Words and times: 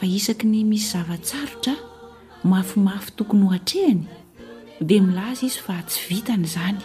fa 0.00 0.08
isaky 0.08 0.48
ny 0.48 0.60
misy 0.64 0.96
zavatsarotra 0.96 1.74
mafimafy 2.48 3.12
tokony 3.20 3.44
ho 3.44 3.50
atrehany 3.52 4.06
dia 4.80 5.02
milaza 5.04 5.44
izy 5.44 5.60
fa 5.60 5.76
tsy 5.84 6.00
vitany 6.08 6.46
izany 6.48 6.80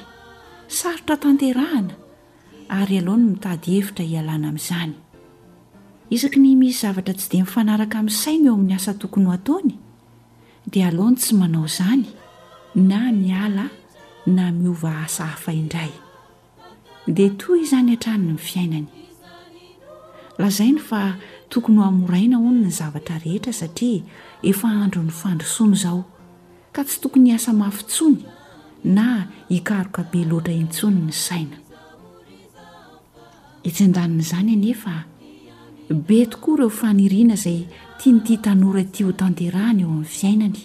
sarotra 0.78 1.16
tanterahana 1.24 1.96
ary 2.80 3.00
alohany 3.00 3.28
mitady 3.32 3.78
hevitra 3.78 4.06
hialana 4.10 4.52
amin'izany 4.52 4.94
isaky 6.18 6.40
ny 6.44 6.52
misy 6.60 6.82
zavatra 6.82 7.14
tsy 7.16 7.28
di 7.32 7.38
mifanaraka 7.46 8.04
min'nsaina 8.04 8.46
eo 8.50 8.54
amin'ny 8.60 8.76
asa 8.80 8.94
tokony 9.02 9.28
ho 9.28 9.32
ataony 9.40 9.74
dia 10.74 10.90
alohany 10.92 11.16
tsy 11.22 11.32
manao 11.40 11.68
zany 11.78 12.04
na 12.90 13.00
miala 13.22 13.68
na 14.36 14.52
miova 14.60 14.92
asa 15.08 15.24
hafa 15.32 15.56
indray 15.62 15.94
dia 17.08 17.32
toy 17.40 17.64
izany 17.64 17.90
han-traniny 17.96 18.36
ny 18.36 18.44
fiainany 18.50 18.90
lazainy 20.40 20.84
fa 20.90 21.02
tokony 21.56 21.78
hoamoraina 21.80 22.38
honony 22.38 22.70
zavatra 22.78 23.18
rehetra 23.24 23.54
satria 23.62 24.04
efa 24.50 24.68
andro 24.84 25.02
ny 25.04 25.12
fandrosony 25.22 25.76
zao 25.84 26.02
ka 26.76 26.84
tsy 26.88 26.98
tokony 27.04 27.28
asa 27.36 27.54
mafintsony 27.54 28.18
na 28.96 29.06
hikaroka 29.50 30.02
be 30.12 30.22
loatra 30.30 30.54
intsony 30.54 31.00
ny 31.06 31.12
saina 31.12 31.58
itndnzany 33.64 34.50
anefa 34.54 35.04
be 36.08 36.26
tokoa 36.26 36.58
reo 36.58 36.70
fanirina 36.70 37.36
zay 37.36 37.62
tiantitanora 37.98 38.84
ti 38.84 39.04
ho 39.04 39.12
tanterahany 39.12 39.80
eo 39.82 39.90
amin'ny 39.92 40.06
fiainany 40.16 40.60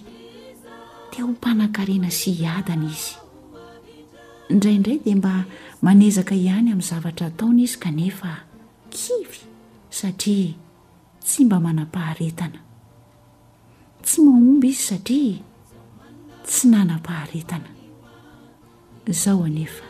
de 1.15 1.23
ho 1.23 1.29
mpanankarena 1.29 2.11
sy 2.11 2.35
hdana 2.43 2.91
iz 2.95 3.05
idraay 4.55 4.79
d 5.05 5.15
mba 5.15 5.35
manezka 5.83 6.35
ihany 6.35 6.69
amin'ny 6.75 6.91
zavatra 6.91 7.27
ataona 7.31 7.63
izy 7.63 7.79
kanefa 7.79 8.33
kivy 8.91 9.39
satria 10.01 10.55
tsy 11.31 11.45
mba 11.47 11.59
manam-paharetana 11.67 12.59
tsy 14.05 14.19
mahomby 14.27 14.69
izy 14.75 14.83
satria 14.89 15.39
tsy 16.49 16.63
nana-paharetana 16.73 17.71
zao 19.21 19.43
anefa 19.49 19.85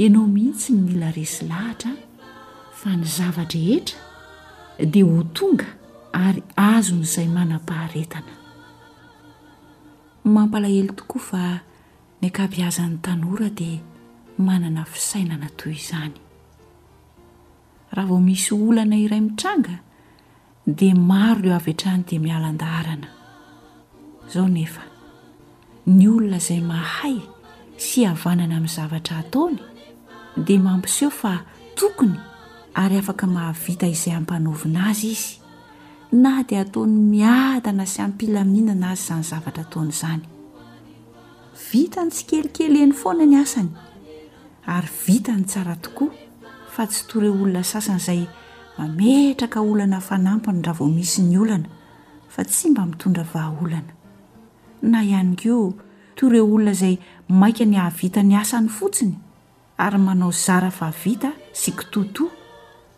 ianao 0.00 0.24
mihitsy 0.34 0.70
ny 0.74 0.80
mila 0.86 1.08
resy 1.16 1.42
lahatra 1.50 1.92
fa 2.80 2.90
ny 3.00 3.04
zava-drehetra 3.16 3.98
dia 4.92 5.04
ho 5.12 5.20
tonga 5.36 5.68
ary 6.24 6.40
azo 6.72 6.94
n'izay 7.00 7.28
manam-paharetana 7.36 8.34
mampalahely 10.34 10.90
tokoa 11.00 11.22
fa 11.30 11.42
ny 12.20 12.26
akabiazan'ny 12.32 12.96
tanora 13.04 13.48
dia 13.58 13.78
manana 14.46 14.82
fisainana 14.92 15.48
toy 15.58 15.74
izany 15.80 16.16
raha 17.94 18.08
vao 18.10 18.20
misy 18.28 18.50
olana 18.64 18.96
iray 19.04 19.22
mitranga 19.28 19.74
dia 20.66 20.94
maro 20.96 21.40
reo 21.44 21.54
avya-trany 21.56 22.04
dia 22.08 22.18
mialandaharana 22.20 23.08
zao 24.32 24.48
nefa 24.48 24.80
ny 25.86 26.08
olona 26.08 26.40
izay 26.40 26.60
mahay 26.64 27.20
sy 27.76 28.06
avanany 28.08 28.54
amin'ny 28.56 28.72
zavatra 28.76 29.18
ataony 29.20 29.60
dia 30.46 30.58
mampiseho 30.64 31.10
fa 31.12 31.44
tokony 31.76 32.16
ary 32.80 32.96
afaka 32.98 33.26
mahavita 33.28 33.86
izay 33.92 34.16
ampanaovina 34.16 34.88
azy 34.88 35.12
izy 35.12 35.32
na 36.12 36.42
dia 36.48 36.64
ataony 36.64 36.96
miadana 37.12 37.84
sy 37.86 38.00
ampilamininana 38.02 38.94
azy 38.96 39.04
zany 39.08 39.24
zavatra 39.30 39.62
ataony 39.68 39.92
izany 39.92 40.22
vita 41.68 42.00
ny 42.04 42.10
tsy 42.10 42.24
kelikely 42.30 42.78
eny 42.86 42.96
foana 43.02 43.28
ny 43.28 43.36
asany 43.44 43.68
ary 44.76 44.90
vita 45.04 45.36
ny 45.36 45.44
tsara 45.44 45.76
tokoa 45.76 46.08
fa 46.74 46.86
tsy 46.88 47.04
tore 47.08 47.28
olona 47.28 47.60
sasan' 47.62 48.00
izay 48.00 48.22
mametraka 48.78 49.60
olana 49.60 50.00
fanampony 50.00 50.62
rah 50.62 50.74
vao 50.80 50.88
misy 50.88 51.22
ny 51.22 51.38
olana 51.38 51.68
fa 52.28 52.42
tsy 52.44 52.68
mba 52.70 52.86
mitondra 52.86 53.22
vahaolana 53.24 53.92
na 54.82 55.02
ihany 55.06 55.36
ko 55.36 55.74
toy 56.16 56.28
re 56.28 56.40
olona 56.42 56.70
izay 56.74 56.98
maika 57.28 57.64
ny 57.64 57.78
ahvita 57.78 58.22
ny 58.26 58.34
asany 58.36 58.68
fotsiny 58.68 59.14
ary 59.78 59.98
manao 59.98 60.30
zara 60.32 60.70
faavita 60.70 61.30
siktoto 61.52 62.26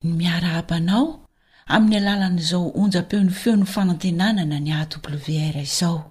ny 0.04 0.12
miaraabanao 0.18 1.20
aminy 1.68 1.96
alalanaizao 1.96 2.72
onjapeo 2.82 3.20
ny 3.24 3.30
feo 3.30 3.56
ny 3.56 3.64
fanantenanana 3.68 4.56
ny 4.60 4.72
awr 4.72 5.56
izao 5.60 6.10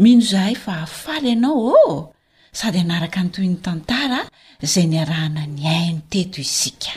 mino 0.00 0.20
zahay 0.24 0.54
fa 0.54 0.76
afaly 0.80 1.30
anao 1.36 1.56
oo 1.60 1.74
oh! 1.88 2.14
sady 2.52 2.78
hanaraka 2.78 3.20
antoy 3.20 3.44
ny 3.46 3.54
tantara 3.60 4.18
zay 4.62 4.86
niarahana 4.86 5.44
ny 5.46 5.60
aino 5.68 6.00
teto 6.10 6.40
isika 6.40 6.96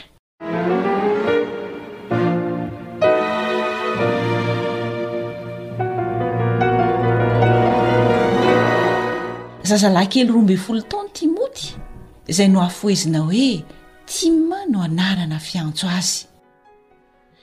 izay 12.28 12.48
no 12.48 12.60
hafohezina 12.60 13.18
hoe 13.18 13.64
tima 14.06 14.58
no 14.70 14.82
anarana 14.82 15.38
fiantso 15.38 15.88
azy 15.88 16.26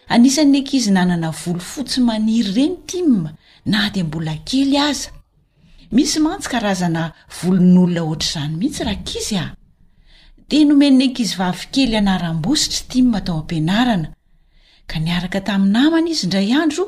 anisany 0.08 0.50
nenky 0.52 0.78
izy 0.80 0.92
nanana 0.92 1.30
volo 1.42 1.60
fotsy 1.60 2.00
maniry 2.02 2.50
ireny 2.52 2.76
tima 2.88 3.34
na 3.66 3.90
dia 3.94 4.04
mbola 4.04 4.34
kely 4.48 4.78
aza 4.78 5.10
misy 5.92 6.20
mantsy 6.20 6.50
karazana 6.50 7.12
volon'olona 7.42 8.02
ohatr''izany 8.08 8.52
mihitsy 8.60 8.84
rakizy 8.90 9.38
aho 9.44 9.54
dia 10.50 10.66
nomeninenk 10.66 11.20
izy 11.20 11.36
vavykely 11.40 11.96
hanaram-bositra 12.00 12.88
timma 12.92 13.20
tao 13.22 13.38
ampianarana 13.42 14.10
ka 14.90 14.98
niaraka 15.00 15.40
taminamana 15.50 16.08
izy 16.14 16.28
ndray 16.28 16.50
andro 16.62 16.86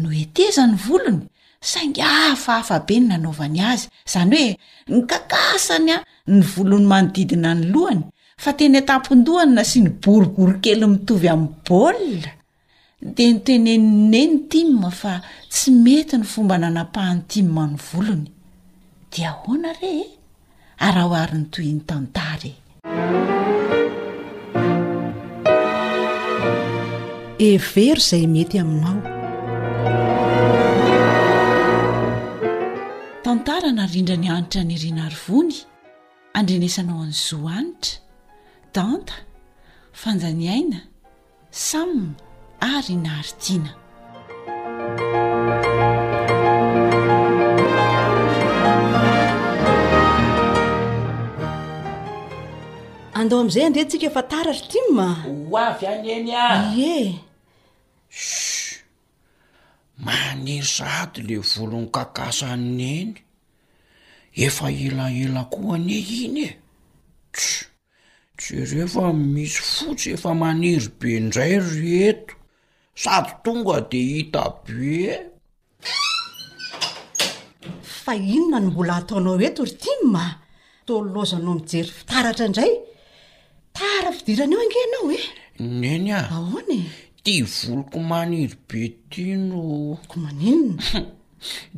no 0.00 0.08
etezany 0.22 0.74
volony 0.86 1.24
saing 1.60 1.96
ahfahafabe 2.00 2.96
ny 3.02 3.06
nanaovany 3.10 3.58
azy 3.70 3.88
izany 4.06 4.36
hoe 4.40 4.52
ny 4.94 4.98
kakasany 5.10 5.90
a 5.90 5.96
ny 6.34 6.40
volo'ny 6.50 6.86
manodidina 6.90 7.50
ny 7.58 7.64
lohany 7.74 8.04
fa 8.42 8.50
teny 8.58 8.76
atampondohanna 8.82 9.62
sy 9.70 9.78
ny 9.84 9.90
boribory 10.02 10.56
kely 10.64 10.86
mitovy 10.92 11.28
amin'ny 11.32 11.60
baolina 11.68 12.30
dia 13.14 13.28
nitenenyne 13.34 14.22
ny 14.30 14.38
timma 14.50 14.90
fa 15.00 15.12
tsy 15.52 15.70
mety 15.84 16.14
ny 16.20 16.26
fomba 16.32 16.56
nanampahany 16.62 17.20
timma 17.30 17.64
ny 17.72 17.76
volony 17.90 18.26
dia 19.12 19.30
hoana 19.42 19.72
re 19.80 19.92
e 20.04 20.06
arao 20.86 21.12
ary 21.20 21.38
ny 21.42 21.46
toy 21.54 21.68
ny 21.74 21.80
tantarae 21.88 22.54
ever 27.50 27.98
izay 27.98 28.26
metyaiao 28.30 29.14
rana 33.64 33.84
rindra 33.92 34.14
ny 34.16 34.28
anitra 34.30 34.62
ny 34.64 34.76
rinary 34.84 35.18
vony 35.26 35.56
andrenesanao 36.38 37.00
any 37.06 37.16
zoa 37.28 37.52
anitra 37.60 37.98
danta 38.76 39.16
fanjaniaina 40.02 40.80
samy 41.68 42.04
arinaritiana 42.72 43.70
andao 53.18 53.38
am'izay 53.42 53.66
andentsika 53.68 54.08
fataratry 54.18 54.68
timaoavy 54.74 55.84
aneny 55.94 56.32
ae 56.48 56.96
maner 60.06 60.64
saty 60.76 61.20
le 61.28 61.36
volony 61.52 61.88
kakasa 61.96 62.46
any 62.56 62.82
eny 63.00 63.12
efa 64.38 64.70
elaela 64.70 65.44
ko 65.50 65.74
ane 65.74 65.98
iny 66.22 66.40
e 66.46 66.50
tsy 67.34 67.54
sy 68.46 68.56
rehefa 68.70 69.04
misy 69.34 69.58
fotsy 69.72 70.08
efa 70.14 70.30
maniry 70.40 70.88
be 71.00 71.06
indray 71.18 71.54
ryeto 71.74 72.34
sady 73.02 73.30
tonga 73.44 73.76
de 73.90 74.00
hita 74.12 74.42
be 74.62 74.94
e 75.10 75.18
fa 78.00 78.12
inona 78.34 78.58
ny 78.62 78.68
mbola 78.72 78.92
ataonao 79.02 79.36
eto 79.48 79.62
ry 79.68 79.74
tia 79.82 79.98
ma 80.12 80.24
tollozanao 80.86 81.54
mijery 81.58 81.90
fitaratra 81.98 82.44
indray 82.50 82.72
tara 83.76 84.10
fidirana 84.16 84.54
eo 84.56 84.62
angenao 84.68 85.06
e 85.18 85.20
neny 85.82 86.08
ah 86.18 86.24
aoanye 86.38 86.80
tia 87.24 87.44
voloko 87.58 87.98
maniry 88.10 88.54
be 88.68 88.80
tia 89.10 89.36
noko 89.50 90.14
maninona 90.24 90.84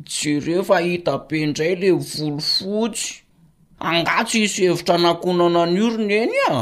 tsy 0.05 0.39
rehefa 0.39 0.77
hita 0.79 1.17
be 1.27 1.41
indray 1.43 1.75
le 1.75 1.91
volofotsy 1.91 3.21
angatsy 3.79 4.39
isy 4.45 4.61
hevitra 4.67 4.95
anakonana 4.97 5.61
n 5.73 5.77
oron 5.85 6.09
eny 6.21 6.37
a 6.53 6.57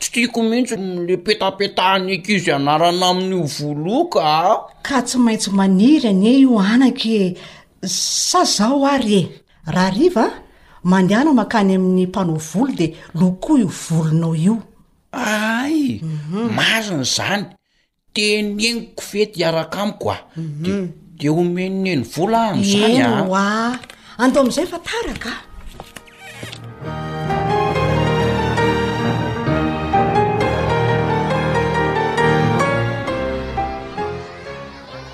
tsy 0.00 0.08
tiako 0.14 0.40
mihitsy 0.48 0.76
le 1.06 1.14
petapetahany 1.26 2.06
ekizy 2.16 2.50
anarana 2.58 3.06
amin'n'o 3.12 3.42
volooka 3.56 4.20
a 4.20 4.64
ka 4.86 4.96
tsy 5.06 5.18
maintsy 5.24 5.50
maniry 5.58 6.08
anye 6.12 6.30
io 6.44 6.56
anaky 6.72 7.10
e. 7.22 7.24
sa 8.30 8.40
zao 8.44 8.84
ary 8.86 9.14
e 9.20 9.22
raha 9.74 9.90
riva 9.96 10.26
mandehanao 10.90 11.34
mankany 11.38 11.72
amin'ny 11.76 12.06
mpanao 12.06 12.38
volo 12.50 12.72
de 12.80 12.86
loko 13.18 13.36
koa 13.46 13.58
io 13.62 13.70
volonao 13.86 14.32
io 14.46 14.56
ay 15.12 15.98
mhm. 16.02 16.54
marin' 16.56 17.04
zany 17.16 17.42
tenyeniko 18.14 19.02
fety 19.10 19.38
hiaraka 19.42 19.78
amiko 19.82 20.08
a 20.10 20.16
e 20.38 21.05
de 21.20 21.28
homenineny 21.36 22.02
volazaen 22.14 23.04
oa 23.24 23.46
andeo 24.22 24.40
amin'izay 24.42 24.66
fataraka 24.72 25.32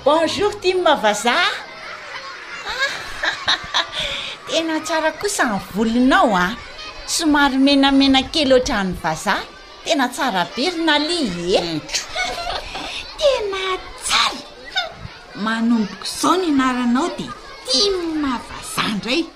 bonjour 0.05 0.51
tia 0.61 0.71
y 0.75 0.81
mavaza 0.87 1.35
tena 4.49 4.75
tsara 4.85 5.11
kosa 5.21 5.43
ny 5.51 5.57
volinao 5.75 6.31
a 6.35 6.45
somary 7.15 7.57
menamena 7.67 8.19
keloatra 8.33 8.79
ny 8.87 8.93
vazah 9.03 9.41
tena 9.85 10.05
tsara 10.15 10.41
be 10.53 10.63
rinali 10.73 11.21
eto 11.59 12.01
manomboko 15.43 16.05
sao 16.19 16.35
ny 16.39 16.47
anaranao 16.51 17.07
di 17.19 17.25
tia 17.67 17.91
mimavazah 17.99 18.91
ndray 18.97 19.21
e. 19.23 19.27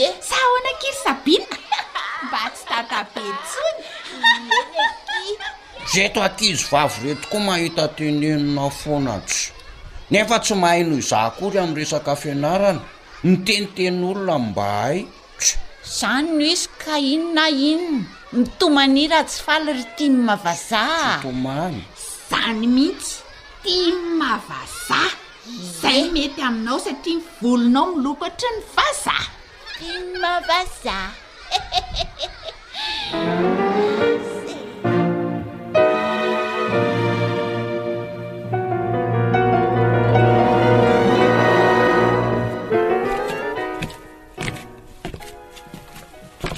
ie 0.00 0.08
za 0.28 0.36
eh, 0.40 0.44
hoanakiry 0.50 0.96
sabina 1.04 1.56
mba 2.26 2.40
tsy 2.54 2.64
tatabe 2.70 3.24
tsony 3.48 3.82
zeto 5.92 6.18
akizy 6.28 6.64
vavo 6.70 6.96
rety 7.04 7.26
koa 7.30 7.42
mahita 7.48 7.84
tenenona 7.96 8.66
fonatsy 8.80 9.40
nefa 10.10 10.36
tsy 10.44 10.54
mahainoho 10.62 11.00
izah 11.04 11.26
kory 11.38 11.58
amn'ny 11.62 11.78
resaka 11.80 12.10
afianarana 12.16 12.82
niteniten'olona 13.26 14.34
mba 14.48 14.66
aitry 14.88 15.52
zany 15.98 16.28
noizy 16.38 16.68
ka 16.82 16.94
inona 17.14 17.44
inona 17.70 18.04
mitomani 18.36 19.02
raha 19.12 19.24
tsy 19.30 19.40
faly 19.46 19.70
ry 19.78 19.84
tia 19.96 20.10
my 20.16 20.22
mavazahatomany 20.28 21.80
zany 22.30 22.66
mihitsy 22.74 23.14
tiy 23.66 23.90
mavazaa 24.18 25.08
zay 25.80 26.00
mety 26.14 26.40
aminao 26.48 26.78
satria 26.86 27.16
mivolonao 27.18 27.86
mi 27.96 28.02
lokatra 28.04 28.48
ny 28.54 28.62
vazah 28.76 29.26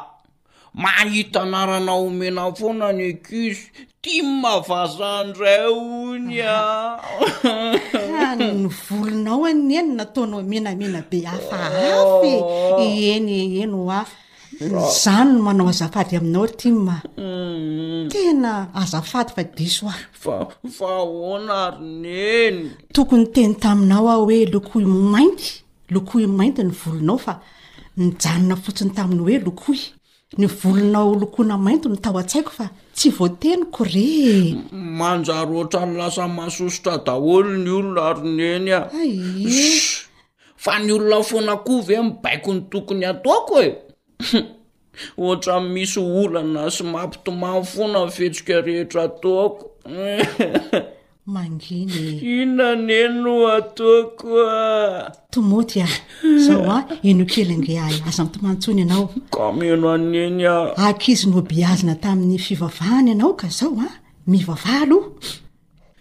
mahita 0.82 1.40
naranao 1.52 2.06
omena 2.06 2.44
fona 2.58 2.92
ny 2.92 3.02
ekusy 3.12 3.62
tiy 4.02 4.22
ma 4.22 4.60
vazandray 4.60 5.66
ony 5.72 6.40
a 6.40 6.98
ah. 6.98 6.98
a 7.46 8.22
ah, 8.22 8.34
ny 8.36 8.68
volonao 8.86 9.44
any 9.50 9.72
eny 9.78 9.94
nataonao 9.96 10.42
menamena 10.42 11.02
be 11.10 11.18
afa 11.26 11.56
oh. 11.94 11.94
afy 12.00 12.32
ieny 12.86 13.30
e. 13.58 13.62
eno 13.62 13.86
o 13.86 13.90
a 13.90 14.04
n 14.60 14.78
zanono 15.02 15.42
manao 15.44 15.68
azafady 15.68 16.16
aminao 16.16 16.46
tima 16.48 17.02
mm. 17.18 18.08
tena 18.12 18.68
azafady 18.74 19.32
fa 19.34 19.42
disoa 19.56 19.94
afa 20.26 20.88
hoanary 21.10 21.84
nyeny 22.02 22.58
tokony 22.94 23.26
teny 23.34 23.54
taminao 23.62 24.08
aho 24.08 24.24
hoe 24.28 24.44
lokoi 24.52 24.84
mainty 24.86 25.58
lokohy 25.94 26.26
n 26.26 26.34
mainto 26.40 26.62
ny 26.62 26.72
volonao 26.80 27.18
fa 27.24 27.34
ny 27.96 28.06
janona 28.22 28.56
fotsiny 28.64 28.90
taminy 28.96 29.22
hoe 29.26 29.38
lokoy 29.46 29.80
ny 30.38 30.46
volonao 30.60 31.12
lokoina 31.22 31.56
mainto 31.66 31.86
no 31.88 31.96
tao 32.04 32.18
an-tsaiko 32.22 32.50
fa 32.58 32.66
tsy 32.96 33.08
voateniko 33.18 33.80
re 33.94 34.06
manjaro 34.98 35.54
ohatra 35.60 35.82
ny 35.88 35.94
lasa 36.00 36.22
masosotra 36.38 36.94
daholo 37.06 37.50
ny 37.64 37.70
olona 37.78 38.02
ary 38.10 38.22
neny 38.38 38.70
as 38.74 40.08
fa 40.64 40.72
ny 40.84 40.90
olona 40.96 41.18
fonakovy 41.30 41.92
e 41.94 42.00
mibaiko 42.08 42.50
ny 42.54 42.60
tokony 42.72 43.04
ataoako 43.12 43.54
e 43.60 43.68
ohatra 45.22 45.54
n 45.62 45.72
misy 45.74 46.00
olana 46.20 46.62
sy 46.74 46.82
mampitomany 46.92 47.62
fona 47.72 47.98
nifetsika 48.06 48.54
rehetra 48.66 49.00
ataoako 49.10 49.62
manginy 51.26 52.18
inaneno 52.42 53.46
atkoa 53.48 55.10
tomotya 55.30 55.86
zao 56.46 56.66
a 56.76 56.84
inokely 57.02 57.52
angeay 57.54 57.96
aza 58.08 58.22
amtomanontsony 58.22 58.82
anaoeoane 58.82 60.46
akizi 60.76 61.26
nobeazina 61.30 61.94
tamin'ny 61.94 62.38
fivavahany 62.46 63.10
anao 63.12 63.34
ka 63.34 63.48
zao 63.48 63.70
a 63.88 63.88
mivavalo 64.26 64.98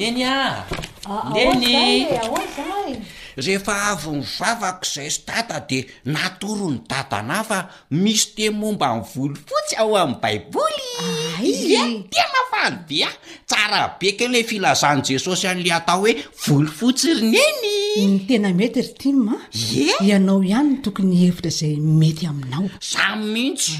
eny 0.00 0.24
a 0.24 0.64
ah, 1.04 1.28
eny 1.36 2.08
rehefa 3.36 3.76
avy 3.92 4.14
ny 4.16 4.24
vavako 4.24 4.88
izay 4.88 5.12
sy 5.14 5.20
data 5.28 5.60
de 5.70 5.80
natoron'ny 6.08 6.80
datanafa 6.90 7.60
misy 7.92 8.32
te 8.36 8.46
momba 8.50 8.90
ni 8.96 9.04
volo 9.12 9.36
fotsy 9.46 9.76
ao 9.80 9.92
amin'y 10.00 10.20
baiboly 10.22 10.88
ah. 11.04 11.29
tena 11.40 12.36
fandia 12.52 13.08
tsara 13.46 13.96
beke 14.00 14.26
le 14.28 14.42
filazany 14.42 15.02
jesosy 15.02 15.46
hanyle 15.46 15.72
atao 15.74 16.00
hoe 16.02 16.14
volifotsiryny 16.46 17.38
iny 17.38 17.96
mm, 17.96 18.14
ny 18.14 18.18
tena 18.28 18.48
mety 18.52 18.80
rti 18.80 19.14
ianao 20.08 20.44
ihanytokonyhevitra 20.44 21.50
zay 21.50 21.76
mety 21.76 22.26
aminao 22.26 22.66
samy 22.80 23.32
mihitsy 23.32 23.72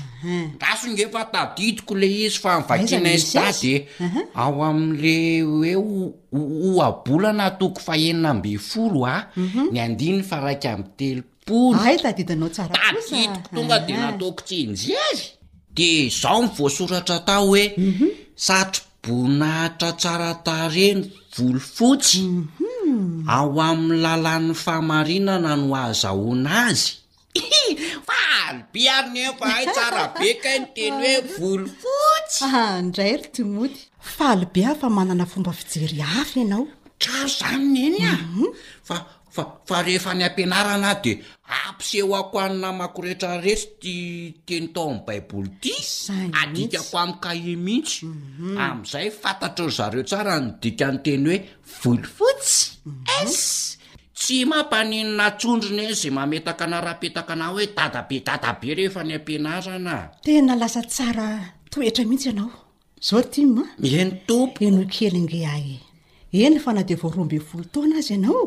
rasong 0.60 0.98
efa 1.00 1.24
tadidiko 1.24 1.94
le 1.94 2.06
izy 2.10 2.38
fa 2.38 2.56
nivakina 2.58 3.12
izy 3.12 3.30
za 3.32 3.50
e. 3.50 3.54
de 3.62 3.88
ao 4.34 4.64
amin'le 4.64 5.42
hoe 5.42 5.76
oabolana 6.32 7.50
toko 7.50 7.80
faenina 7.80 8.34
mbe 8.34 8.58
folo 8.58 9.06
a 9.06 9.26
mhm. 9.36 9.66
ny 9.72 9.80
andiny 9.80 10.22
fa 10.22 10.40
raika 10.40 10.72
am 10.72 10.84
telopoloikotonga 10.96 13.78
de 13.86 13.92
natokotsinjy 13.96 14.92
ezy 15.12 15.30
de 15.72 16.06
izaho 16.06 16.42
mivoasoratra 16.42 17.18
tao 17.26 17.46
hoe 17.46 17.72
mhm. 17.78 18.06
satro 18.46 18.82
bonahitra 19.02 19.90
tsaratareny 19.98 21.00
volofotsy 21.34 22.22
mhm. 22.22 23.28
ao 23.28 23.60
amin'ny 23.60 23.98
lalan'ny 24.04 24.54
faamarinana 24.64 25.52
no 25.60 25.74
azahona 25.84 26.50
azy 26.66 26.90
faabe 28.08 28.82
anyfatarabe 28.98 30.30
ka 30.42 30.52
no 30.60 30.66
teny 30.76 30.96
hoe 31.04 31.20
volofotsndray 31.38 33.14
rmot 33.38 33.74
faalbe 34.16 34.60
a 34.70 34.74
fa 34.80 34.88
manana 34.96 35.26
fomba 35.32 35.52
fijery 35.58 35.98
hafy 36.12 36.38
ianao 36.42 36.64
traozaminyeny 37.02 37.98
a 38.12 38.12
mhm. 38.16 38.48
fa 38.88 38.96
fafa 39.30 39.82
rehefa 39.82 40.12
ny 40.14 40.24
ampianarana 40.26 40.94
de 41.02 41.22
ampiseho 41.66 42.14
ako 42.18 42.36
hanina 42.38 42.72
makorehetra 42.72 43.38
rehetra 43.40 43.78
ti 43.82 43.94
teny 44.46 44.66
tao 44.74 44.88
amin'y 44.90 45.02
baiboly 45.06 45.50
ty 45.62 45.72
adikako 46.40 46.96
amy 47.06 47.14
kahi 47.24 47.52
mihitsy 47.66 48.06
mhm. 48.06 48.56
amn'izay 48.66 49.08
fantatra 49.20 49.64
y 49.70 49.70
zareo 49.78 50.02
tsara 50.08 50.34
nodika 50.44 50.86
ny 50.92 50.98
teny 51.06 51.22
hoe 51.28 51.38
voly 51.80 52.04
fotsy 52.16 52.58
mhm. 52.84 53.28
s 53.30 53.36
tsy 54.18 54.38
mampaninna 54.50 55.26
tsondrona 55.38 55.82
eny 55.88 55.94
zay 56.00 56.10
mametaka 56.18 56.64
na 56.72 56.78
rapetaka 56.86 57.32
ana 57.38 57.46
hoe 57.54 57.64
dadabe 57.76 58.16
dada 58.28 58.50
be 58.60 58.68
rehefa 58.78 59.02
ny 59.08 59.14
ampinarana 59.18 59.94
tena 60.26 60.52
lasa 60.60 60.80
tsara 60.92 61.26
toetra 61.72 62.02
mihitsy 62.10 62.28
ianao 62.30 62.50
zaotima 63.06 63.62
eny 63.98 64.10
tompo 64.28 64.58
enokelyng 64.68 65.32
ay 65.54 65.66
eny 66.42 66.50
lefa 66.54 66.70
na 66.74 66.82
de 66.88 66.94
voaroambe 67.00 67.38
volo 67.46 67.64
tona 67.74 67.96
azy 68.02 68.14
ianao 68.18 68.40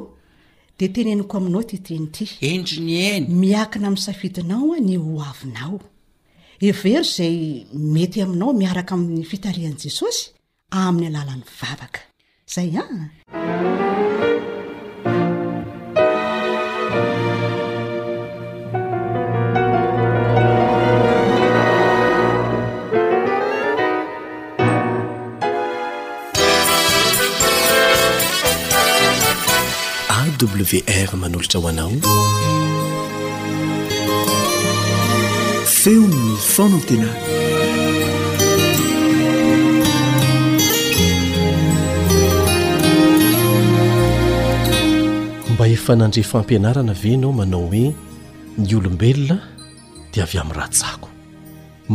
teneniko 0.89 1.37
aminao 1.37 1.63
titeny 1.63 2.03
ity 2.07 2.25
endriny 2.41 2.97
eny 3.11 3.27
miakina 3.29 3.87
amin'ny 3.87 4.01
safidinao 4.03 4.73
a 4.75 4.79
ny 4.83 4.95
hoavinao 4.97 5.79
every 6.61 6.93
izay 6.99 7.37
mety 7.73 8.21
aminao 8.23 8.53
miaraka 8.53 8.95
amin'ny 8.97 9.25
fitarian'i 9.31 9.79
jesosy 9.85 10.31
amin'ny 10.71 11.07
alalan'ny 11.19 11.43
vavaka 11.61 12.01
izay 12.47 12.71
a 12.83 12.83
ah. 12.83 13.09
wr 30.45 31.15
manolotra 31.15 31.59
ho 31.59 31.67
anao 31.67 31.91
feonn 35.77 36.15
fanatena 36.53 37.07
mba 45.53 45.67
efanandre 45.75 46.23
fampianarana 46.31 46.93
venao 47.03 47.31
manao 47.39 47.65
hoe 47.69 47.85
ny 48.57 48.75
olombelona 48.77 49.39
di 50.11 50.17
avy 50.25 50.37
amin'ny 50.41 50.59
ratsako 50.59 51.07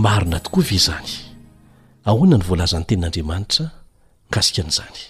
marona 0.04 0.38
tokoa 0.44 0.62
ve 0.68 0.78
zany 0.86 1.10
ahoana 2.08 2.36
ny 2.38 2.44
voalazan'ny 2.48 2.86
ten'andriamanitra 2.88 3.64
ngasika 4.32 4.62
n'izany 4.66 5.00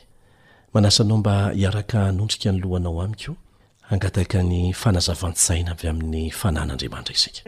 manasanao 0.75 1.17
mba 1.19 1.51
hiaraka 1.51 2.07
anondrika 2.07 2.53
ny 2.53 2.59
lohanao 2.61 3.03
amiko 3.03 3.33
angataka 3.91 4.39
ny 4.49 4.73
fanazavantsaina 4.81 5.71
avy 5.75 5.87
amin'ny 5.93 6.31
fanan'andriamanitra 6.41 7.15
izika 7.17 7.43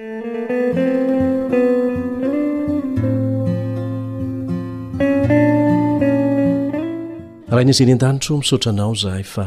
raha 7.50 7.62
inyizeny 7.64 7.92
an-danitro 7.94 8.32
misotranao 8.40 8.94
zah 9.02 9.16
y 9.16 9.22
fa 9.34 9.44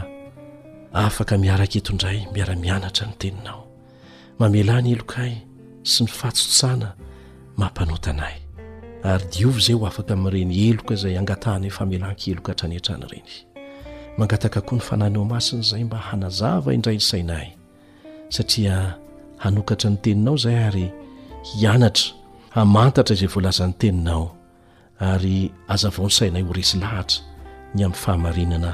afaka 1.06 1.34
miaraka 1.44 1.75
etondray 1.80 2.18
miara-mianatra 2.34 3.06
ny 3.10 3.15
teninao 3.22 3.62
mamela 4.39 4.75
ny 4.84 4.89
elokay 4.96 5.34
sy 5.92 6.00
ny 6.03 6.10
fahatsotsana 6.18 6.89
mampanotanay 7.60 8.36
ary 9.12 9.25
diovy 9.34 9.58
izay 9.63 9.75
ho 9.80 9.84
afaka 9.89 10.13
amin'ireny 10.13 10.56
eloka 10.70 10.94
izay 10.98 11.15
angatahany 11.22 11.68
famelan-keloka 11.77 12.50
hatrany 12.51 12.77
hantrany 12.77 13.08
reny 13.12 13.34
mangataka 14.17 14.62
koa 14.62 14.77
ny 14.77 14.82
fanany 14.88 15.17
o 15.17 15.25
masiny 15.25 15.62
zay 15.63 15.84
mba 15.84 15.98
hanazava 15.98 16.74
indray 16.74 16.96
ny 16.98 17.01
sainay 17.01 17.48
satria 18.29 18.96
hanokatra 19.38 19.89
ny 19.89 19.98
teninao 20.03 20.38
zay 20.38 20.58
ary 20.67 20.88
hianatra 21.50 22.13
hamantatra 22.55 23.13
izay 23.15 23.27
voalazany 23.34 23.74
teninao 23.82 24.25
ary 25.00 25.38
azavao 25.74 26.05
ny 26.08 26.12
sainay 26.20 26.43
ho 26.46 26.51
resi 26.58 26.77
lahatra 26.84 27.20
ny 27.75 27.82
amin'ny 27.86 28.01
fahamarinana 28.03 28.72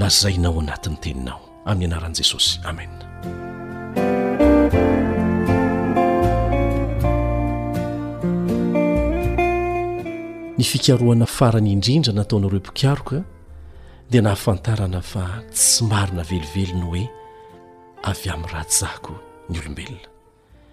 lazainao 0.00 0.54
anatin'ny 0.62 0.98
teninao 1.04 1.40
amin'ny 1.70 1.88
anaran'i 1.92 2.16
jesosy 2.20 2.52
amen 2.70 2.90
ny 10.58 10.62
fikaroana 10.70 11.26
farany 11.36 11.68
indrindra 11.76 12.12
nataona 12.18 12.46
orompokarika 12.48 13.18
dea 14.10 14.22
nahafantarana 14.24 15.00
fa 15.04 15.22
tsy 15.52 15.84
marina 15.90 16.22
velivelony 16.30 16.82
hoe 16.84 17.04
avy 18.10 18.28
amin'ny 18.32 18.50
rajako 18.52 19.12
ny 19.50 19.58
olombelona 19.60 20.08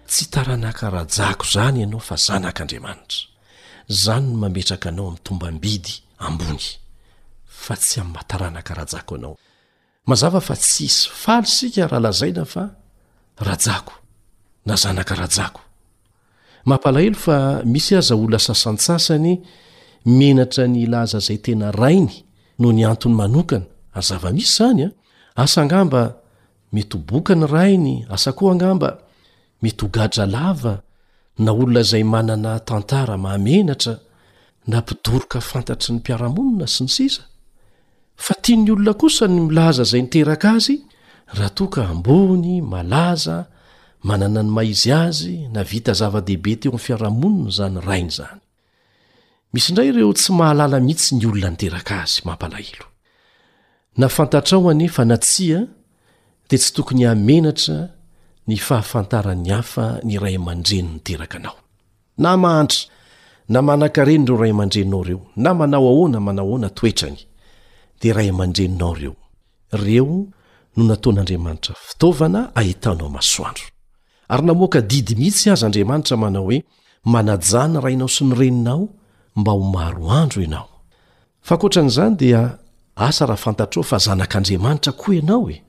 tsy 0.08 0.24
taranaka 0.32 0.86
rajako 0.90 1.44
zany 1.54 1.78
ianao 1.82 2.00
fa 2.00 2.16
zanak'andriamanitra 2.16 3.20
zany 3.88 4.26
no 4.28 4.36
mametraka 4.44 4.88
anao 4.88 5.06
amin'nytombambidy 5.06 5.92
ambony 6.18 6.66
fa 7.64 7.76
tsy 7.76 8.00
ami' 8.00 8.10
mhataranaka 8.14 8.72
rajako 8.74 9.14
anao 9.14 9.34
mazava 10.06 10.40
fa 10.40 10.56
tsy 10.56 10.82
hisy 10.86 11.08
faly 11.22 11.46
sika 11.46 11.86
raha 11.88 12.00
lazaina 12.00 12.44
fa 12.44 12.62
rajako 13.38 13.92
na 14.66 14.74
zanaka 14.76 15.14
rajako 15.14 15.60
mampalahelo 16.64 17.16
fa 17.16 17.36
misy 17.64 17.96
aza 17.96 18.14
olna 18.14 18.38
sasansasany 18.38 19.36
menatra 20.06 20.64
ny 20.66 20.78
ilaza 20.88 21.18
zay 21.18 21.36
tena 21.38 21.70
rainy 21.72 22.25
no 22.58 22.68
ny 22.72 22.82
antony 22.88 23.14
manokana 23.16 23.66
ary 23.92 24.04
zavamisy 24.08 24.52
zanya 24.56 24.88
ah. 25.36 25.42
asa 25.44 25.62
anamba 25.62 26.00
mety 26.72 26.96
ho 26.96 27.02
boka 27.08 27.34
ny 27.34 27.46
rainy 27.46 27.96
asa 28.14 28.32
koa 28.32 28.54
gamba 28.54 28.88
mety 29.62 29.84
ogadra 29.84 30.24
lava 30.26 30.74
na 31.44 31.50
olona 31.52 31.82
zay 31.90 32.04
manana 32.14 32.60
tantara 32.60 33.14
mamenatra 33.24 33.94
na 34.68 34.76
mpidoroka 34.80 35.40
fantatry 35.48 35.90
ny 35.94 35.98
mpiaramonina 36.00 36.66
sy 36.74 36.80
ny 36.84 36.90
sisa 36.96 37.22
fa 38.24 38.34
tia 38.42 38.56
ny 38.56 38.70
olona 38.72 38.92
kosa 39.00 39.26
ny 39.30 39.38
milaza 39.48 39.84
zay 39.90 40.02
nterak 40.04 40.44
azy 40.56 40.74
raha 41.36 41.50
toka 41.58 41.80
ambony 41.92 42.52
malaza 42.72 43.36
manana 44.06 44.40
ny 44.44 44.50
maizy 44.56 44.90
azy 45.04 45.34
na 45.54 45.60
vita 45.70 45.92
zava-dehibe 46.00 46.52
teo 46.60 46.72
am' 46.72 46.80
fiarahamonina 46.86 47.50
zany 47.58 47.78
rainy 47.88 48.12
zany 48.18 48.40
misy 49.56 49.70
indray 49.72 49.88
ireo 49.88 50.10
tsy 50.12 50.32
mahalala 50.38 50.76
mihitsy 50.86 51.12
ny 51.16 51.24
olona 51.26 51.48
niteraka 51.50 51.94
azy 52.04 52.20
mampanahelo 52.28 52.86
nafantatrao 54.00 54.68
anefa 54.72 55.02
natsia 55.10 55.58
dia 56.48 56.58
tsy 56.62 56.70
tokony 56.76 57.04
hamenatra 57.10 57.78
ny 58.48 58.56
fahafantarany 58.66 59.48
hafa 59.56 59.84
ny 60.08 60.14
ray 60.24 60.34
aman-dreno 60.40 60.90
ny 61.00 61.00
teraka 61.08 61.36
anao 61.40 61.56
namahantra 62.24 62.80
namanan-kareny 63.54 64.24
ireo 64.28 64.36
ray 64.44 64.50
aman-dreninao 64.52 65.04
reo 65.04 65.24
na 65.42 65.50
manao 65.58 65.86
ahoana 65.90 66.20
manao 66.26 66.46
ahoana 66.52 66.68
toetrany 66.78 67.18
dia 68.00 68.12
ray 68.18 68.28
aman-dreninao 68.34 68.92
reo 69.00 69.14
reo 69.84 70.08
no 70.76 70.82
nataon'andriamanitra 70.88 71.72
fitaovana 71.88 72.40
ahitanao 72.58 73.08
masoandro 73.16 73.66
ary 74.28 74.44
namoaka 74.46 74.80
didy 74.80 75.14
mihitsy 75.16 75.48
azy 75.50 75.64
andriamanitra 75.66 76.16
manao 76.24 76.44
hoe 76.48 76.58
manajana 77.14 77.80
rainao 77.84 78.08
sy 78.08 78.24
ny 78.24 78.34
reninao 78.40 78.84
nzny 79.36 80.46
dsa 82.16 82.46
hnoa 83.26 83.90
za'andriaanra 83.90 84.92
oa 84.96 85.22
anao 85.22 85.50
e 85.52 85.62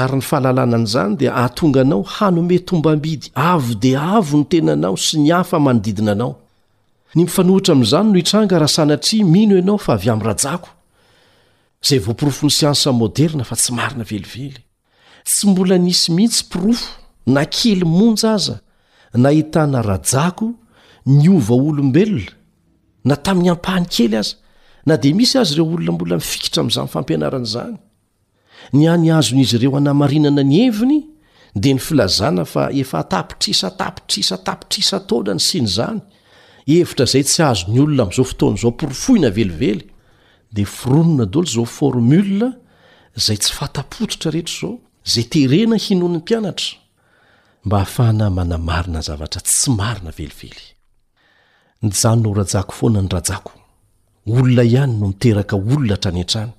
ary 0.00 0.14
ny 0.16 0.20
fahalalanan'zany 0.28 1.12
dia 1.18 1.32
ahatonganao 1.40 2.02
hanome 2.16 2.58
ombambidy 2.74 3.26
avode 3.52 3.92
avo 4.14 4.36
ny 4.40 4.44
tenanao 4.52 4.96
sy 5.06 5.16
ny 5.18 5.32
afa 5.40 5.56
manodidinanao 5.66 6.32
ny 7.14 7.20
ifaohitra 7.26 7.72
am'zany 7.76 8.08
no 8.12 8.18
itranga 8.22 8.56
rahasanat 8.62 9.06
mino 9.32 9.54
anaofa 9.62 9.90
av 9.96 10.04
amraja 10.14 10.54
zay 11.86 11.98
vopirofony 12.06 12.50
siansa 12.58 12.88
moderna 13.00 13.44
fa 13.50 13.56
tsy 13.60 13.70
marina 13.78 14.04
velively 14.10 14.48
tsy 15.26 15.42
mbola 15.50 15.76
nisy 15.84 16.08
mihitsy 16.16 16.42
pirofo 16.50 16.88
na 17.34 17.42
kely 17.54 17.84
monja 17.96 18.28
aza 18.34 18.54
nahitana 19.24 19.78
rajako 19.90 20.46
ny 21.06 21.28
ova 21.36 21.54
olombelona 21.68 22.30
na 23.04 23.16
tamin'ny 23.16 23.50
ampahany 23.50 23.86
kely 23.88 24.14
aza 24.20 24.36
na 24.86 24.96
de 25.02 25.12
misy 25.18 25.36
azy 25.40 25.54
ireo 25.54 25.66
olonambola 25.76 26.16
mifikitra 26.20 26.60
am'zanyfampianaran'zany 26.64 27.74
ny 28.76 28.84
anyazon'izy 28.94 29.56
ireo 29.58 29.72
anamarinana 29.80 30.42
ny 30.52 30.56
eviny 30.68 30.96
de 31.62 31.70
ny 31.74 31.80
filazana 31.86 32.44
fa 32.52 32.62
efa 32.82 33.00
tapitrisa 33.14 33.68
tapitrsa 33.82 34.36
tapirsa 34.48 34.96
tona 35.08 35.34
ny 35.38 35.42
sinzany 35.50 36.00
etra 36.78 37.04
zay 37.12 37.24
tsy 37.28 37.40
azonyolona 37.50 38.02
am'zaofotozoporfhina 38.08 39.30
eiedofr 39.36 40.94
zay 43.26 43.38
tsy 43.42 43.52
fatapototra 43.60 44.30
rezao 44.36 44.72
zay 45.12 45.24
teena 45.32 45.76
hinonny 45.84 46.18
mpianatramba 46.22 47.76
ahafaamanaainazta 47.80 49.26
tsy 49.48 49.70
ainaeiey 49.88 50.76
nyjanonao 51.82 52.34
rajako 52.34 52.72
foana 52.72 53.00
ny 53.02 53.08
rajako 53.08 53.52
olona 54.28 54.62
ihany 54.62 54.92
no 55.00 55.06
miteraka 55.10 55.56
olona 55.56 55.94
htrany 55.96 56.20
antrany 56.24 56.52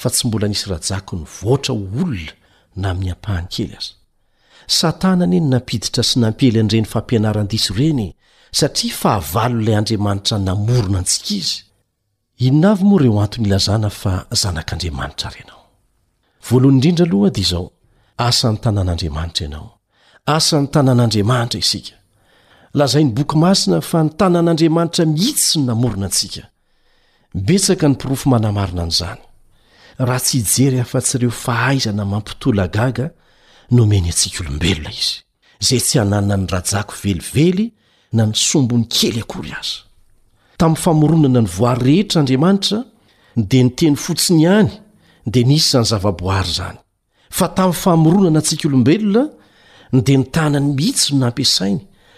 fa 0.00 0.10
tsy 0.10 0.26
mbola 0.28 0.48
nisy 0.48 0.70
rajako 0.72 1.12
ny 1.16 1.24
voatra 1.42 1.72
ho 1.74 1.80
olona 1.80 2.32
na 2.76 2.94
mi'ny 2.94 3.10
ampahany 3.12 3.46
kely 3.54 3.72
aza 3.78 3.90
satana 4.78 5.24
nyeny 5.30 5.48
nampiditra 5.50 6.02
sy 6.08 6.14
nampely 6.22 6.58
anreny 6.62 6.84
fampianarandiso 6.92 7.72
reny 7.78 8.08
satria 8.58 8.94
fahavaloilay 9.00 9.76
andriamanitra 9.80 10.36
namorona 10.46 10.98
antsika 11.02 11.32
izy 11.40 11.58
innay 12.46 12.78
moa 12.88 13.00
reoantnyilznafa 13.02 14.12
zanak'andriamanitra 14.42 15.28
raoinod 15.34 15.54
oasany 18.24 18.58
tanàn'andramantraiaaoasa'ny 18.64 20.66
tnàn'andraantra 20.72 21.97
lazay 22.76 23.04
ny 23.04 23.12
boky 23.16 23.36
masina 23.38 23.80
fa 23.80 24.02
nytanan'andriamanitra 24.04 25.04
mihitsy 25.06 25.58
ny 25.58 25.64
namorona 25.66 26.06
antsika 26.08 26.42
betsaka 27.34 27.88
ny 27.88 27.94
mpirofo 27.94 28.26
manamarina 28.32 28.82
n' 28.88 28.92
izany 28.92 29.20
raha 30.06 30.20
tsy 30.26 30.34
hijery 30.38 30.78
afa-tsyireo 30.84 31.30
fahaizana 31.44 32.04
mampitola 32.12 32.64
gaga 32.76 33.06
nomeny 33.76 34.08
atsika 34.12 34.38
olombelona 34.42 34.90
izy 34.90 35.14
zay 35.66 35.80
tsy 35.80 35.94
hanana 35.98 36.34
ny 36.36 36.46
rajako 36.52 36.94
velively 37.04 37.66
na 38.12 38.22
ny 38.26 38.32
sombon'ny 38.34 38.86
kely 38.94 39.18
akory 39.22 39.50
aza 39.60 39.78
tamin'ny 40.58 40.82
famoronana 40.84 41.40
ny 41.40 41.48
voary 41.56 41.82
rehetraandriamanitra 41.88 42.78
dia 43.48 43.62
nyteny 43.64 43.96
fotsiny 44.02 44.42
ihany 44.44 44.70
dia 45.32 45.44
nisyzany 45.48 45.84
zava-boary 45.90 46.52
zany 46.58 46.78
fa 47.36 47.46
tamin'ny 47.56 47.80
famoronana 47.84 48.38
antsika 48.40 48.64
olombelona 48.68 49.24
dia 50.06 50.18
nytanany 50.20 50.66
mihitsyny 50.76 51.16
n 51.18 51.24
ampiasainy 51.28 51.82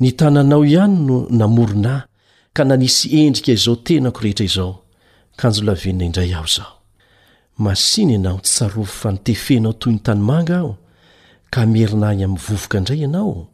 ny 0.00 0.12
tananao 0.12 0.64
ihany 0.64 0.96
no 1.06 1.16
namorinahy 1.30 2.06
ka 2.52 2.64
nanisy 2.64 3.06
endrika 3.20 3.52
izao 3.52 3.76
tenako 3.86 4.20
rehetra 4.20 4.44
izao 4.46 4.72
kanjolavenina 5.40 6.04
indray 6.08 6.32
aho 6.38 6.46
izao 6.50 6.72
masina 7.64 8.12
ianao 8.12 8.40
ts 8.40 8.50
sarofo 8.58 8.84
fa 9.00 9.12
nitefenao 9.12 9.72
toy 9.80 9.92
ny 9.92 10.00
tanymanga 10.06 10.54
aho 10.58 10.72
ka 11.50 11.66
mierina 11.66 12.08
any 12.08 12.24
amin'ny 12.24 12.42
vovoka 12.46 12.78
indray 12.78 12.98
ianao 13.04 13.48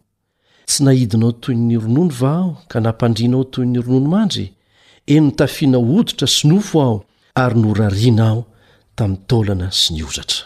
tsy 0.67 0.81
naidinao 0.85 1.33
toy 1.33 1.55
ny 1.55 1.77
ronono 1.77 2.13
va 2.21 2.33
aho 2.39 2.51
ka 2.69 2.81
nampandrianao 2.81 3.45
toy 3.45 3.67
ny 3.67 3.79
rononomandry 3.85 4.47
eny 5.07 5.21
nytafianao 5.31 5.85
oditra 5.99 6.27
sy 6.29 6.49
nofo 6.49 6.81
aho 6.83 6.97
ary 7.43 7.57
norariana 7.61 8.27
ao 8.31 8.41
tami'ny 8.97 9.23
taolana 9.29 9.69
sy 9.81 9.89
niozatra 9.95 10.45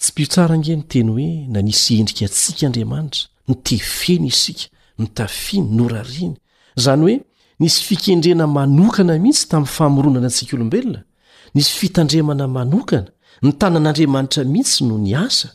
tsy 0.00 0.08
mpitsarange 0.12 0.72
ny 0.76 0.84
teny 0.92 1.08
hoe 1.14 1.30
nanisy 1.52 1.92
endrika 2.00 2.24
antsika 2.26 2.66
andriamanitra 2.66 3.22
ni 3.48 3.54
tefeny 3.66 4.26
isika 4.34 4.66
ny 4.98 5.08
tafiany 5.08 5.76
norariany 5.76 6.34
izany 6.76 7.00
hoe 7.02 7.20
nisy 7.60 7.80
fikendrena 7.86 8.46
manokana 8.46 9.14
mihitsy 9.22 9.48
tamin'ny 9.50 9.72
famoronana 9.76 10.26
antsika 10.28 10.56
olombelona 10.56 11.00
nisy 11.54 11.70
fitandremana 11.80 12.46
manokana 12.56 13.08
ny 13.44 13.50
tanan'andriamanitra 13.60 14.42
mihitsy 14.54 14.84
no 14.88 14.96
ny 15.06 15.12
asa 15.26 15.48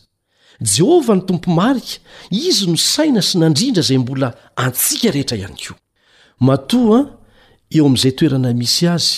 jehovah 0.73 1.15
ny 1.17 1.23
tompo 1.27 1.49
marika 1.61 1.97
izy 2.31 2.65
no 2.71 2.77
saina 2.77 3.21
sy 3.21 3.35
nandrindra 3.41 3.83
zay 3.87 3.97
mbola 4.03 4.27
antsika 4.65 5.11
rehetra 5.15 5.37
iany 5.37 5.57
ko 5.63 5.73
matoa 6.47 6.99
eo 7.75 7.85
amin'izay 7.85 8.13
toerana 8.19 8.53
misy 8.61 8.85
azy 8.95 9.13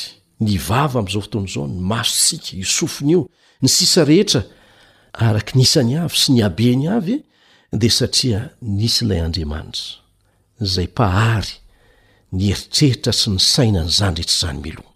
ny 0.46 0.56
vava 0.68 0.98
amn'izao 1.00 1.22
fotoany 1.26 1.48
zao 1.54 1.68
ny 1.68 1.78
masotsika 1.92 2.52
isofinyio 2.66 3.20
ny 3.62 3.68
sisa 3.76 4.06
rehetra 4.12 4.42
arak 5.12 5.52
n 5.56 5.60
isany 5.68 5.94
avy 6.04 6.16
sy 6.24 6.30
ny 6.32 6.42
abeny 6.48 6.88
avy 6.98 7.16
e, 7.20 7.24
dia 7.82 7.92
satria 7.92 8.40
nisy 8.62 9.04
lay 9.06 9.20
andriamanitra 9.22 10.03
zay 10.66 10.88
mpahary 10.90 11.52
ny 12.34 12.44
heritreritra 12.50 13.14
sy 13.14 13.28
ny 13.34 13.40
saina 13.44 13.82
n' 13.86 13.92
zany 14.00 14.20
rehetr' 14.22 14.38
zany 14.40 14.60
miloa 14.64 14.92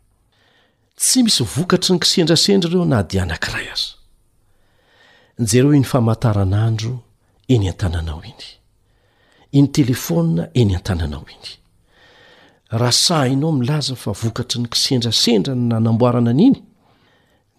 tsy 0.99 1.23
misy 1.25 1.43
vokatry 1.55 1.93
ny 1.95 1.99
ksendrasendry 2.03 2.71
reo 2.73 2.85
na 2.91 2.99
di 3.09 3.17
anankiray 3.23 3.67
aza 3.75 3.93
jereo 5.49 5.71
iny 5.77 5.87
famataranandro 5.93 6.93
eny 7.53 7.67
an-tananao 7.71 8.21
iny 8.31 8.47
iny 9.59 9.67
telefôa 9.77 10.47
eny 10.61 10.73
an-tananao 10.79 11.25
iny 11.35 11.51
raha 12.79 12.95
sah 13.05 13.25
inao 13.33 13.51
milaza 13.59 13.95
fa 13.95 14.11
vokatry 14.23 14.59
ny 14.63 14.67
kisendrasendrany 14.73 15.63
nanamboarana 15.71 16.31
an'iny 16.35 16.57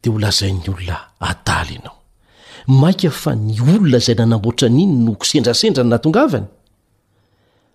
de 0.02 0.10
ho 0.10 0.18
lazay'ny 0.24 0.64
olona 0.72 0.98
adaly 1.30 1.76
anao 1.80 1.96
maika 2.80 3.10
fa 3.22 3.30
ny 3.44 3.54
olona 3.62 3.98
zay 4.06 4.14
nanamboatra 4.18 4.68
ninynoendraendra 4.68 6.52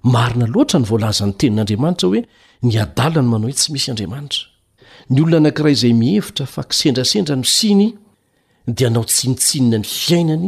marina 0.04 0.46
loatra 0.54 0.80
ny 0.82 0.86
voalaza 0.90 1.24
n'ny 1.28 1.38
tenin'andriamanitrahoe 1.40 2.22
ny 2.68 2.74
adalany 2.86 3.28
manao 3.32 3.48
hoe 3.48 3.56
tsy 3.60 3.70
misy 3.74 3.90
andriamanitra 3.92 4.42
ny 5.14 5.18
olona 5.24 5.38
anakira 5.42 5.72
zay 5.82 5.94
mihevitra 6.02 6.46
fa 6.54 6.62
ksendrasendra 6.74 7.36
no 7.40 7.44
siny 7.58 7.86
di 8.78 8.86
nao 8.94 9.04
tsinitsinna 9.10 9.78
ny 9.80 9.86
fiainany 10.04 10.48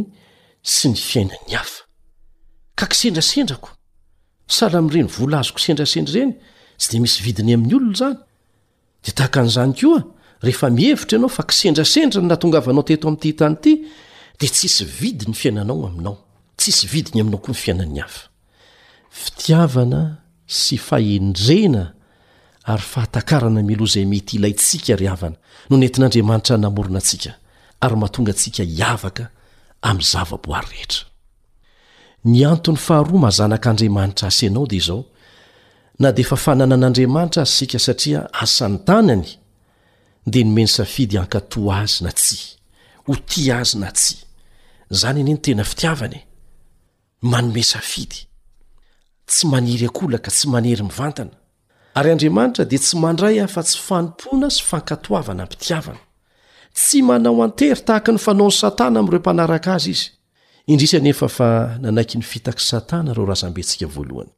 sy 0.74 0.86
ny 0.92 0.96
fiainan'ny 1.08 1.46
dandareysedraendr 4.86 5.82
eysy 5.82 6.02
d 6.92 6.94
mis 7.00 7.14
viiny 7.24 7.52
ayon'zy 7.56 9.84
oeefa 10.44 10.66
mieitraanao 10.78 11.28
fa 11.36 11.42
ksendrasendra 11.52 12.20
naongaanao 12.30 12.84
teto 12.88 13.04
am'tyhitn 13.12 13.54
d 13.64 13.66
tssy 14.52 14.84
vidinyfaiaoaaossy 15.00 16.84
vinyainnaoanyfiainaya 16.92 18.06
fitiavana 19.24 20.02
sy 20.56 20.76
fahendrena 20.88 21.84
ary 22.72 22.86
fahatakarana 22.92 23.62
miloa 23.68 23.86
izay 23.88 24.04
mety 24.12 24.32
ilay 24.36 24.54
ntsika 24.58 24.94
ry 25.00 25.06
havana 25.10 25.36
no 25.70 25.74
nentin'andriamanitra 25.80 26.56
namorona 26.64 27.00
atsika 27.02 27.32
ary 27.84 27.96
mahatonga 28.00 28.32
antsika 28.34 28.62
hiavaka 28.74 29.24
amin'ny 29.88 30.08
zava-boary 30.12 30.68
rehetra 30.72 31.02
ny 32.30 32.38
antony 32.52 32.78
faharoa 32.86 33.20
mazanak'andriamanitra 33.26 34.26
asy 34.30 34.42
ianao 34.46 34.66
dia 34.70 34.80
izao 34.82 35.02
na 36.02 36.08
de 36.12 36.20
efa 36.24 36.36
fananan'andriamanitra 36.44 37.42
azy 37.46 37.54
sika 37.58 37.78
satria 37.86 38.20
asantanany 38.42 39.26
de 40.32 40.38
nomeny 40.44 40.68
safidy 40.78 41.18
ankatoa 41.18 41.74
azy 41.82 41.96
na 42.04 42.10
tsi 42.18 42.36
ho 43.06 43.12
tia 43.30 43.54
azy 43.62 43.74
na 43.82 43.90
tsia 43.98 44.18
izany 44.90 45.20
aniye 45.20 45.36
ny 45.36 45.40
tena 45.42 45.64
fitiavanae 45.70 46.22
manome 47.30 47.62
safidy 47.62 48.20
tsy 49.26 49.46
manery 49.46 49.86
akola 49.86 50.18
ka 50.18 50.30
tsy 50.30 50.48
manery 50.48 50.82
mivantana 50.82 51.32
ary 51.94 52.10
andriamanitra 52.12 52.64
dia 52.64 52.78
tsy 52.78 52.96
mandray 52.98 53.40
a 53.40 53.46
fa 53.46 53.62
tsy 53.62 53.78
fanompoana 53.82 54.50
sy 54.50 54.62
fankatoavana 54.62 55.44
mpitiavana 55.44 55.98
tsy 56.74 57.02
manao 57.02 57.42
antery 57.42 57.80
tahaka 57.84 58.12
ny 58.12 58.18
fanao 58.18 58.46
'ny 58.46 58.52
satana 58.62 59.00
amn'ireo 59.00 59.18
mpanaraka 59.20 59.74
azy 59.74 59.90
izy 59.90 60.06
indrisa 60.66 60.98
nefa 61.00 61.28
fa 61.28 61.78
nanaiky 61.80 62.18
ny 62.18 62.22
fitaky 62.22 62.62
satana 62.62 63.14
reo 63.14 63.26
razambentsika 63.26 63.86
voalohany 63.86 64.30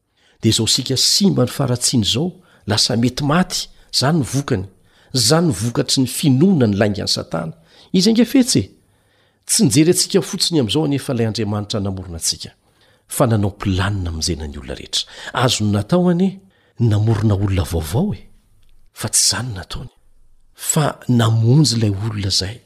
dia 0.43 0.53
zao 0.53 0.67
sika 0.67 0.97
simba 0.97 1.45
ny 1.45 1.51
faratsian' 1.51 2.05
zao 2.13 2.33
lasa 2.67 2.97
mety 2.97 3.25
maty 3.25 3.69
zany 3.93 4.19
nyvokany 4.19 4.65
zany 5.13 5.51
vokatry 5.53 6.03
ny 6.03 6.07
finoana 6.09 6.67
ny 6.67 6.77
laingan'ny 6.77 7.09
satana 7.09 7.53
izy 7.93 8.11
angefets 8.11 8.57
e! 8.57 8.71
tsy 9.47 9.63
nijery 9.65 9.91
antsika 9.93 10.23
fotsiny 10.23 10.61
am'zao 10.61 10.87
neflay 10.89 11.27
aamatra 11.29 11.79
ana 11.79 11.91
fa 13.17 13.27
nanao 13.27 13.51
mpilanina 13.51 14.11
minjena 14.15 14.47
ny 14.47 14.57
olona 14.61 14.75
rehetra 14.79 15.05
azony 15.43 15.71
natao 15.75 16.05
anie 16.13 16.33
namorona 16.91 17.35
olona 17.37 17.65
vaovao 17.73 18.11
e 18.21 18.23
fa 19.01 19.09
tsy 19.15 19.23
izany 19.25 19.51
nataony 19.59 19.91
fa 20.71 20.85
namonjy 21.21 21.71
ilay 21.77 21.93
olona 22.05 22.29
izay 22.33 22.57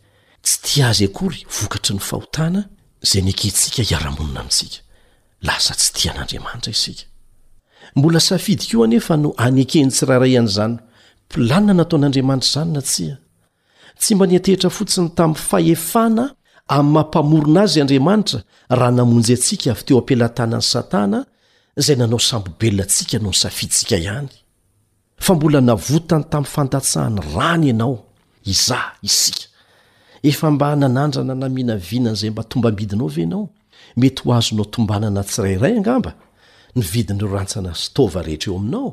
tsy 0.44 0.56
ti 0.64 0.74
azy 0.88 1.04
akory 1.08 1.40
vokatry 1.56 1.94
ny 1.96 2.02
fahotana 2.08 2.62
zay 3.10 3.22
nekehntsika 3.26 3.80
hiara-monina 3.88 4.40
amintsika 4.42 4.78
lasa 5.46 5.72
tsy 5.80 5.90
tian'andriamanitra 5.96 6.70
isika 6.76 7.04
mbola 7.96 8.20
safidi 8.28 8.64
ko 8.70 8.82
anefa 8.84 9.14
no 9.22 9.28
anekeny 9.46 9.88
tsi 9.92 10.02
raharayihan'izany 10.08 10.74
mpilanina 11.26 11.72
nataon'andriamanitra 11.78 12.46
izany 12.50 12.70
na 12.76 12.80
tsia 12.90 13.14
tsy 14.00 14.10
mba 14.14 14.24
nyantehitra 14.26 14.68
fotsiny 14.76 15.08
tamin'ny 15.16 15.40
fahefana 15.50 16.24
amin'ny 16.68 16.92
mampamorona 16.92 17.62
azy 17.66 17.80
andriamanitra 17.80 18.40
raha 18.70 18.90
namonjy 18.96 19.32
atsika 19.34 19.72
vy 19.74 19.82
teo 19.86 19.98
ampilatana 20.00 20.56
n'ny 20.58 20.62
satana 20.72 21.20
zay 21.76 21.96
nanao 21.96 22.18
sambobelna 22.18 22.82
antsika 22.82 23.18
no 23.22 23.28
ny 23.30 23.34
safisika 23.36 23.96
ihany 23.96 24.28
a 25.28 25.34
bola 25.34 25.60
navotany 25.60 26.24
tamin'n 26.30 26.50
fantatsahany 26.54 27.20
rany 27.36 27.66
ianao 27.70 27.96
iza 28.44 28.78
isika 29.02 29.44
efa 30.22 30.50
mba 30.50 30.76
nanandrana 30.76 31.34
namihna 31.34 31.76
vinan'zay 31.76 32.30
mba 32.30 32.42
tombabidinao 32.44 33.06
ve 33.08 33.22
anao 33.22 33.48
mety 33.96 34.22
oazonao 34.28 34.64
tobana 34.64 35.08
ay 35.44 35.58
n 36.76 36.82
vidin'reo 36.90 37.36
atna 37.38 37.72
toaeeaeooveaaeiao 37.94 38.92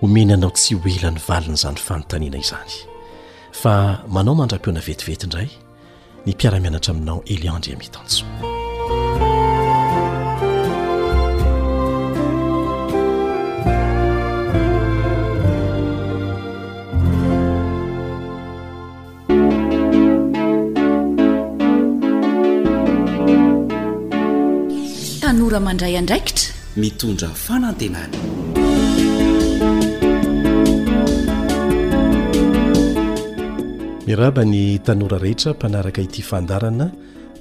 homen 0.00 0.30
anao 0.34 0.50
tsy 0.50 0.74
ho 0.74 0.88
elany 0.96 1.18
valina 1.28 1.54
izany 1.56 1.76
fanontaniana 1.86 2.38
izany 2.38 2.72
fa 3.62 3.72
manao 4.16 4.34
mandra-peoana 4.38 4.80
vetivety 4.86 5.24
indray 5.26 5.48
ny 6.26 6.32
mpiara-mianatra 6.32 6.90
aminao 6.94 7.22
eliandre 7.34 7.74
amitanso 7.74 8.24
tanora 25.22 25.60
mandray 25.68 25.98
andraikitra 26.00 26.48
mitondra 26.84 27.28
fanantenany 27.44 28.48
miraba 34.06 34.44
ny 34.44 34.78
tanora 34.80 35.18
rehetra 35.18 35.52
mpanaraka 35.52 36.02
ity 36.02 36.22
fandarana 36.22 36.90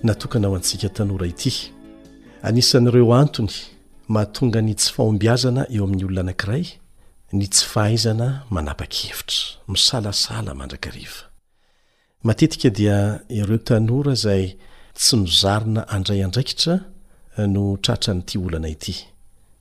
natokana 0.04 0.48
ao 0.48 0.56
antsika 0.56 0.90
tanora 0.90 1.28
ity 1.28 1.72
anisan'ireo 2.44 3.14
antony 3.22 3.54
mahatonga 4.14 4.60
ny 4.68 4.74
tsy 4.80 4.90
fahombiazana 4.96 5.62
eo 5.76 5.84
amin'ny 5.86 6.04
olona 6.08 6.20
anankiray 6.22 6.66
ny 7.38 7.44
tsy 7.54 7.66
fahaizana 7.74 8.28
manapa-kevitra 8.56 9.40
misalasala 9.74 10.52
mandraka 10.60 10.90
rehva 10.96 11.24
matetika 12.28 12.70
dia 12.78 12.98
ireo 13.40 13.58
tanora 13.70 14.12
izay 14.20 14.46
tsy 15.00 15.16
nozarina 15.24 15.82
andray 15.96 16.20
andraikitra 16.28 16.74
no 17.54 17.64
tratra 17.84 18.12
nyity 18.18 18.36
olana 18.48 18.68
ity 18.76 18.94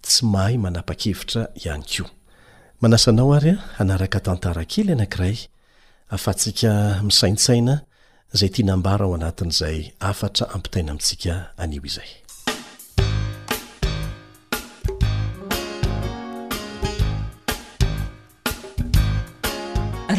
tsy 0.04 0.18
mahay 0.32 0.56
manapa-kevitra 0.64 1.42
ihany 1.62 1.84
kio 1.90 2.06
manasanao 2.82 3.30
ary 3.38 3.52
a 3.54 3.58
anaraka 3.82 4.18
tantara 4.26 4.62
kely 4.72 4.92
anankiray 4.96 5.38
afahantsika 6.14 7.01
misainsaina 7.05 7.81
zay 8.38 8.49
tia 8.53 8.66
nambara 8.66 9.05
ao 9.05 9.14
anatin'izay 9.14 9.79
afatra 10.11 10.44
ampitaina 10.55 10.90
amintsika 10.92 11.35
anio 11.62 11.83
izay 11.85 12.09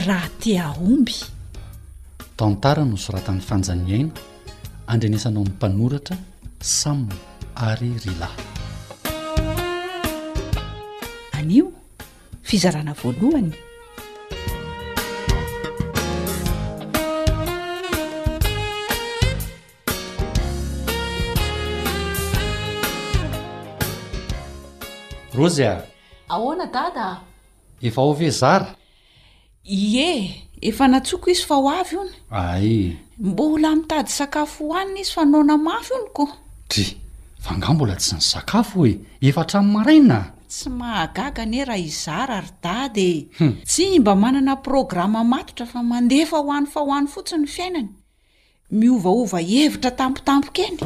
raha 0.07 0.29
tiaomby 0.39 1.15
tantara 2.39 2.85
no 2.85 2.97
sorata 2.97 3.31
ny 3.35 3.41
fanjaniaina 3.49 4.11
andrenesanao 4.87 5.41
ami'ympanoratra 5.43 6.15
samn 6.61 7.09
ary 7.67 7.91
rylay 8.05 8.35
anio 11.39 11.65
fizarana 12.47 12.93
voalohany 13.03 13.53
zy 25.47 25.63
a 25.63 25.83
ahoana 26.27 26.65
dada 26.67 27.03
a 27.07 27.19
efa 27.81 28.01
ov 28.01 28.19
ezara 28.27 28.75
ie 29.63 30.11
efa 30.69 30.85
natsoko 30.91 31.29
izy 31.31 31.45
fa 31.47 31.55
ho 31.55 31.69
avy 31.79 31.95
iony 31.99 32.11
ay 32.29 32.69
mbola 33.27 33.69
mitady 33.79 34.11
sakafo 34.17 34.61
hoana 34.71 34.99
izy 35.01 35.11
fa 35.15 35.23
naona 35.31 35.55
mafy 35.67 35.93
iony 35.95 36.09
koa 36.17 36.33
tre 36.71 36.85
fa 37.43 37.51
ngah 37.57 37.73
mbola 37.75 37.95
tsy 38.01 38.11
ny 38.17 38.21
sakafo 38.31 38.75
oe 38.85 38.91
efatranoy 39.27 39.71
maraina 39.75 40.19
tsy 40.51 40.67
mahagaga 40.79 41.43
ny 41.51 41.55
e 41.61 41.65
raha 41.69 41.79
izara 41.89 42.35
ary 42.39 42.51
dady 42.65 43.09
hm. 43.37 43.53
tsy 43.69 43.99
mba 43.99 44.13
manana 44.23 44.53
programa 44.67 45.21
matotra 45.31 45.65
fa 45.73 45.79
mandeha 45.91 46.27
fa 46.31 46.37
ho 46.45 46.51
any 46.57 46.67
fa 46.73 46.79
ho 46.85 46.91
any 46.97 47.07
fotsiny 47.13 47.47
fiainany 47.55 47.89
miovaova 48.79 49.39
evitra 49.59 49.91
tampotampoka 49.99 50.61
eny 50.67 50.79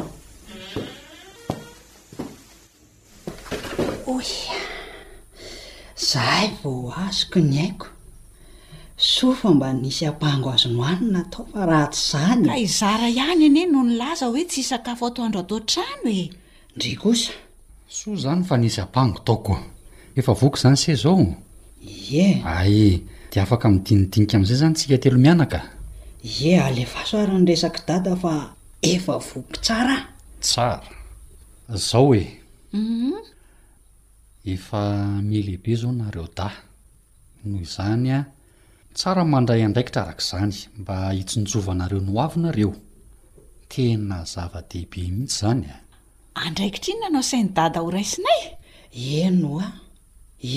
o 4.14 4.20
zahay 5.96 6.50
vo 6.62 6.90
azoko 6.94 7.40
ny 7.42 7.56
haiko 7.58 7.86
soa 8.96 9.34
fa 9.34 9.50
mba 9.54 9.72
nisy 9.74 10.04
hampango 10.06 10.50
azo 10.50 10.68
no 10.70 10.82
hanina 10.82 11.24
tao 11.30 11.44
fa 11.52 11.66
raha 11.66 11.90
tsy 11.92 12.06
izany 12.08 12.46
ka 12.46 12.54
hizara 12.54 13.06
ihany 13.08 13.44
anie 13.46 13.66
no 13.66 13.82
nilaza 13.82 14.26
hoe 14.26 14.44
tsy 14.46 14.60
hisakafo 14.62 15.06
atoandro 15.10 15.40
atoan-trano 15.42 16.06
e 16.22 16.26
ndry 16.76 16.92
kosa 17.02 17.32
soa 17.98 18.14
izany 18.16 18.42
fa 18.48 18.54
nisy 18.56 18.80
ampango 18.84 19.18
tao 19.26 19.36
koa 19.46 19.60
efa 20.18 20.32
voky 20.40 20.58
izany 20.58 20.78
sey 20.82 20.94
izao 20.94 21.26
ie 22.10 22.26
ay 22.56 23.02
dia 23.30 23.42
afaka 23.42 23.66
midinindinika 23.72 24.34
amin'izay 24.36 24.56
izany 24.58 24.74
tsika 24.76 24.96
telo 25.02 25.18
mianaka 25.18 25.58
ie 26.22 26.54
alefaso 26.68 27.14
ara 27.18 27.34
ny 27.38 27.46
resaka 27.50 27.80
dada 27.88 28.14
fa 28.22 28.32
efa 28.82 29.14
voky 29.28 29.56
tsara 29.64 29.96
y 30.02 30.06
tsara 30.46 30.78
izao 31.76 32.08
oe 32.12 32.22
mhm. 32.72 33.33
efa 34.44 35.06
mialehibe 35.24 35.70
izao 35.72 35.92
nareo 35.92 36.26
da 36.36 36.50
noho 37.44 37.62
izany 37.64 38.10
a 38.12 38.24
tsara 38.94 39.24
mandray 39.32 39.62
andraikitra 39.66 40.00
arak'izany 40.04 40.54
mba 40.80 40.96
hitsonjovanareo 41.16 42.00
noavinareo 42.08 42.72
tena 43.72 44.18
zava-dehibe 44.32 44.98
mihitsy 44.98 45.24
izany 45.24 45.64
a 45.72 45.78
e. 45.80 45.84
andraikitra 46.46 46.90
ino 46.94 47.00
na 47.00 47.08
nao 47.14 47.22
sainy 47.30 47.48
dada 47.56 47.80
ho 47.84 47.88
raisinay 47.96 48.42
eno 49.24 49.50
a 49.64 49.68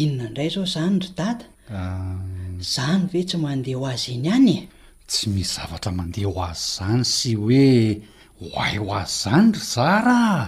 inona 0.01 0.25
indray 0.31 0.49
zao 0.55 0.65
zany 0.73 0.97
ry 1.03 1.09
dada 1.19 1.45
ah. 1.71 2.59
izany 2.63 3.03
ve 3.11 3.19
tsy 3.27 3.37
mandeha 3.43 3.79
ho 3.79 3.85
azy 3.91 4.09
iny 4.19 4.27
any 4.35 4.51
e 4.59 4.67
tsy 5.09 5.25
misy 5.33 5.51
zavatra 5.57 5.91
mandeha 5.99 6.27
ho 6.33 6.41
azy 6.49 6.59
izany 6.69 7.03
sy 7.17 7.29
hoe 7.39 7.67
hoay 8.39 8.73
ho 8.83 8.87
azy 9.01 9.15
izany 9.17 9.47
ry 9.55 9.63
zara 9.73 10.19
a 10.35 10.43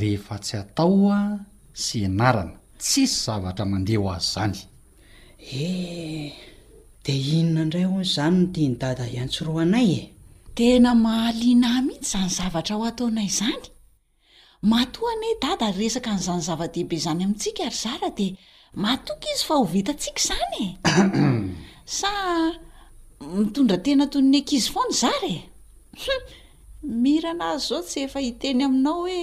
rehefa 0.00 0.36
tsy 0.44 0.54
atao 0.60 1.00
a 1.16 1.20
sy 1.74 2.04
anarana 2.04 2.52
tsisy 2.78 3.16
zavatra 3.24 3.64
mandeha 3.64 4.00
ho 4.02 4.08
azy 4.16 4.28
izany 4.28 4.56
eh 5.64 6.28
dea 7.04 7.30
inona 7.40 7.62
indray 7.64 7.86
ho 7.90 7.96
izany 8.06 8.36
noteny 8.40 8.74
dada 8.82 9.04
iantsoro 9.14 9.52
anay 9.64 9.88
e 10.00 10.02
tena 10.56 10.90
mahaliana 11.04 11.70
mitsy 11.86 12.10
zany 12.12 12.30
zavatra 12.38 12.74
ho 12.78 12.84
ataonay 12.90 13.26
izany 13.30 13.64
matohane 14.70 15.28
dada 15.42 15.66
ry 15.72 15.78
resaka 15.86 16.10
n'izany 16.16 16.42
zava-dehibe 16.48 16.94
izany 16.98 17.20
amintsika 17.24 17.62
ary 17.66 17.76
zara 17.84 18.08
dia 18.18 18.34
matoka 18.82 19.26
izy 19.34 19.44
fa 19.48 19.54
ho 19.58 19.64
vitantsika 19.74 20.20
izany 20.22 20.58
e 20.64 20.68
sa 21.98 22.10
mitondra 23.34 23.76
tena 23.86 24.04
toynynenkizy 24.12 24.68
fo 24.74 24.80
ny 24.88 24.94
zara 25.02 25.30
e 25.36 25.40
mirana 27.02 27.44
azy 27.56 27.64
zao 27.68 27.80
tsy 27.88 27.98
efa 28.06 28.18
hiteny 28.26 28.60
aminao 28.64 28.94
hoe 29.00 29.18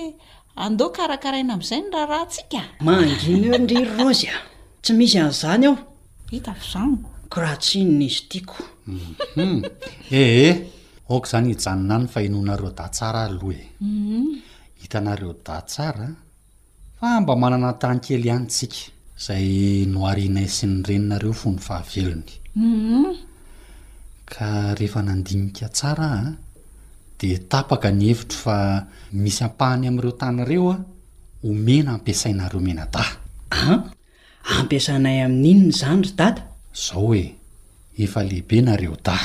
andeh 0.66 0.92
karakaraina 0.98 1.54
am'izay 1.56 1.82
ny 1.82 1.90
raha 1.96 2.08
raha 2.12 2.28
tsika 2.34 2.62
mahngina 2.86 3.46
eo 3.52 3.58
ndry 3.64 3.80
rozya 3.98 4.34
tsy 4.84 4.92
misy 4.98 5.18
an'izany 5.24 5.64
aho 5.70 5.76
hita 6.32 6.52
f 6.56 6.60
mhm. 6.60 6.68
eh, 6.68 6.68
eh. 6.68 6.68
zany 6.72 6.94
koraha 7.34 7.56
tsinony 7.64 8.06
izy 8.12 8.20
tiakou 8.32 8.66
ehhe 10.12 10.28
aoko 11.12 11.26
zany 11.32 11.48
hijanonayny 11.54 12.06
fahinonareo 12.14 12.72
da 12.78 12.86
tsara 12.96 13.22
aloa 13.30 13.54
e 13.62 13.66
mhm. 13.86 14.28
hitanareo 14.82 15.34
da 15.46 15.56
tsara 15.72 16.08
fa 17.00 17.08
mba 17.22 17.34
manana 17.42 17.70
tanykely 17.82 18.26
ihanytsika 18.30 18.80
zay 19.26 19.46
noary 19.94 20.28
nay 20.36 20.48
sy 20.56 20.64
ny 20.72 20.76
reninareo 20.88 21.34
fo 21.42 21.48
ny 21.56 21.60
fahaveonyka 21.68 22.36
mhm. 22.60 23.06
ehefanadinikaaraa 24.76 26.20
ah, 26.20 26.30
de 27.20 27.36
tapaka 27.52 27.92
ny 27.92 28.16
hevitro 28.16 28.40
fa 28.48 28.58
misy 29.12 29.44
ampahany 29.44 29.92
amn'ireo 29.92 30.14
tanareo 30.16 30.66
a 30.72 30.78
omena 31.44 31.92
ampiasainareo 32.00 32.60
mena 32.64 32.88
da 32.88 33.04
a 33.04 33.12
ah? 33.52 33.80
ampiasainay 34.64 35.20
amin'iny 35.28 35.68
ny 35.68 35.72
zany 35.76 36.02
ry 36.08 36.12
data 36.16 36.44
zao 36.72 37.12
e 37.12 37.26
efa 38.04 38.22
lehibe 38.24 38.58
nareo 38.64 38.96
da 39.06 39.20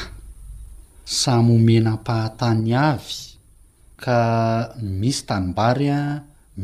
samy 1.06 1.54
homena 1.54 1.94
hampahatany 1.94 2.74
avy 2.74 3.14
ka 4.02 4.18
misy 5.00 5.20
tanimbary 5.30 5.86
a 5.94 6.00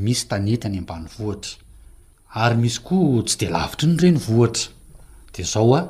misy 0.05 0.23
tanita 0.29 0.67
ny 0.67 0.83
ambany 0.83 1.07
vohitra 1.15 1.55
ary 2.43 2.57
misy 2.63 2.79
koa 2.87 3.23
tsy 3.23 3.37
de 3.41 3.47
lavitry 3.55 3.87
nyireny 3.87 4.19
vohitra 4.27 4.67
de 5.35 5.43
zao 5.53 5.71
a 5.79 5.83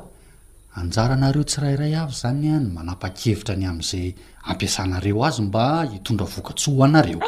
anjaranareo 0.79 1.43
tsirairay 1.49 1.93
avy 2.03 2.13
zany 2.21 2.45
a 2.53 2.55
ny 2.61 2.67
manapa-kevitra 2.77 3.55
ny 3.57 3.65
amn'izay 3.71 4.09
ampiasanareo 4.43 5.21
azy 5.25 5.41
mba 5.41 5.85
hitondra 5.91 6.25
vokatsy 6.25 6.69
ho 6.71 6.83
anareo 6.83 7.19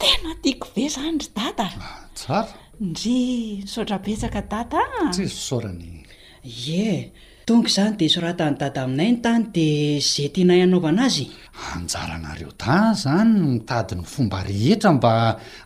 tena 0.00 0.30
tiako 0.42 0.66
be 0.74 0.88
zany 0.88 1.16
ry 1.18 1.28
data 1.36 1.64
ah, 1.64 2.04
tsara 2.14 2.52
ndry 2.80 3.16
isaotraetsaka 3.64 4.40
data 4.50 4.80
atsizy 5.08 5.32
fsaorany 5.38 6.04
ie 6.66 7.12
tonko 7.48 7.68
zany 7.74 7.96
de 7.98 8.06
soratany 8.12 8.58
dada 8.60 8.82
aminay 8.84 9.10
ny 9.16 9.20
tany 9.24 9.44
de 9.54 9.66
zetinay 10.12 10.60
anaovana 10.62 11.02
azy 11.08 11.26
anjara 11.74 12.14
anareo 12.20 12.52
da 12.60 12.92
zany 13.02 13.30
mitadiny 13.56 14.04
fomba 14.04 14.42
rehetra 14.44 14.92
mba 14.92 15.14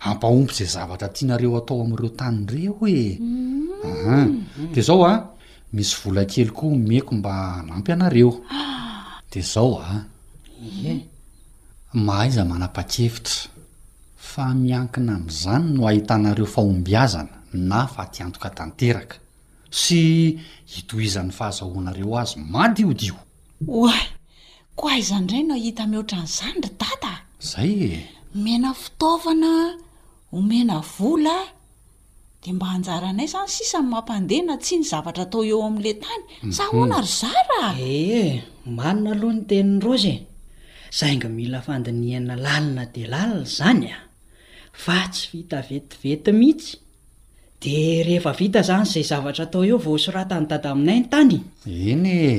ampahompy 0.06 0.54
zay 0.62 0.68
zavatra 0.74 1.08
tianareo 1.10 1.56
atao 1.58 1.82
am'ireo 1.82 2.08
tan'reo 2.14 2.76
e 2.96 3.00
mm. 3.18 3.84
aan 4.06 4.70
de 4.74 4.80
zao 4.88 5.02
a 5.12 5.34
misy 5.74 5.96
vola 6.02 6.22
kely 6.24 6.50
koa 6.54 6.76
meko 6.88 7.14
mba 7.18 7.32
hanampy 7.58 7.90
anareo 7.92 8.30
de 9.32 9.40
zao 9.42 9.82
a 9.82 10.11
e 10.62 11.04
mahaiza 12.06 12.42
manampakefitra 12.52 13.36
fa 14.30 14.44
miankina 14.62 15.12
amin'izany 15.18 15.64
no 15.74 15.82
ahitanareo 15.90 16.46
faombiazana 16.54 17.34
na 17.68 17.80
fa 17.94 18.02
tiantoka 18.14 18.48
tanteraka 18.58 19.16
sy 19.80 20.00
hitoizan'ny 20.72 21.32
fahazahoanareo 21.38 22.12
azy 22.22 22.34
madiodio 22.54 23.16
hoa 23.68 24.00
ko 24.78 24.82
aizanindray 24.94 25.42
nao 25.48 25.56
hita 25.66 25.84
mihoatra 25.90 26.18
n'izany 26.22 26.60
ry 26.64 26.70
tata 26.82 27.12
izay 27.42 27.72
e 27.96 28.00
omena 28.36 28.70
fitavana 28.82 29.52
omena 30.36 30.76
volaa 30.98 31.46
dea 32.42 32.52
mba 32.56 32.66
hanjara 32.72 33.06
anay 33.12 33.26
izany 33.30 33.48
sisa 33.56 33.76
ny 33.82 33.86
mampandehana 33.92 34.54
tsy 34.62 34.74
ny 34.80 34.84
zavatra 34.90 35.22
atao 35.26 35.42
eo 35.50 35.58
amin'la 35.68 35.92
tany 36.04 36.22
zaona 36.56 36.94
mhm. 36.96 37.04
ry 37.04 37.10
zaraa 37.22 37.70
ee 37.78 38.42
manona 38.76 39.10
alohany 39.16 39.42
teniny 39.50 39.80
ro 39.84 39.94
zay 40.04 40.18
zainga 40.92 41.28
mila 41.32 41.60
fandiniana 41.64 42.36
lalina 42.36 42.84
de 42.94 43.02
lalina 43.12 43.46
zany 43.58 43.88
a 43.96 43.98
fa 44.84 44.98
tsy 45.12 45.22
vita 45.32 45.58
vetivety 45.68 46.30
mihitsy 46.40 46.76
de 47.62 47.74
rehefa 48.06 48.32
vita 48.40 48.60
zany 48.68 48.84
zay 48.92 49.04
zavatra 49.10 49.44
atao 49.48 49.62
eo 49.68 49.78
vao 49.84 49.96
soratany 50.04 50.46
dada 50.50 50.68
aminay 50.74 50.98
ny 51.00 51.06
tany 51.12 51.38
iny 51.92 52.06
e, 52.28 52.30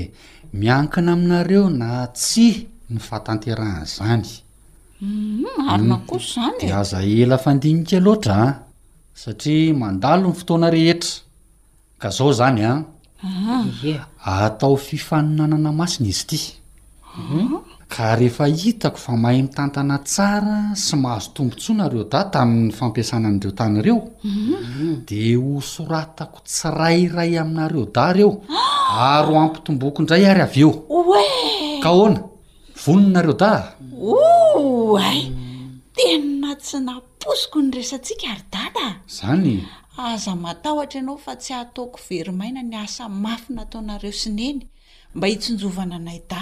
miankina 0.60 1.12
aminareo 1.18 1.66
na 1.82 1.88
tsy 2.20 2.48
ny 2.94 2.98
faatanterahan' 3.08 3.86
izany 3.89 4.30
mhm, 5.02 5.82
na 5.89 5.98
kozany 6.10 6.58
de 6.62 6.68
aza 6.82 7.00
ela 7.22 7.38
fandinika 7.46 7.98
loatraa 8.06 8.46
ah, 8.48 8.54
satria 9.22 9.74
mandalo 9.82 10.28
ny 10.30 10.38
fotoana 10.39 10.68
rehetra 10.76 11.13
ka 12.02 12.10
zao 12.18 12.30
zany 12.39 12.62
a 12.70 12.74
ah. 13.26 13.63
ah. 14.00 14.32
atao 14.48 14.76
fifanona 14.88 15.46
nana 15.54 15.72
masiny 15.82 16.10
izy 16.13 16.26
ity 16.26 16.42
ka 17.93 18.17
rehefa 18.17 18.45
hitako 18.49 18.97
fa 18.97 19.13
mahay 19.23 19.41
mitantana 19.45 19.97
tsara 20.08 20.58
sy 20.86 20.97
mahazo 20.97 21.29
tombontsoanareo 21.38 22.03
da 22.12 22.19
tamin'ny 22.34 22.71
fampiasana 22.79 23.27
an'ireo 23.29 23.53
tanyreo 23.60 23.97
mhm. 24.25 25.06
dia 25.08 25.38
hosoratako 25.38 26.38
tsy 26.47 26.67
rairay 26.79 27.38
aminareo 27.41 27.86
da 27.95 28.06
reo 28.17 28.32
ary 29.10 29.32
ho 29.34 29.38
ampitomboko 29.45 29.97
indray 30.01 30.25
ary 30.32 30.41
av 30.41 30.53
eo 30.62 30.71
hoe 30.89 31.21
ka 31.84 31.89
hona 31.97 32.19
vononnareo 32.84 33.36
da 33.43 33.51
o 34.01 34.97
ay 35.10 35.19
tenna 35.97 36.51
tsy 36.63 36.77
naposiko 36.88 37.58
ny 37.62 37.71
resatsika 37.77 38.25
ary 38.34 38.45
da 38.53 38.63
da 38.75 38.88
izany 39.10 39.56
aza 40.08 40.34
matahotra 40.45 40.97
ianao 40.99 41.17
fa 41.25 41.34
tsy 41.41 41.53
ataoko 41.63 41.97
verimaina 42.10 42.62
ny 42.65 42.75
asa 42.86 43.03
mafy 43.23 43.53
nataonareo 43.58 44.13
sy 44.21 44.29
n 44.34 44.39
eny 44.49 44.60
mba 45.15 45.25
hitsonjovana 45.32 45.95
anay 46.01 46.19
da 46.32 46.41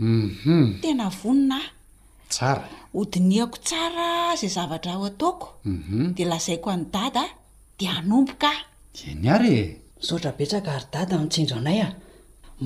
Mhm. 0.00 0.78
tena 0.82 1.08
vonina 1.08 1.56
ahy 1.56 1.70
tsara 2.28 2.68
hodinihako 2.94 3.58
tsara 3.66 4.08
izay 4.34 4.50
zavatra 4.56 4.92
ho 4.98 5.04
ataoko 5.06 5.46
mhm. 5.64 6.14
dia 6.16 6.26
lazaiko 6.26 6.68
ny 6.76 6.84
dada 6.92 7.22
a 7.22 7.34
dia 7.78 7.90
hanomboka 7.96 8.50
ahy 8.54 9.08
eny 9.10 9.28
ary 9.34 9.54
misaotra 9.96 10.30
betsaka 10.38 10.70
ary 10.74 10.86
dada 10.94 11.14
mintsinjo 11.20 11.54
anay 11.60 11.78
aho 11.86 11.94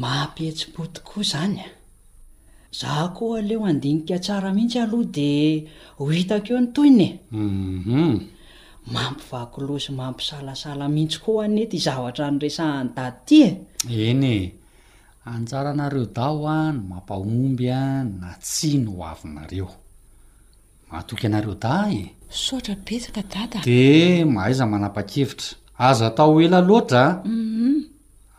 mampietsim-potikoa 0.03 1.21
izany 1.25 1.61
a 1.69 1.71
zaho 2.79 3.07
koa 3.17 3.39
aleo 3.41 3.61
andinika 3.71 4.17
tsara 4.25 4.49
mihitsy 4.57 4.79
aloha 4.85 5.07
dia 5.15 5.69
ho 5.99 6.05
hitako 6.17 6.49
eo 6.55 6.61
ny 6.65 6.69
toyny 6.75 7.05
em 7.05 7.17
mhm. 7.31 8.17
mampivakilozy 8.95 9.91
mampisalasala 10.01 10.85
mihitsy 10.95 11.19
koa 11.25 11.45
anety 11.45 11.79
zavatra 11.87 12.25
ny 12.33 12.39
resany 12.45 12.89
dady 12.97 13.37
iti 13.41 13.43
e 13.95 13.97
enye 14.11 14.35
anjara 15.37 15.71
anareo 15.75 16.05
dao 16.17 16.41
a 16.59 16.59
ny 16.75 16.79
mampahomby 16.91 17.67
a 17.83 17.83
na 18.21 18.31
tsi 18.47 18.71
no 18.85 18.93
ho 18.99 19.03
avinareo 19.13 19.69
mahatoky 20.89 21.25
anareo 21.29 21.55
da 21.65 21.75
e 22.01 22.03
sotra 22.45 22.75
betsaka 22.87 23.23
dada 23.33 23.59
de 23.69 23.87
mahaiza 24.35 24.65
manapa-kevitra 24.73 25.49
aza 25.89 26.09
tao 26.19 26.35
ela 26.45 26.61
loatra 26.69 27.03
mhm. 27.39 27.77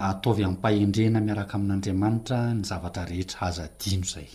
ataovy 0.10 0.42
aminpahendrena 0.46 1.20
miaraka 1.28 1.54
amin'andriamanitra 1.58 2.38
ny 2.58 2.64
zavatra 2.70 3.04
rehetra 3.12 3.40
aza 3.50 3.64
dino 3.82 4.06
zay 4.12 4.30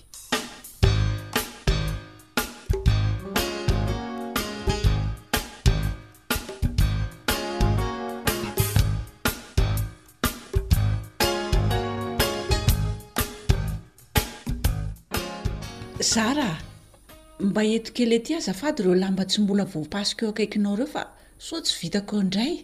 mba 17.42 17.62
etokely 17.76 18.14
aty 18.16 18.30
azafady 18.38 18.82
ireo 18.82 18.94
lamba 18.94 19.22
tsy 19.28 19.38
mbola 19.42 19.64
voampasika 19.72 20.22
eo 20.24 20.28
ankaikinao 20.30 20.76
reo 20.78 20.86
fa 20.94 21.02
so 21.46 21.54
tsy 21.64 21.72
vitako 21.80 22.14
eo 22.18 22.22
indray 22.26 22.54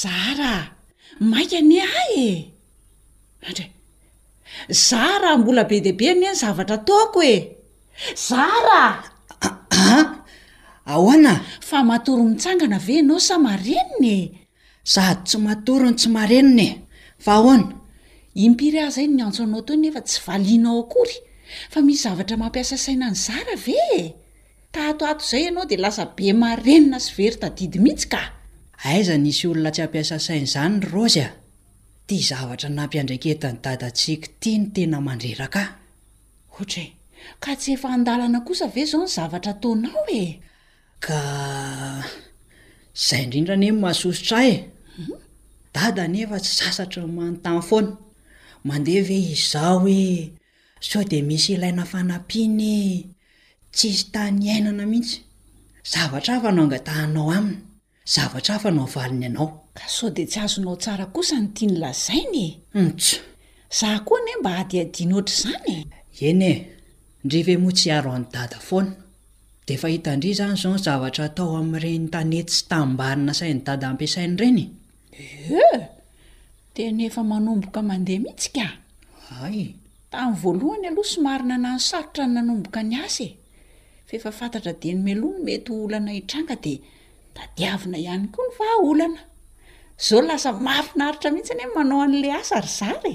za 0.00 0.14
raha 0.38 0.62
maika 1.32 1.58
ny 1.70 1.74
hay 1.92 2.14
e 2.28 2.52
adra 3.48 3.66
za 4.88 5.00
raha 5.22 5.36
mbola 5.40 5.62
be 5.68 5.76
dehaibe 5.84 6.04
any 6.12 6.26
any 6.30 6.36
zavatra 6.42 6.78
taoako 6.86 7.20
e 7.34 7.36
za 8.28 8.44
rahaaa 8.68 10.02
ahoanaa 10.92 11.38
fa 11.68 11.78
matory 11.90 12.22
mitsangana 12.28 12.76
ave 12.80 12.92
ianao 12.94 13.20
sa 13.28 13.34
marenona 13.46 14.08
e 14.18 14.20
zahdy 14.92 15.20
tsy 15.28 15.36
matorony 15.46 15.96
tsy 15.98 16.08
marenona 16.16 16.62
e 16.70 16.72
fa 17.24 17.32
ahoana 17.38 17.72
impiry 18.44 18.78
ahza 18.84 19.00
y 19.04 19.08
ny 19.14 19.20
antso 19.24 19.42
anao 19.42 19.62
to 19.68 19.72
nefa 19.82 20.00
tsy 20.08 20.18
valianao 20.26 20.78
akory 20.84 21.16
fa 21.70 21.80
misy 21.82 22.02
zavatra 22.04 22.36
mampiasa 22.42 22.76
saina 22.84 23.08
ny 23.12 23.16
zara 23.26 23.56
ve 23.66 23.78
tatoato 24.74 25.22
izay 25.26 25.42
ianao 25.44 25.66
dia 25.70 25.78
lasa 25.84 26.04
be 26.16 26.26
marenina 26.42 26.98
sy 27.04 27.10
very 27.18 27.36
tadidy 27.42 27.78
mihitsy 27.84 28.06
ka 28.12 28.22
aizanyisy 28.88 29.44
olona 29.50 29.70
tsy 29.74 29.80
hampiasa 29.84 30.16
sain' 30.26 30.44
izany 30.48 30.76
ny 30.78 30.84
rozy 30.92 31.20
a 31.20 31.30
tia 32.06 32.22
zavatra 32.30 32.68
nampy 32.78 32.96
andraiketiny 33.00 33.56
dadantsiaka 33.64 34.26
tia 34.42 34.56
ny 34.60 34.66
tena 34.74 34.98
mandreraka 35.06 35.60
ahy 35.60 35.74
ohatra 36.54 36.80
e 36.82 36.90
ka 37.42 37.50
tsy 37.60 37.70
efa 37.76 37.88
andalana 37.96 38.40
kosa 38.46 38.66
ve 38.74 38.80
izao 38.86 39.00
ny 39.04 39.10
zavatra 39.18 39.50
ataonao 39.54 40.04
e 40.12 40.24
ka 41.04 41.18
izay 42.98 43.20
indrindra 43.24 43.52
anyhe 43.56 43.72
n 43.72 43.78
masosotra 43.84 44.38
a 44.38 44.46
e 44.52 44.56
mhm. 45.00 45.12
dadanefa 45.74 46.36
tsy 46.44 46.52
sasatra 46.60 46.98
no 47.02 47.08
manontany 47.18 47.60
foana 47.68 47.92
mandeha 48.68 49.02
ve 49.08 49.16
izao 49.34 49.76
hoe 49.84 50.00
sao 50.92 51.04
dia 51.04 51.22
misy 51.22 51.52
ilaina 51.52 51.84
fanampiny 51.84 53.04
tsisy 53.74 54.04
tany 54.12 54.46
ainana 54.54 54.84
mihitsy 54.90 55.18
zavatra 55.90 56.32
afa 56.36 56.48
anao 56.48 56.64
angatahinao 56.64 57.28
aminy 57.36 57.58
zavatra 58.14 58.52
afa 58.56 58.68
anao 58.70 58.88
valiny 58.94 59.22
ianao 59.26 59.48
ka 59.76 59.84
sao 59.94 60.10
dia 60.14 60.26
tsy 60.30 60.38
azonao 60.44 60.76
tsara 60.82 61.06
kosa 61.14 61.36
ny 61.40 61.46
tia 61.54 61.68
ny 61.70 61.76
lazainye 61.82 62.46
ntso 62.74 63.16
hmm, 63.16 63.24
zaho 63.78 63.98
koa 64.06 64.18
n 64.24 64.28
e 64.32 64.34
mba 64.40 64.50
hadiadiany 64.58 65.12
oatra 65.18 65.50
izany 65.50 65.70
e 66.22 66.24
en 66.30 66.42
e 66.52 66.54
ndrive 67.24 67.54
moa 67.62 67.72
tsy 67.76 67.88
haro 67.94 68.10
any 68.16 68.26
dada 68.34 68.58
foana 68.68 68.92
dia 69.66 69.74
efa 69.76 69.88
hitandri 69.94 70.28
izany 70.34 70.52
izao 70.60 70.76
zavatra 70.86 71.22
hatao 71.26 71.50
ami'irenytanety 71.60 72.52
sy 72.56 72.62
tambalina 72.70 73.32
sainy 73.38 73.60
dada 73.66 73.86
ampiasainy 73.90 74.34
ireny 74.36 74.60
e 75.64 75.64
de 76.74 76.82
ny 76.96 77.02
efa 77.08 77.22
manomboka 77.30 77.80
mandeha 77.88 78.20
mihitsy 78.24 78.50
ka 78.56 78.66
ay 79.46 79.58
ayvoalohany 80.22 80.86
aloha 80.90 81.10
somarina 81.14 81.56
naho 81.64 81.78
sarotra 81.90 82.24
ny 82.28 82.34
nanomboka 82.36 82.80
ny 82.90 82.94
ase 83.06 83.26
fefa 84.08 84.30
fantatra 84.38 84.72
dinomeloha 84.82 85.34
no 85.40 85.44
mety 85.46 85.70
holana 85.80 86.12
itranga 86.20 86.56
dia 86.64 86.78
tadiaina 87.36 87.96
ihany 88.04 88.26
koa 88.34 88.46
n 88.52 88.72
aolana 88.74 89.20
zao 90.06 90.20
lasa 90.30 90.50
mafina 90.66 91.02
aritra 91.08 91.28
mihitsy 91.34 91.52
any 91.56 91.64
hoe 91.66 91.74
manao 91.78 92.00
an'la 92.06 92.28
asa 92.40 92.54
ary 92.62 92.72
zarye 92.88 93.14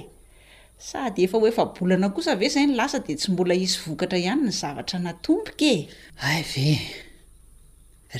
sady 0.89 1.21
efa 1.27 1.37
oefa 1.45 1.63
bolana 1.75 2.07
kosa 2.15 2.29
ave 2.35 2.47
zany 2.55 2.71
lasa 2.79 2.97
di 3.05 3.13
tsy 3.19 3.27
mbola 3.33 3.55
isy 3.65 3.77
vokatra 3.85 4.17
ihany 4.23 4.41
ny 4.47 4.53
zavatra 4.61 4.97
naomokae 5.05 5.73
a 6.31 6.33
ve 6.51 6.67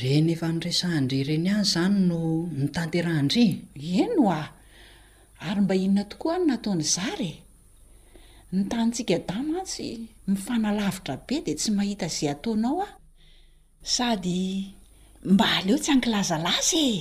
reny 0.04 0.30
efa 0.36 0.48
nrasandryireny 0.56 1.48
any 1.56 1.66
zany 1.74 1.98
no 2.10 2.20
nnnrieno 2.62 4.26
aary 5.44 5.62
mba 5.66 5.74
inona 5.84 6.04
tokoaannaon 6.12 6.82
ny 8.52 8.64
tantsika 8.70 9.20
damatsy 9.30 9.90
mifanalavitra 10.28 11.16
be 11.28 11.36
dia 11.46 11.56
tsy 11.60 11.70
mahita 11.78 12.06
izay 12.12 12.30
ataonao 12.36 12.82
ao 12.86 12.90
sady 13.96 14.40
mba 15.32 15.46
aleo 15.58 15.78
tsy 15.82 15.90
hankilaza 15.92 16.38
laza 16.46 16.78
e. 16.90 16.92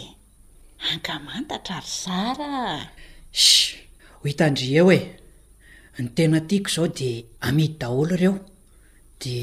hankamantatra 0.85 1.77
ry 1.87 1.91
zara 2.03 2.53
si 3.43 3.77
ho 4.21 4.25
itandri 4.33 4.67
eo 4.81 4.89
e 4.99 5.01
ny 6.05 6.09
tena 6.17 6.39
tiako 6.49 6.69
izao 6.71 6.89
dia 6.99 7.23
amidy 7.49 7.75
daholo 7.81 8.13
ireo 8.19 8.37
di 9.23 9.37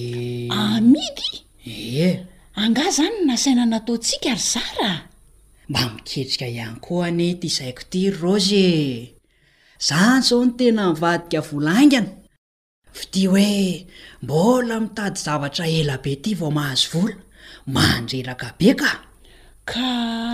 amidy 0.63 1.31
e 2.05 2.07
angah 2.61 2.87
izany 2.91 3.17
nasaina 3.27 3.63
nataontsika 3.71 4.31
ry 4.39 4.43
zara 4.53 4.91
a 4.97 5.03
mba 5.69 5.79
miketrika 5.95 6.45
ihany 6.53 6.77
ko 6.85 6.91
any 7.07 7.27
ty 7.39 7.47
izaiko 7.51 7.81
ity 7.85 8.01
ryroze 8.13 8.65
izan 9.81 10.21
zao 10.21 10.45
no 10.45 10.51
tena 10.51 10.93
nivadika 10.93 11.41
volaaingana 11.51 12.07
fa 12.97 13.03
ti 13.11 13.25
hoe 13.31 13.88
mbola 14.23 14.79
mitady 14.79 15.17
zavatra 15.25 15.65
ela 15.79 15.97
be 16.03 16.11
ty 16.23 16.31
vao 16.39 16.51
mahazo 16.57 16.88
vola 16.99 17.15
mahandrelaka 17.73 18.47
be 18.59 18.69
ka 18.79 18.91
ka 19.69 19.89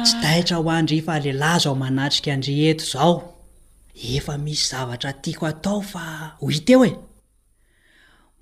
tsy 0.05 0.15
taitra 0.21 0.57
ho 0.57 0.69
andry 0.79 0.99
falehilahy 1.07 1.59
zao 1.63 1.75
manatrika 1.81 2.31
andry 2.33 2.53
eto 2.69 2.83
izao 2.87 3.13
efa 4.15 4.33
misy 4.43 4.63
zavatra 4.71 5.11
tiako 5.21 5.43
atao 5.51 5.81
fa 5.91 6.03
hoiteo 6.41 6.83
e 6.89 6.91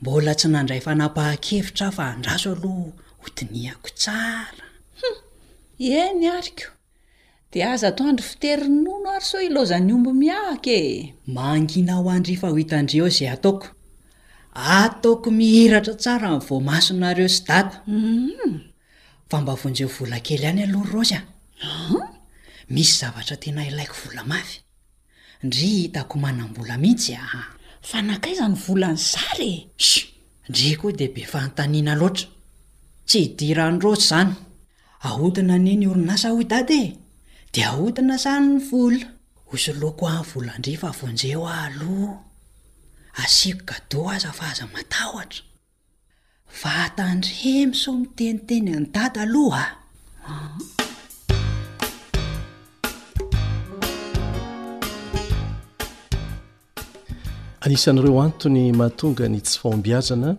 mbola 0.02 0.32
tsy 0.40 0.48
nandray 0.54 0.82
fanapaha-kevitra 0.86 1.88
fa 1.98 2.04
andraso 2.14 2.50
aloha 2.54 2.92
hodinihako 3.22 3.90
tsarahum 4.00 5.18
e 6.02 6.04
ny 6.20 6.26
ariko 6.38 6.68
dia 7.52 7.72
aza 7.74 7.88
atoandry 7.88 8.26
fiteri 8.30 8.68
nono 8.70 9.10
ary 9.16 9.26
so 9.30 9.38
ilozany 9.48 9.92
ombo 9.94 10.12
miahka 10.22 10.70
e 10.70 11.14
mangina 11.36 11.94
ho 12.00 12.06
andrifa 12.16 12.48
ho 12.52 12.56
hitandreeo 12.62 13.08
izay 13.12 13.30
ataoko 13.36 13.68
ataoko 14.74 15.30
mihiratra 15.38 15.94
tsara 16.02 16.30
nvo 16.40 16.56
masonareo 16.70 17.30
sy 17.36 17.42
datam 17.50 17.82
mm-hmm. 17.88 18.54
fa 19.30 19.38
mba 19.42 19.54
voanjeho 19.62 19.90
vola 19.98 20.18
kely 20.26 20.44
iany 20.46 20.62
aloharyrosy 20.64 21.16
aho 21.18 21.98
ah? 21.98 22.10
misy 22.74 22.94
zavatra 23.02 23.36
tena 23.44 23.62
hilaiko 23.68 23.96
vola 24.06 24.24
mafy 24.32 24.58
ndry 25.46 25.68
hitako 25.82 26.16
manambola 26.24 26.74
mihitsy 26.78 27.14
aa 27.18 27.44
fa 27.90 27.98
nankaizany 28.06 28.56
volany 28.66 29.00
zarye 29.12 29.54
s 29.86 29.90
ndry 30.50 30.72
koa 30.80 30.92
di 31.00 31.08
be 31.16 31.24
fantaniana 31.34 31.94
loatra 32.02 32.28
tsy 33.08 33.18
hidirandrosa 33.24 34.06
izany 34.06 34.32
ahotina 35.08 35.56
neny 35.66 35.84
orinasa 35.94 36.30
ho 36.34 36.44
dady 36.54 36.80
e 36.88 37.09
dia 37.56 37.70
aotina 37.74 38.18
sany 38.18 38.46
ny 38.54 38.58
vola 38.70 39.08
ozoloko 39.54 40.06
a'ny 40.08 40.26
volandrifa 40.32 40.90
vonjeo 41.00 41.44
a 41.48 41.56
aloha 41.68 42.14
asiako 43.22 43.64
gado 43.70 44.02
aza 44.10 44.28
ahafa 44.30 44.46
aza 44.52 44.66
matahotra 44.74 45.42
va 46.62 46.76
tandremy 46.98 47.74
so 47.82 47.92
miteniteny 48.02 48.68
any 48.78 48.86
dady 48.96 49.20
aloha 49.26 49.66
ah 50.28 50.58
anisan'ireo 57.66 58.22
antony 58.28 58.64
mahatonga 58.82 59.26
ny 59.34 59.40
tsy 59.42 59.56
fahombiazana 59.62 60.30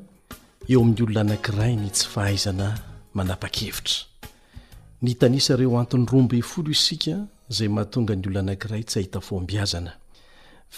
eo 0.70 0.80
amin'ny 0.82 1.02
olona 1.02 1.20
anankirainy 1.26 1.90
tsy 1.94 2.06
fahaizana 2.14 2.66
manapa-kevitra 3.14 4.09
ny 5.02 5.14
tanisa 5.16 5.56
reo 5.56 5.76
anton'ny 5.80 6.04
roambe 6.12 6.42
folo 6.42 6.70
isika 6.70 7.16
zay 7.48 7.68
mahatonga 7.68 8.14
ny 8.16 8.26
olo 8.28 8.38
anakiray 8.44 8.82
tsy 8.84 8.98
ahita 9.00 9.20
fombiazana 9.20 9.92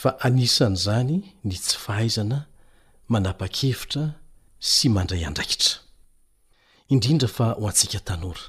fa 0.00 0.10
anisan' 0.26 0.76
izany 0.78 1.16
ny 1.44 1.54
tsy 1.58 1.78
fahaizana 1.84 2.38
manapa-kevitra 3.12 4.04
sy 4.60 4.86
mandray 4.94 5.24
andraikitra 5.28 5.74
indrindra 6.92 7.28
fa 7.36 7.46
ho 7.58 7.64
antsika 7.70 7.98
tanora 8.08 8.44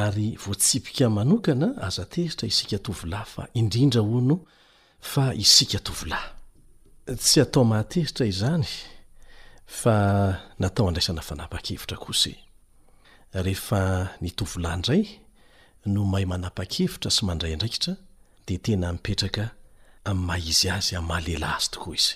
ary 0.00 0.28
voatsipika 0.44 1.04
manokana 1.18 1.68
azatezitra 1.86 2.46
isika 2.52 2.76
tovolahy 2.84 3.28
fa 3.34 3.42
indrindra 3.60 4.00
oa 4.10 4.22
no 4.28 4.36
fa 5.10 5.24
isika 5.44 5.78
tovilahy 5.86 6.28
tsy 7.24 7.38
atao 7.44 7.62
mahatesitra 7.72 8.24
izany 8.32 8.64
fa 9.80 9.94
natao 10.62 10.88
andraisana 10.88 11.22
fanapa-kevitra 11.28 11.98
kose 12.06 12.32
rehefa 13.34 14.14
nytovilahy 14.22 14.76
indray 14.78 15.04
no 15.90 16.04
mahay 16.10 16.26
manapa-kefitra 16.30 17.10
sy 17.12 17.26
mandray 17.26 17.54
ndraikitra 17.56 17.94
de 18.46 18.56
tena 18.66 18.92
mipetraka 18.94 19.48
amymah 20.10 20.38
izy 20.38 20.68
azy 20.70 20.94
am'nymahalehla 20.98 21.48
azy 21.56 21.70
tokoa 21.74 21.94
izy 21.98 22.14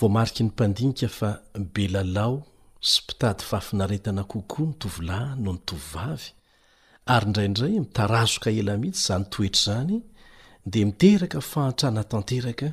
vo 0.00 0.08
mariky 0.08 0.42
ny 0.46 0.50
mpandinika 0.50 1.08
fa 1.18 1.30
belalao 1.74 2.38
sy 2.80 3.02
mpitady 3.04 3.44
fahafinaretana 3.50 4.24
kokoa 4.24 4.66
ny 4.70 4.74
tovolahy 4.82 5.36
no 5.44 5.52
ny 5.52 5.60
tovivavy 5.68 6.26
ary 7.12 7.26
indraindray 7.26 7.72
mitarazoka 7.80 8.50
ela 8.50 8.78
mihitsy 8.80 9.04
zany 9.06 9.24
toetra 9.34 9.74
zany 9.74 10.02
de 10.66 10.84
miteraka 10.84 11.40
fahantrana 11.40 12.04
tanteraka 12.04 12.68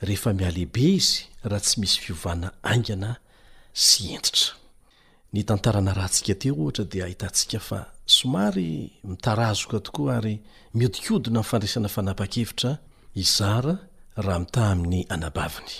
rehefa 0.00 0.32
mialehibe 0.32 0.82
izy 0.96 1.26
raha 1.44 1.60
tsy 1.64 1.76
misy 1.80 2.00
fiovana 2.04 2.48
aingana 2.62 3.18
sy 3.72 4.14
enditra 4.16 4.57
ny 5.34 5.40
tantarana 5.46 5.92
raha 5.96 6.08
ntsika 6.10 6.34
te 6.40 6.48
ohatra 6.62 6.84
dia 6.92 7.04
hitantsika 7.12 7.58
fa 7.68 7.78
somary 8.16 8.68
mitarazoka 9.10 9.78
tokoa 9.86 10.12
ary 10.18 10.34
miodikodina 10.76 11.38
myfandraisana 11.40 11.88
fanapa-kevitra 11.96 12.70
izara 13.22 13.74
raha 14.26 14.38
mitah 14.42 14.66
ami'ny 14.74 15.00
anabaviny 15.14 15.72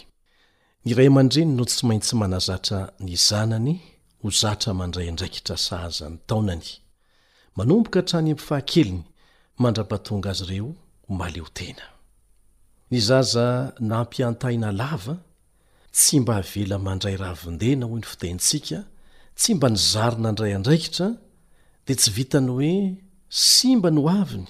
nyray 0.86 1.08
man-dreny 1.16 1.52
no 1.58 1.64
tsy 1.70 1.80
maintsy 1.88 2.14
manazatra 2.22 2.78
ny 3.06 3.12
zanany 3.28 3.74
ho 4.22 4.28
zatra 4.40 4.70
mandray 4.80 5.08
ndraikitra 5.14 5.56
saza 5.66 6.04
ny 6.12 6.16
taonany 6.28 6.66
mnomokataympfahakeny 7.56 8.98
mndapatonga 9.62 10.28
az 10.34 10.40
eo 10.56 10.68
maeotena 11.18 11.86
zaza 13.08 13.46
nampiantahinalava 13.90 15.14
tsy 15.96 16.14
mba 16.22 16.32
havela 16.38 16.76
mandray 16.86 17.16
rahavondena 17.22 17.84
hoy 17.90 18.00
ny 18.02 18.06
fitaintsika 18.12 18.78
tsy 19.40 19.50
mba 19.54 19.68
nizary 19.74 20.16
nandray 20.24 20.52
andraikitra 20.58 21.06
de 21.86 21.92
tsy 22.00 22.10
vitany 22.18 22.48
hoe 22.54 22.74
sy 23.48 23.68
mba 23.78 23.88
ny 23.94 24.00
o 24.02 24.06
aviny 24.20 24.48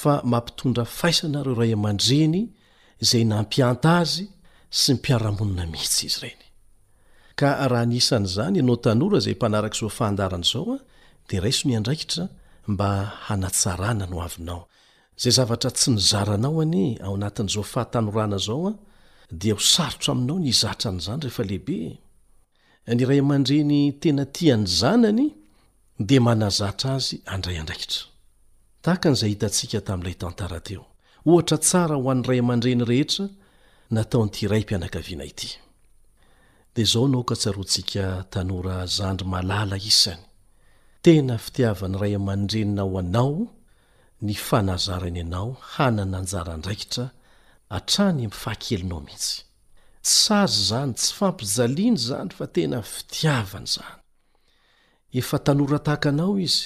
fa 0.00 0.14
mampitondra 0.32 0.84
faisanareo 0.98 1.54
ray 1.60 1.72
aman-dreny 1.78 2.36
zay 3.10 3.24
nampianta 3.32 3.90
azy 4.02 4.24
sy 4.78 4.88
mypiaramonina 4.96 5.64
mihitsy 5.72 6.02
izy 6.08 6.20
reny 6.24 6.42
a 7.46 7.68
raha 7.72 7.86
nisan'zany 7.92 8.56
anao 8.62 8.76
tara 8.84 9.18
zay 9.24 9.34
mpanzoan 9.38 10.44
zaoa 10.52 10.76
de 11.28 11.34
raisony 11.44 11.72
andraikitra 11.78 12.24
mba 12.72 12.88
hanatsarana 13.26 14.04
noavinao 14.12 14.60
zay 15.22 15.32
zavatra 15.38 15.70
tsy 15.76 15.88
nizaranao 15.96 16.60
an 16.64 16.74
ao 17.06 17.12
anatn'zao 17.18 17.62
fahatanorana 17.72 18.38
zao 18.46 18.66
a 18.70 18.72
dia 19.40 19.54
ho 19.54 19.60
sarotro 19.74 20.08
aminao 20.14 20.38
nyzatran'zany 20.46 21.20
rehealehibe 21.26 21.78
ny 22.94 23.02
ray 23.04 23.18
aman-dreny 23.22 23.92
tena 24.00 24.24
tiany 24.30 24.66
zanany 24.78 25.26
dia 26.08 26.20
manazatra 26.26 26.90
azy 26.98 27.16
andray 27.34 27.56
andraikitra 27.60 28.02
tahaka 28.84 29.06
n'izay 29.10 29.32
hitantsika 29.34 29.78
tamin'ilay 29.86 30.16
tantara 30.22 30.58
teo 30.66 30.84
ohatra 31.30 31.58
tsara 31.66 31.94
ho 32.00 32.06
an'y 32.12 32.24
ray 32.30 32.40
aman-dreny 32.44 32.82
rehetra 32.90 33.24
nataonyty 33.94 34.40
iray 34.46 34.62
mpianakaviana 34.64 35.24
ity 35.32 35.48
dia 36.74 36.86
zaho 36.92 37.06
nao 37.12 37.22
ka 37.28 37.34
tsarontsika 37.40 38.04
tanora 38.32 38.76
zandry 38.98 39.28
malala 39.34 39.76
isany 39.90 40.22
tena 41.04 41.34
fitiavany 41.44 41.96
ray 42.02 42.14
amandreninao 42.20 42.94
anao 43.02 43.34
ny 44.26 44.34
fanazarany 44.46 45.18
anao 45.24 45.50
hananyanjara 45.72 46.52
ndraikitra 46.60 47.04
atrany 47.76 48.20
mifahakelinao 48.30 49.00
mihitsy 49.06 49.36
ts 50.06 50.26
azy 50.42 50.56
zany 50.70 50.90
tsy 51.00 51.12
fampijaliany 51.20 51.98
zany 52.08 52.28
fa 52.38 52.46
tena 52.54 52.78
fitiavany 52.94 53.66
zany 53.74 53.96
efa 55.20 55.36
tanora 55.46 55.78
tahakanao 55.86 56.34
izy 56.46 56.64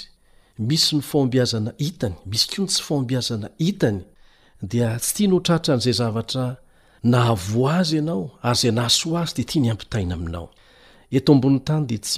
misy 0.68 0.90
ny 0.98 1.02
miazana 1.32 1.70
itany 1.88 2.16
misy 2.30 2.46
ko 2.52 2.56
ny 2.62 2.68
tsy 2.72 2.82
fombiazana 2.88 3.48
itanydsy 3.68 5.16
ianoratan'zayaey 5.24 6.12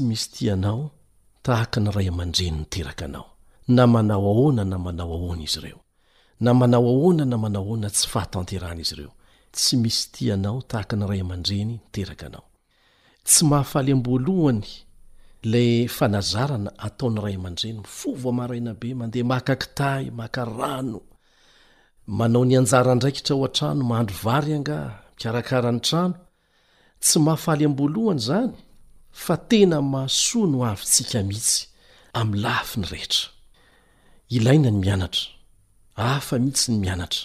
misy 0.08 0.54
namana 3.78 4.14
na 4.68 4.76
manaaona 4.84 5.42
izy 5.46 5.60
reo 5.64 5.80
namana 6.44 6.76
aona 6.78 7.24
na 7.30 7.36
manao 7.42 7.64
oana 7.70 7.88
tsy 7.96 8.04
fahatanteraana 8.12 8.82
izy 8.84 8.96
reo 9.00 9.12
tsy 9.55 9.74
misy 9.82 10.03
ti 10.14 10.24
anao 10.34 10.59
tahaka 10.70 10.94
ny 10.96 11.05
ray 11.11 11.20
aman-dreny 11.24 11.64
niteraka 11.70 12.26
anao 12.28 12.46
tsy 13.28 13.42
mahafaly 13.50 13.90
amboalohany 13.96 14.70
lay 15.53 15.70
fanazarana 15.96 16.70
ataony 16.86 17.18
ray 17.24 17.36
aman-dreny 17.38 17.76
mifovo 17.84 18.26
amaraina 18.34 18.72
be 18.80 18.88
mandeha 19.00 19.24
maka 19.32 19.53
kitay 19.62 20.05
maka 20.20 20.40
rano 20.59 21.00
manao 22.18 22.42
ny 22.46 22.55
anjara 22.59 22.92
ndraiki 22.96 23.22
tra 23.26 23.34
o 23.40 23.44
an-trano 23.48 23.82
mahandro 23.90 24.16
vary 24.24 24.53
anga 24.59 24.78
mikarakara 25.14 25.70
ny 25.76 25.80
trano 25.86 26.16
tsy 27.05 27.16
mahafaly 27.26 27.62
am-boalohany 27.68 28.20
zany 28.28 28.53
fa 29.24 29.34
tena 29.48 29.78
masoano 29.94 30.59
avytsika 30.70 31.18
mihitsy 31.28 31.59
am'ny 32.18 32.36
lafy 32.44 32.74
ny 32.80 32.86
rehetra 32.92 33.24
ilaina 34.36 34.68
ny 34.72 34.78
mianatra 34.82 35.24
afa 36.16 36.34
mihitsy 36.42 36.68
ny 36.72 36.78
mianatra 36.84 37.24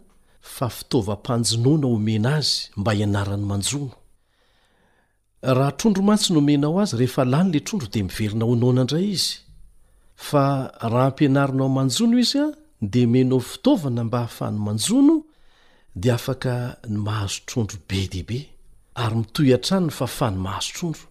raha 5.43 5.69
trondro 5.77 6.03
matsy 6.03 6.33
nyoomenao 6.33 6.77
azy 6.81 6.93
rehefa 6.99 7.23
lany 7.25 7.49
la 7.53 7.59
trondro 7.59 7.87
dea 7.89 8.03
miverina 8.03 8.45
honona 8.49 8.83
ndray 8.85 9.07
izy 9.15 9.33
fa 10.27 10.43
raha 10.91 11.07
ampianarinao 11.11 11.69
manjono 11.77 12.15
izy 12.23 12.37
a 12.45 12.47
di 12.91 13.01
menao 13.13 13.39
fitaovana 13.49 14.01
mba 14.07 14.17
hahafa 14.19 14.45
ny 14.53 14.57
manjòno 14.65 15.15
dia 16.01 16.13
afaka 16.19 16.53
ny 16.91 16.97
mahazo 17.05 17.39
trondro 17.47 17.77
be 17.89 17.99
deibe 18.11 18.39
ary 19.03 19.15
mitoy 19.19 19.49
atrano 19.57 19.85
ny 19.87 19.91
fa 19.97 20.05
fa 20.17 20.27
ny 20.33 20.37
mahazo 20.45 20.69
trondro 20.77 21.05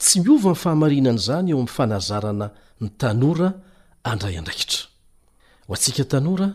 tsy 0.00 0.14
miova 0.24 0.50
my 0.52 0.56
fahamarinany 0.62 1.20
zany 1.26 1.48
eo 1.52 1.60
am 1.64 1.68
fanazarana 1.76 2.46
ny 2.82 2.86
tanora 3.00 3.48
andray 4.10 4.36
andraikitrak 4.36 6.54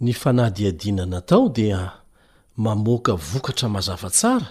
ny 0.00 0.12
fanahdiadina 0.12 1.06
natao 1.06 1.48
dia 1.48 1.90
mamoaka 2.56 3.12
vokatra 3.14 3.68
mazava 3.68 4.10
tsara 4.10 4.46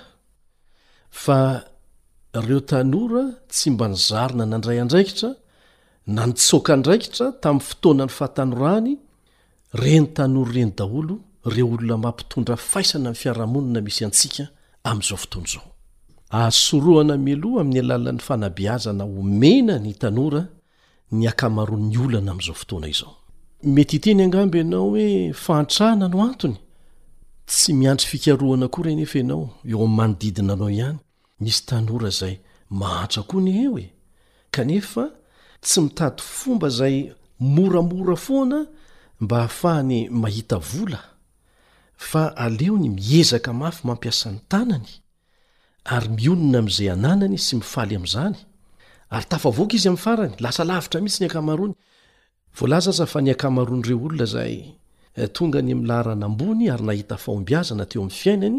fa 1.11 1.63
reo 2.33 2.59
tanora 2.69 3.23
tsy 3.51 3.69
mba 3.71 3.85
nizarina 3.93 4.43
nandrayandraikitra 4.51 5.29
nanitsoka 6.15 6.71
ndraikitra 6.79 7.25
tamy 7.41 7.59
fotoanany 7.67 8.09
fahatanorany 8.17 8.91
renytanora 9.81 10.51
reny 10.57 10.71
daolo 10.77 11.15
reo 11.53 11.67
olona 11.75 11.97
mampitondra 12.05 12.55
faisana 12.71 13.09
a 13.09 13.13
fiarahamonana 13.21 13.81
misy 13.87 14.01
antsika 14.07 14.43
amzao 14.89 15.17
fotony 15.23 15.45
zao 15.53 15.65
asoroana 16.47 17.15
miloh 17.27 17.55
amiy 17.63 17.79
alalan'ny 17.85 18.19
fanabiazana 18.27 19.03
omena 19.19 19.75
nytanora 19.85 20.41
niakamaro 21.17 21.77
ny 21.89 21.95
olana 22.05 22.29
amzao 22.35 22.55
fotoana 22.61 22.87
izao 22.95 23.13
mety 23.63 23.95
iteny 23.97 24.21
angambo 24.23 24.57
ianao 24.57 24.89
hoe 24.89 25.33
fantrahana 25.33 26.07
no 26.07 26.23
antony 26.25 26.57
tsy 27.45 27.73
miantry 27.73 28.07
fikaroana 28.09 28.67
korynefa 28.67 29.19
anao 29.19 29.49
eo 29.65 29.79
amiymanodidinanao 29.85 30.69
ihany 30.69 30.99
misy 31.39 31.63
tanora 31.65 32.09
zay 32.09 32.35
mahantra 32.69 33.23
koa 33.29 33.41
ny 33.41 33.51
eo 33.63 33.79
e 33.79 33.87
kanefa 34.53 35.03
tsy 35.61 35.81
mitady 35.81 36.21
fomba 36.21 36.69
zay 36.69 37.11
moramora 37.39 38.15
foana 38.15 38.67
mba 39.19 39.35
hahafahany 39.37 40.09
mahita 40.09 40.57
vola 40.59 41.01
fa 41.97 42.37
aleony 42.37 42.89
miezaka 42.89 43.53
mafy 43.53 43.81
mampiasan'ny 43.87 44.39
tanany 44.51 44.89
ary 45.85 46.07
mionona 46.15 46.57
am'zay 46.63 46.89
ananany 46.93 47.37
sy 47.45 47.53
mifaly 47.55 47.93
am'zanyarytafvoaka 47.99 49.73
izy 49.77 49.89
a' 49.89 49.95
farany 50.05 50.33
lasa 50.43 50.61
lavitra 50.69 51.01
mihitsy 51.01 51.19
ny 51.21 51.27
ankamarony 51.27 51.73
voalaza 52.59 52.89
aza 52.93 53.05
fa 53.13 53.19
ny 53.21 53.29
ankamaroan'ireo 53.33 53.97
olona 54.05 54.25
zay 54.35 54.53
eh, 55.17 55.29
tonga 55.35 55.59
ny 55.61 55.73
milaharana 55.81 56.25
ambony 56.29 56.65
ary 56.73 56.83
nahita 56.87 57.15
fahombiazana 57.23 57.85
teo 57.89 58.01
amin'ny 58.01 58.17
fiainany 58.21 58.57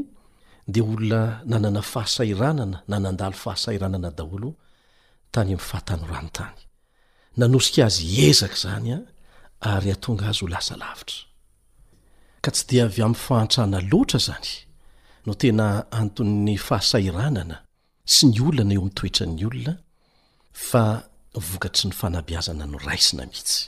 dia 0.72 0.84
olona 0.92 1.20
nanana 1.50 1.82
fahasairanana 1.92 2.78
na 2.90 2.96
nandalo 3.04 3.36
fahasairanana 3.44 4.10
daholo 4.18 4.50
tany 5.34 5.50
ami'nyfahatanoranotany 5.52 6.58
nanosika 7.40 7.80
azy 7.88 8.02
ezaka 8.28 8.56
zanya 8.64 8.98
ah, 9.66 9.76
ary 9.76 9.88
atonga 9.96 10.24
azy 10.30 10.40
ho 10.44 10.48
lasalavitra 10.54 11.18
ka 12.44 12.50
tsy 12.54 12.64
dia 12.68 12.82
avy 12.88 13.00
am' 13.06 13.18
fahantrana 13.26 13.78
loatra 13.90 14.18
zany 14.26 14.48
no 15.26 15.32
tena 15.40 15.66
anton'ny 16.00 16.56
fahasairanana 16.68 17.56
sy 18.14 18.22
ny 18.30 18.36
olonana 18.46 18.72
eo 18.76 18.80
ami'ntoetran'ny 18.82 19.42
olona 19.50 19.74
fa 20.68 20.82
vokatsy 21.48 21.82
ny 21.88 21.94
fanabiazana 22.00 22.64
no 22.72 22.78
raisina 22.88 23.24
mihitsy 23.32 23.60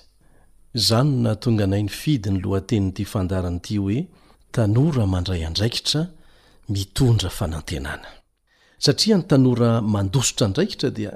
izany 0.75 1.23
na 1.23 1.35
tonga 1.37 1.67
nai 1.67 1.83
ny 1.85 1.89
fidiny 1.91 2.41
lohateninyity 2.45 3.05
fandarany 3.05 3.57
ity 3.59 3.77
hoe 3.83 4.01
tanora 4.55 5.05
mandray 5.15 5.43
andraikitra 5.47 6.03
mitondra 6.73 7.31
fanantenana 7.39 8.09
satria 8.85 9.17
nytanora 9.19 9.71
mandosotra 9.95 10.45
andraikitra 10.47 10.89
dia 10.99 11.13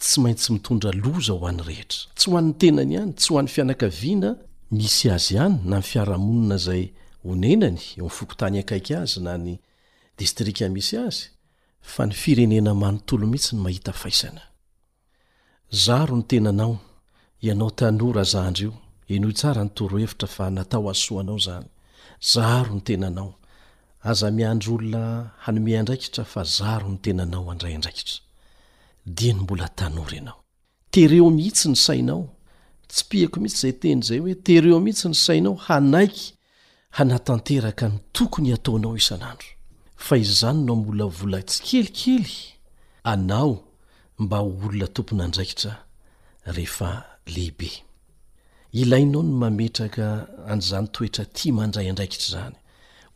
tsy 0.00 0.20
maintsy 0.22 0.52
mitondra 0.52 0.90
loza 1.02 1.32
ho 1.38 1.44
any 1.50 1.62
rehetra 1.68 1.98
tsy 2.18 2.26
ho 2.30 2.36
anny 2.40 2.54
tenany 2.62 2.94
hany 3.00 3.12
tsy 3.20 3.28
ho 3.32 3.38
any 3.40 3.48
fianakaviana 3.54 4.30
misy 4.78 5.06
azy 5.16 5.32
ihany 5.36 5.56
na 5.70 5.76
ny 5.80 5.84
fiarahamonina 5.90 6.56
zay 6.66 6.82
onenany 7.30 7.78
eo 7.98 8.04
mifokontany 8.06 8.56
akaiky 8.62 8.94
azy 9.02 9.20
na 9.26 9.32
ny 9.44 9.52
distrika 10.18 10.68
misy 10.76 10.96
azy 11.06 11.22
fa 11.92 12.06
ny 12.06 12.14
firenena 12.22 12.72
manotolo 12.82 13.24
mihitsy 13.32 13.52
ny 13.56 13.62
mahita 13.66 13.92
aisaa 13.92 14.32
ianao 17.40 17.70
tanora 17.72 18.22
zandr 18.24 18.60
io 18.60 18.72
enohy 19.16 19.32
tsara 19.34 19.64
nytorohevitra 19.64 20.28
fa 20.28 20.50
natao 20.50 20.90
asoanao 20.92 21.38
zany 21.46 21.64
zaro 22.32 22.72
ny 22.74 22.80
tenanao 22.88 23.32
aza 24.10 24.28
miandro 24.30 24.74
olona 24.74 25.30
hanome 25.44 25.78
andraikitra 25.78 26.24
fa 26.24 26.44
zaro 26.56 26.88
ny 26.92 26.98
tenanao 27.04 27.50
andrayndraikitra 27.52 28.18
d 29.16 29.32
ny 29.32 29.40
mbola 29.40 29.68
tanora 29.78 30.16
anao 30.18 30.38
tereo 30.90 31.30
mihitsy 31.30 31.68
ny 31.68 31.76
sainao 31.86 32.28
tsy 32.88 33.02
piako 33.08 33.40
mihitsy 33.40 33.60
zay 33.62 33.72
teny 33.82 34.00
zay 34.08 34.18
hoe 34.18 34.34
tereo 34.34 34.80
mihitsy 34.80 35.08
ny 35.08 35.14
sainao 35.14 35.54
hanaiky 35.54 36.26
hanatanteraka 36.90 37.88
ny 37.88 37.96
tokony 38.12 38.52
ataonao 38.52 38.94
ian'adro 38.98 39.48
a 40.10 40.16
izany 40.16 40.60
nao 40.64 40.76
mbola 40.78 41.04
vola 41.06 41.40
tsi 41.42 41.58
kelikely 41.62 42.32
anao 43.04 43.64
mba 44.18 44.38
hoolona 44.38 44.86
tompony 44.94 45.22
andraikitra 45.24 45.72
rehefa 46.46 47.09
lehibe 47.26 47.70
ilainao 48.80 49.22
ny 49.22 49.32
mametraka 49.42 50.04
anyzany 50.52 50.86
toetra 50.94 51.24
tia 51.36 51.52
mandray 51.58 51.86
andraikitra 51.90 52.28
zany 52.36 52.56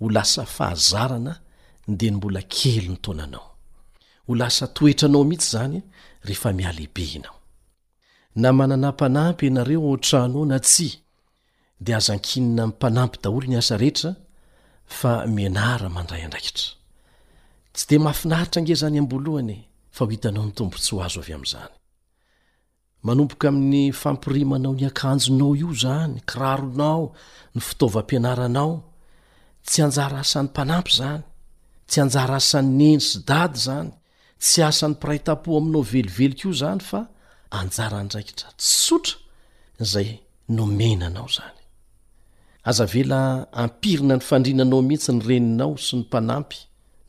ho 0.01 0.05
lasa 0.17 0.43
fahazarana 0.57 1.33
nde 1.93 2.07
ny 2.11 2.17
mbola 2.19 2.41
kely 2.57 2.87
ny 2.91 2.99
taonanao 3.05 3.47
ho 4.27 4.33
lasa 4.41 4.65
toetra 4.77 5.07
anao 5.09 5.25
mihitsy 5.29 5.51
zany 5.57 5.79
rehefa 6.27 6.51
mialehibe 6.59 7.05
anao 7.19 7.37
na 8.41 8.49
manana 8.59 8.89
mpanampy 8.93 9.45
ianareo 9.47 9.83
o 9.91 9.97
trahnoao 10.07 10.47
na 10.53 10.59
tsy 10.69 10.89
de 11.85 11.91
azan-kinina 11.99 12.63
n 12.67 12.69
mpanampy 12.73 13.19
daolo 13.23 13.47
ny 13.51 13.57
asa 13.63 13.75
rehetra 13.83 14.11
fa 14.99 15.11
mianara 15.35 15.89
mandray 15.97 16.23
andraikitra 16.27 16.67
tsy 17.75 17.85
de 17.89 17.97
mahafinaritra 18.05 18.59
nge 18.63 18.75
zany 18.83 18.99
ambolohany 19.03 19.57
fa 19.95 20.01
ho 20.05 20.11
hitanao 20.13 20.45
ny 20.47 20.53
tombo 20.59 20.77
tsy 20.83 20.91
ho 20.95 20.99
azo 21.07 21.21
avy 21.25 21.33
amn'zany 21.39 21.75
manompoka 23.07 23.47
amin'ny 23.53 23.85
fampirimanao 24.01 24.73
ny 24.79 24.85
akanjonao 24.91 25.53
io 25.63 25.71
zany 25.83 26.17
kiraronao 26.31 27.05
ny 27.55 27.61
fitaovam-pianaranao 27.67 28.73
tsy 29.67 29.81
anjara 29.87 30.19
asan'ny 30.25 30.47
mpanampy 30.51 30.93
zany 31.01 31.23
tsy 31.91 31.99
anjara 32.05 32.35
asany 32.41 32.69
nenry 32.81 33.07
sy 33.11 33.19
dady 33.31 33.59
zany 33.67 33.91
tsy 34.43 34.61
asan'ny 34.71 34.97
piraytapo 35.01 35.49
aminao 35.59 35.83
velivelika 35.93 36.45
io 36.49 36.53
zany 36.63 36.81
fa 36.89 37.01
anjara 37.61 37.99
ndraikitra 38.07 38.49
tsotra 38.61 39.17
zay 39.93 40.09
nomenanao 40.57 41.29
zany 41.37 41.61
azavela 42.69 43.21
ampirina 43.65 44.15
ny 44.17 44.23
fandrinanao 44.29 44.81
mihitsy 44.89 45.11
ny 45.15 45.21
reninao 45.29 45.73
sy 45.87 45.93
ny 46.01 46.09
mpanampy 46.09 46.59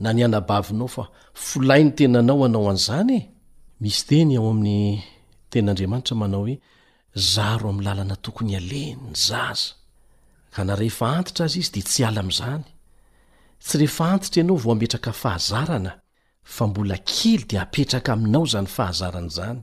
na 0.03 0.09
ny 0.15 0.21
anabavinao 0.27 0.87
fa 0.95 1.03
folai 1.43 1.81
ny 1.87 1.91
tenanao 1.97 2.41
anao 2.47 2.67
an'zanye 2.73 3.19
misy 3.81 4.01
teny 4.07 4.33
ao 4.37 4.49
amin'ny 4.51 5.14
ten'andriamanitra 5.55 6.15
manao 6.21 6.43
hoe 6.47 6.55
zaro 7.33 7.67
ami 7.69 7.81
lalana 7.87 8.15
tokony 8.25 8.53
aleny 8.59 8.97
ny 9.09 9.15
zaza 9.27 9.71
ka 10.53 10.61
na 10.67 10.73
rehefa 10.81 11.05
antitra 11.17 11.43
azy 11.47 11.59
izy 11.61 11.71
de 11.75 11.81
tsy 11.89 12.01
ala 12.09 12.19
amzany 12.25 12.63
tsy 13.65 13.75
rehefa 13.81 14.05
antitra 14.13 14.37
ianao 14.41 14.57
vao 14.63 14.73
hametraka 14.75 15.11
fahazarana 15.21 15.93
fa 16.55 16.63
mbola 16.69 16.97
kily 17.11 17.43
di 17.49 17.55
apetraka 17.63 18.09
aminao 18.13 18.45
zany 18.53 18.67
fahazarana 18.77 19.31
zany 19.37 19.59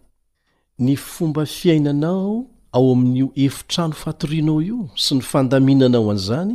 ny 0.85 0.93
fomba 1.13 1.43
fiainanao 1.57 2.33
ao 2.77 2.85
amin'io 2.95 3.29
efitrano 3.47 3.95
fahatorianao 4.01 4.59
io 4.69 4.81
sy 5.05 5.13
ny 5.15 5.23
fandaminanao 5.31 6.05
an'zany 6.15 6.55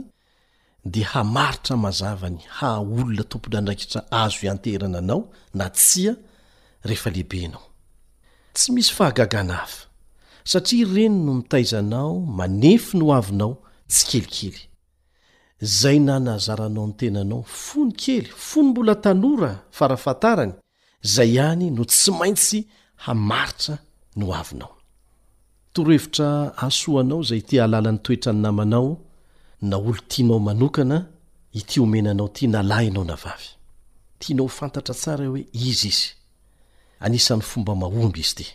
di 0.93 1.01
hamaritra 1.11 1.75
mazavany 1.85 2.39
hah 2.55 2.75
olona 2.81 3.23
tomponandraikitra 3.31 3.99
azo 4.23 4.39
iantehrana 4.47 4.97
anao 5.03 5.21
na 5.57 5.65
tsia 5.77 6.11
rehefa 6.89 7.09
lehibenao 7.15 7.66
tsy 8.57 8.71
misy 8.73 8.91
fahagagana 8.97 9.53
hafa 9.53 9.85
satria 10.43 10.81
ireny 10.81 11.15
no 11.25 11.33
mitaizanao 11.39 12.19
manefy 12.37 12.97
no 12.97 13.13
avinao 13.17 13.53
tsy 13.87 14.03
kelikely 14.09 14.59
zay 15.81 15.99
nanahazaranao 16.07 16.87
ny 16.87 16.93
tenanao 16.99 17.43
fony 17.43 17.91
kely 18.01 18.25
fony 18.47 18.69
mbola 18.69 18.95
tanora 19.03 19.51
fa 19.77 19.87
rafantarany 19.87 20.53
zay 21.13 21.31
ihany 21.33 21.67
no 21.71 21.83
tsy 21.85 22.11
maintsy 22.19 22.59
hamaritra 23.05 23.77
no 24.15 24.25
avinao 24.39 24.75
torohevitra 25.73 26.57
asoanao 26.65 27.23
zay 27.29 27.41
ty 27.47 27.55
alalan'ny 27.61 27.99
toetra 28.03 28.33
ny 28.33 28.39
namanao 28.41 28.89
na 29.61 29.77
olo 29.77 29.99
tianao 30.09 30.39
manokana 30.39 30.97
ity 31.59 31.79
omenanao 31.79 32.27
ity 32.31 32.47
nalahinao 32.53 33.03
navavy 33.09 33.49
tianao 34.19 34.47
fantatra 34.57 34.95
tsara 35.01 35.23
io 35.25 35.31
hoe 35.31 35.43
izy 35.53 35.89
izy 35.91 36.16
anisan'ny 37.05 37.41
fomba 37.43 37.73
mahomby 37.75 38.19
izy 38.21 38.35
ty 38.39 38.45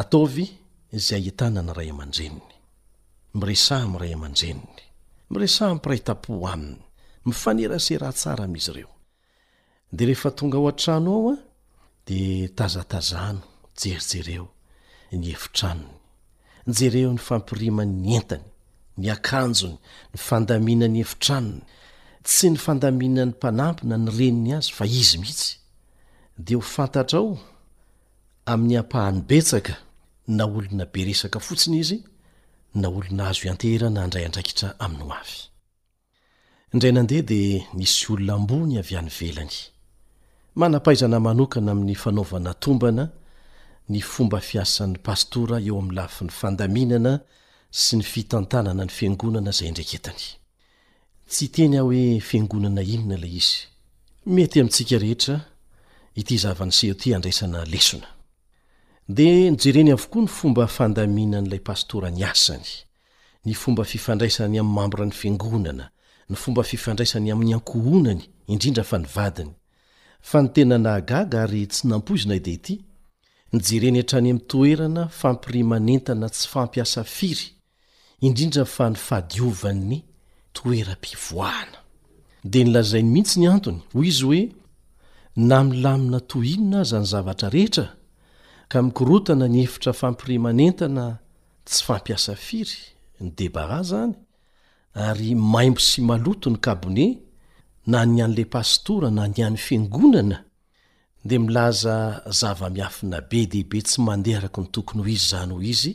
ataovy 0.00 0.46
zay 1.06 1.18
aetana 1.28 1.60
ny 1.64 1.72
ray 1.78 1.88
aman-dreniny 1.92 2.46
miresaha 3.38 3.86
miray 3.92 4.12
aman-dreniny 4.16 4.80
miresah 5.32 5.70
mpiray 5.76 6.00
ta-po 6.06 6.32
aminy 6.54 6.80
mifaneraserahtsara 7.26 8.42
amizy 8.48 8.70
ireo 8.72 8.90
de 9.96 10.02
rehefa 10.08 10.30
tonga 10.38 10.58
ao 10.58 10.68
an-trano 10.70 11.10
ao 11.18 11.28
a 11.34 11.36
de 12.06 12.20
tazatazano 12.58 13.42
jerijereo 13.80 14.46
ny 15.20 15.24
efitranony 15.36 15.94
jereo 16.78 17.10
ny 17.14 17.20
fampiriman'ny 17.28 18.10
entany 18.18 18.46
ny 19.00 19.06
akanjony 19.14 19.76
ny 20.12 20.16
fandaminany 20.26 20.98
efitranony 21.04 21.60
tsy 22.26 22.46
ny 22.52 22.58
fandaminany 22.66 23.30
mpanampina 23.34 23.94
ny 24.04 24.10
reniny 24.18 24.50
azy 24.58 24.70
fa 24.78 24.84
izy 25.00 25.18
mihitsy 25.22 25.59
dia 26.44 26.56
ho 26.56 26.60
fantatra 26.60 27.18
aho 27.18 27.38
amin'ny 28.52 28.76
hampahany 28.76 29.20
betsaka 29.30 29.74
na 30.36 30.44
olona 30.54 30.84
be 30.92 31.00
resaka 31.06 31.38
fotsiny 31.46 31.78
izy 31.80 31.98
na 32.80 32.88
olona 32.96 33.22
azo 33.28 33.42
iantehrana 33.46 34.00
andray 34.04 34.24
andraikitra 34.26 34.68
aminy 34.84 35.02
ho 35.04 35.10
avy 35.20 35.36
indray 36.72 36.92
nandeha 36.94 37.22
dia 37.30 37.60
nisy 37.78 38.00
olonambony 38.12 38.74
havy 38.80 38.94
an'ny 38.98 39.10
velany 39.18 39.58
manampaizana 40.58 41.18
manokana 41.26 41.72
amin'ny 41.72 41.94
fanaovana 42.02 42.52
tombana 42.62 43.04
ny 43.90 44.00
fomba 44.12 44.40
fiasan'ny 44.48 44.96
pastora 45.06 45.56
eo 45.60 45.78
amin'ny 45.78 45.96
lafin'ny 45.98 46.32
fandaminana 46.40 47.12
sy 47.82 47.92
ny 48.00 48.04
fitantanana 48.12 48.82
ny 48.84 48.92
fiangonana 48.98 49.50
izay 49.54 49.70
ndrakentany 49.70 50.24
tsy 51.32 51.46
teny 51.54 51.74
aho 51.78 51.86
hoe 51.88 52.02
fiangonana 52.28 52.82
inona 52.94 53.16
lay 53.22 53.34
izy 53.42 53.56
mety 54.34 54.56
amintsika 54.60 54.96
rehetra 55.04 55.36
ity 56.16 56.36
zavanysehoty 56.38 57.14
andraisana 57.14 57.64
lesona 57.64 58.06
dia 59.08 59.50
nijereny 59.50 59.90
avokoa 59.92 60.22
ny 60.22 60.28
fomba 60.28 60.66
fandamina 60.66 61.40
n'ilay 61.40 61.58
pastora 61.60 62.10
ny 62.10 62.22
asany 62.24 62.66
ny 63.44 63.54
fomba 63.54 63.84
fifandraisany 63.84 64.58
ami'ny 64.58 64.74
mamboran'ny 64.74 65.12
fiangonana 65.14 65.90
ny 66.28 66.36
fomba 66.36 66.62
fifandraisany 66.62 67.30
amin'ny 67.32 67.54
ankohonany 67.54 68.22
indrindra 68.48 68.84
fa 68.84 68.98
nivadiny 68.98 69.50
fa 70.20 70.42
ny 70.42 70.48
tenana 70.54 71.00
gaga 71.00 71.42
ary 71.42 71.66
tsy 71.66 71.88
nampoizina 71.88 72.38
de 72.38 72.52
ity 72.52 72.80
nijereny 73.52 74.00
atrany 74.00 74.30
ami'n 74.30 74.42
toerana 74.50 75.08
fampirimanentana 75.08 76.28
tsy 76.30 76.48
fampiasa 76.48 77.04
firy 77.04 77.50
indrindra 78.20 78.64
fa 78.64 78.90
ny 78.90 78.96
faadiovan'ny 78.96 80.00
toera-pivoahana 80.52 81.78
dia 82.44 82.64
nylazainy 82.64 83.10
mihitsy 83.10 83.38
ny 83.40 83.46
antony 83.50 83.82
hoy 83.94 84.06
izy 84.08 84.22
hoe 84.24 84.42
na 85.36 85.64
milamina 85.64 86.20
tohinona 86.20 86.80
aza 86.80 86.98
ny 87.00 87.04
zavatra 87.06 87.48
rehetra 87.50 87.88
ka 88.68 88.82
mikorotana 88.82 89.48
ny 89.48 89.62
efitra 89.62 89.92
fampire 89.92 90.38
manentana 90.38 91.18
tsy 91.66 91.84
fampiasa 91.84 92.34
firy 92.34 92.76
ny 93.20 93.30
debara 93.36 93.80
zany 93.90 94.14
ary 94.94 95.34
maimbo 95.52 95.80
sy 95.88 96.02
maloto 96.02 96.48
ny 96.50 96.58
kabone 96.64 97.06
na 97.86 98.00
ny 98.06 98.22
an'la 98.24 98.44
pastora 98.54 99.08
na 99.10 99.24
ny 99.32 99.38
any 99.46 99.56
fiangonana 99.66 100.38
dia 101.28 101.38
milaza 101.40 101.94
zava-miafina 102.40 103.18
be 103.28 103.38
dehibe 103.50 103.78
tsy 103.86 103.98
mandeharaky 104.06 104.60
ny 104.60 104.68
tokony 104.74 105.00
ho 105.02 105.08
izy 105.08 105.16
izany 105.24 105.52
ho 105.54 105.60
izy 105.72 105.92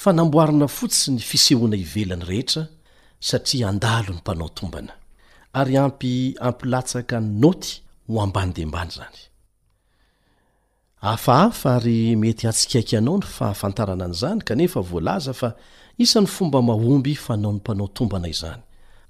fa 0.00 0.10
namboarina 0.12 0.66
fotsi 0.68 1.06
ny 1.14 1.20
fisehoana 1.30 1.76
hivelana 1.82 2.24
rehetra 2.30 2.62
satria 3.28 3.68
andalo 3.68 4.10
ny 4.14 4.18
mpanao 4.22 4.48
tombana 4.48 4.92
ary 5.52 5.76
ampi 5.76 6.34
ampilatsaka 6.40 7.20
ny 7.20 7.28
noty 7.42 7.72
oambany 8.16 8.52
deambany 8.52 8.90
zany 8.90 9.18
afahafa 11.00 11.74
ary 11.76 12.16
mety 12.16 12.48
atsikaiky 12.48 12.96
anao 12.96 13.18
ny 13.18 13.24
fahafantarana 13.36 14.04
an'izany 14.04 14.40
kanefa 14.48 14.80
voalaza 14.90 15.32
fa 15.40 15.48
isan'ny 16.04 16.26
fomba 16.34 16.58
mahomby 16.62 17.14
fanao 17.24 17.52
ny 17.52 17.56
mpanao 17.62 17.88
tombana 17.96 18.26
izany 18.34 18.62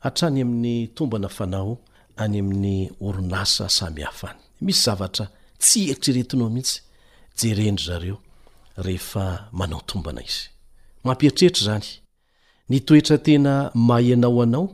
hatrany 0.05 0.39
amin'ny 0.47 0.77
tombana 0.97 1.29
fanao 1.39 1.79
any 2.23 2.39
amin'ny 2.43 2.77
oronasa 3.07 3.65
samy 3.79 4.03
haaf 4.07 4.21
any 4.31 4.39
misy 4.67 4.81
zavatra 4.87 5.25
tsy 5.63 5.81
heritreretinao 5.87 6.51
mihitsy 6.55 6.79
jerendry 7.39 7.87
zareo 7.89 8.17
rehefa 8.85 9.25
manao 9.59 9.83
tombana 9.91 10.21
izy 10.29 10.45
mampieritrehritra 11.05 11.63
zany 11.67 11.89
ny 12.71 12.79
toetra 12.87 13.17
tena 13.27 13.55
mahy 13.89 14.11
anao 14.17 14.43
anao 14.45 14.67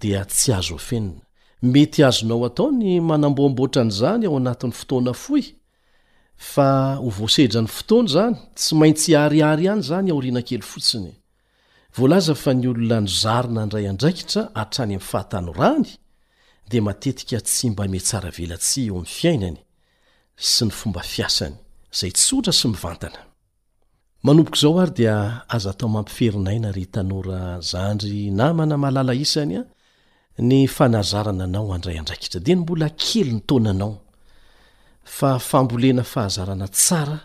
dia 0.00 0.20
tsy 0.30 0.50
azo 0.58 0.74
ofenina 0.80 1.20
mety 1.62 2.04
azonao 2.04 2.44
atao 2.46 2.70
ny 2.72 3.00
manambomboatra 3.00 3.84
ny 3.84 3.90
zany 3.92 4.24
ao 4.26 4.36
anatin'ny 4.36 4.72
fotoana 4.72 5.12
foy 5.12 5.42
fa 6.36 6.96
ho 7.02 7.08
voasedra 7.12 7.60
ny 7.60 7.68
fotoany 7.68 8.08
zany 8.14 8.34
tsy 8.56 8.74
maintsy 8.80 9.16
ariary 9.16 9.68
any 9.68 9.82
zany 9.82 10.08
aoriana 10.10 10.42
kely 10.48 10.64
fotsiny 10.70 11.12
vlaza 11.96 12.34
fa 12.34 12.52
ny 12.54 12.68
olona 12.72 13.00
ny 13.00 13.08
zarina 13.22 13.66
ndray 13.66 13.86
andraikitra 13.92 14.42
atrany 14.62 14.94
ami'ny 14.96 15.08
fahatanorany 15.10 15.86
dia 16.70 16.82
matetika 16.82 17.38
tsy 17.46 17.70
mba 17.70 17.84
msaraelat 17.92 18.62
mniainany 19.24 19.58
s 20.38 20.62
nyaaanyzayray 28.12 28.30
naaiy 28.40 29.62
ny 30.40 30.64
fanazarana 30.68 31.44
anao 31.44 31.72
andray 31.74 31.98
andraikitra 31.98 32.40
de 32.40 32.54
ny 32.54 32.60
mbola 32.62 32.88
kely 33.02 33.32
ny 33.32 33.40
tonanao 33.48 33.94
fa 35.16 35.30
fambolena 35.48 36.02
fahazarana 36.12 36.66
tsara 36.76 37.18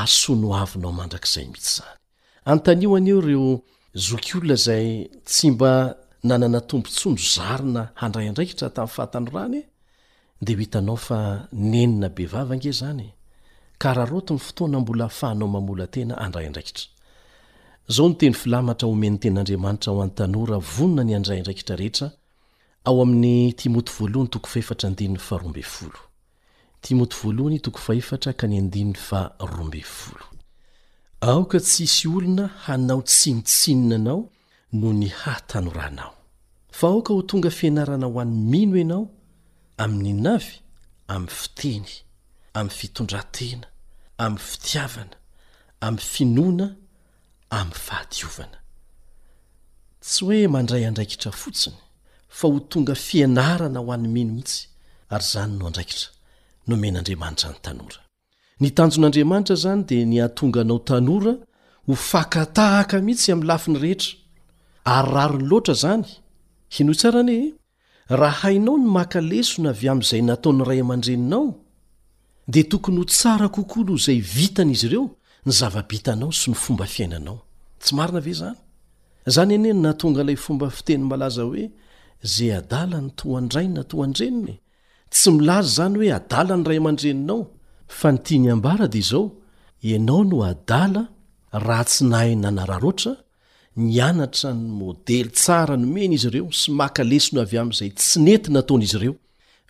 aonoavinao 0.00 0.92
mandrakzaymihitsyaoreo 1.00 3.46
zok 4.06 4.26
olna 4.38 4.56
ay 4.78 4.86
tsy 5.28 5.46
mba 5.54 5.70
nanana 6.28 6.60
tombotsonro 6.68 7.24
zarina 7.34 7.82
andray 8.04 8.28
ndraikitra 8.32 8.68
tami'nyfahatanorany 8.76 9.56
e. 9.58 9.60
daeyana 10.44 10.80
boaaa 12.16 12.56
onona 18.84 20.28
ny 21.08 21.12
andray 21.18 21.38
ndraikitra 21.40 21.76
rehetra 21.82 22.08
ao 22.88 23.02
amin'ny 23.02 23.52
timoty 23.54 23.92
voalhanytoko 24.00 24.48
faray 24.48 25.14
rotmoto 29.40 29.70
fka 29.84 30.24
aoka 31.20 31.60
tsisy 31.60 32.08
olona 32.16 32.46
hanao 32.64 33.02
tsinitsininanao 33.02 34.18
no 34.72 34.92
ny 34.92 35.08
hatano 35.20 35.70
ranao 35.70 36.14
fa 36.72 36.86
oka 36.88 37.12
ho 37.14 37.22
tonga 37.22 37.50
fianarana 37.50 38.06
ho 38.06 38.20
any 38.20 38.36
mino 38.50 38.76
ianao 38.76 39.10
ami'nynavy 39.84 40.54
amiy 41.08 41.28
fiteny 41.40 41.86
amy 42.54 42.70
fitondrantena 42.70 43.66
amy 44.18 44.38
fitiavana 44.38 45.16
am 45.80 45.96
finoana 45.98 46.66
amy 47.50 47.74
fahadiovana 47.86 48.58
tsy 50.00 50.24
hoe 50.24 50.48
mandray 50.48 50.86
andraikitra 50.86 51.32
fotsiny 51.32 51.76
fa 52.28 52.48
ho 52.48 52.60
tonga 52.70 52.94
fiainarana 52.94 53.80
ho 53.80 53.90
an'nymeno 53.96 54.32
mihitsy 54.34 54.58
ary 55.14 55.24
izany 55.28 55.52
no 55.58 55.66
andraikitra 55.68 56.08
nomen'andriamanitra 56.68 57.48
ny 57.52 57.58
tanora 57.64 58.00
nitanjon'andriamanitra 58.62 59.54
izany 59.58 59.80
dia 59.88 60.04
niatonganao 60.12 60.78
tanora 60.88 61.32
ho 61.88 61.94
fakatahaka 62.10 62.96
mihitsy 63.06 63.28
ami'ny 63.34 63.48
lafiny 63.50 63.78
rehetra 63.84 64.10
ary 64.96 65.10
rari 65.16 65.38
ny 65.38 65.44
loatra 65.50 65.72
izany 65.78 66.04
hinoho 66.74 66.96
tsaranie 67.00 67.42
rahahainao 68.20 68.76
ny 68.82 68.86
maka 68.96 69.18
lesona 69.30 69.70
avy 69.74 69.86
ami'izay 69.92 70.22
nataon'ny 70.30 70.64
ray 70.68 70.80
aman-dreninao 70.84 71.44
dia 72.52 72.64
tokony 72.72 72.98
ho 73.00 73.04
tsara 73.14 73.48
kokoaloh 73.56 73.96
izay 74.00 74.18
vitany 74.36 74.72
izy 74.76 74.86
ireo 74.88 75.04
ny 75.46 75.50
zavabitanao 75.60 76.30
sy 76.40 76.46
ny 76.52 76.56
fomba 76.64 76.84
fiainanao 76.94 77.38
tsy 77.82 77.92
marina 77.96 78.20
ve 78.24 78.30
izany 78.36 78.58
izany 79.28 79.50
aneny 79.56 79.80
natonga 79.86 80.20
ilay 80.24 80.36
fomba 80.44 80.66
fiteny 80.76 81.04
malaza 81.10 81.42
hoe 81.48 81.64
za 82.22 82.46
adala 82.58 83.00
ny 83.02 83.10
toandraina 83.18 83.82
toandreniny 83.90 84.54
tsy 85.14 85.28
milazy 85.36 85.68
zany 85.76 85.96
hoe 85.98 86.08
adala 86.20 86.54
ny 86.58 86.64
ray 86.68 86.78
mandreninao 86.86 87.42
fa 87.98 88.08
ntiny 88.14 88.48
ambara 88.54 88.86
di 88.94 88.98
izao 89.04 89.26
anao 89.96 90.22
no 90.28 90.36
adala 90.52 91.02
raha 91.66 91.84
tsy 91.90 92.02
nahay 92.12 92.34
nanararoatra 92.42 93.12
nianatra 93.88 94.50
ny 94.58 94.64
modely 94.80 95.30
tsara 95.38 95.74
nomeny 95.82 96.14
izy 96.16 96.28
ireo 96.28 96.48
sy 96.60 96.68
maka 96.80 97.02
lesino 97.10 97.38
avy 97.44 97.56
ami'izay 97.62 97.90
tsy 98.00 98.16
nety 98.24 98.48
nataonaizy 98.54 98.96
ireo 98.98 99.14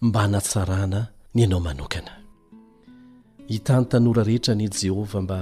mba 0.06 0.20
hnatsarana 0.26 1.00
nianaoaanr 1.34 4.26
hetn 4.32 4.60
ehovah 4.88 5.22
mba 5.26 5.38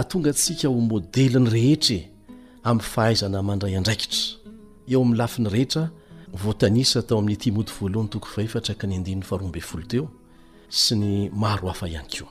atnga 0.00 0.30
ntsika 0.34 0.66
ho 0.72 0.78
modeliny 0.92 1.48
rehetra 1.56 2.00
amy 2.68 2.82
fahaizanamandray 2.92 3.74
anaikita 3.78 5.78
voatanisa 6.32 7.02
tao 7.02 7.18
amin'ny 7.18 7.36
timoty 7.36 7.72
voalohany 7.80 8.08
toko 8.10 8.28
fahefatra 8.28 8.74
ka 8.74 8.86
ny 8.86 9.00
dinn 9.04 9.22
faroambeyfolo 9.22 9.84
teo 9.88 10.08
sy 10.68 10.96
ny 10.96 11.28
maro 11.32 11.68
hafa 11.68 11.88
ihany 11.88 12.08
koa 12.08 12.28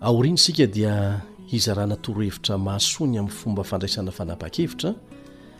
aoriano 0.00 0.34
isika 0.40 0.66
dia 0.66 1.20
hizarahana 1.52 1.96
torohevitra 1.96 2.58
mahasoany 2.58 3.18
amin'ny 3.18 3.34
fomba 3.34 3.62
fandraisana 3.64 4.12
fanapa-kevitra 4.12 4.94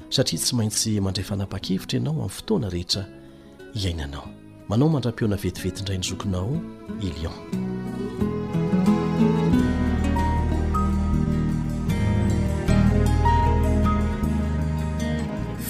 satria 0.09 0.41
tsy 0.41 0.57
maintsy 0.57 1.01
mandray 1.01 1.25
fanapa-kevitra 1.25 1.99
ianao 1.99 2.15
amin'ny 2.15 2.29
fotoana 2.39 2.71
rehetra 2.71 3.05
iainanao 3.75 4.27
manao 4.69 4.89
mandra-peona 4.89 5.37
vetivetiindray 5.37 5.99
ny 5.99 6.05
zokinao 6.09 6.57
elion 7.01 7.79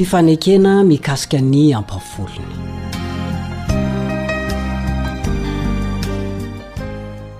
fifanekena 0.00 0.84
mikasika 0.84 1.40
ny 1.50 1.74
ampafolony 1.76 2.54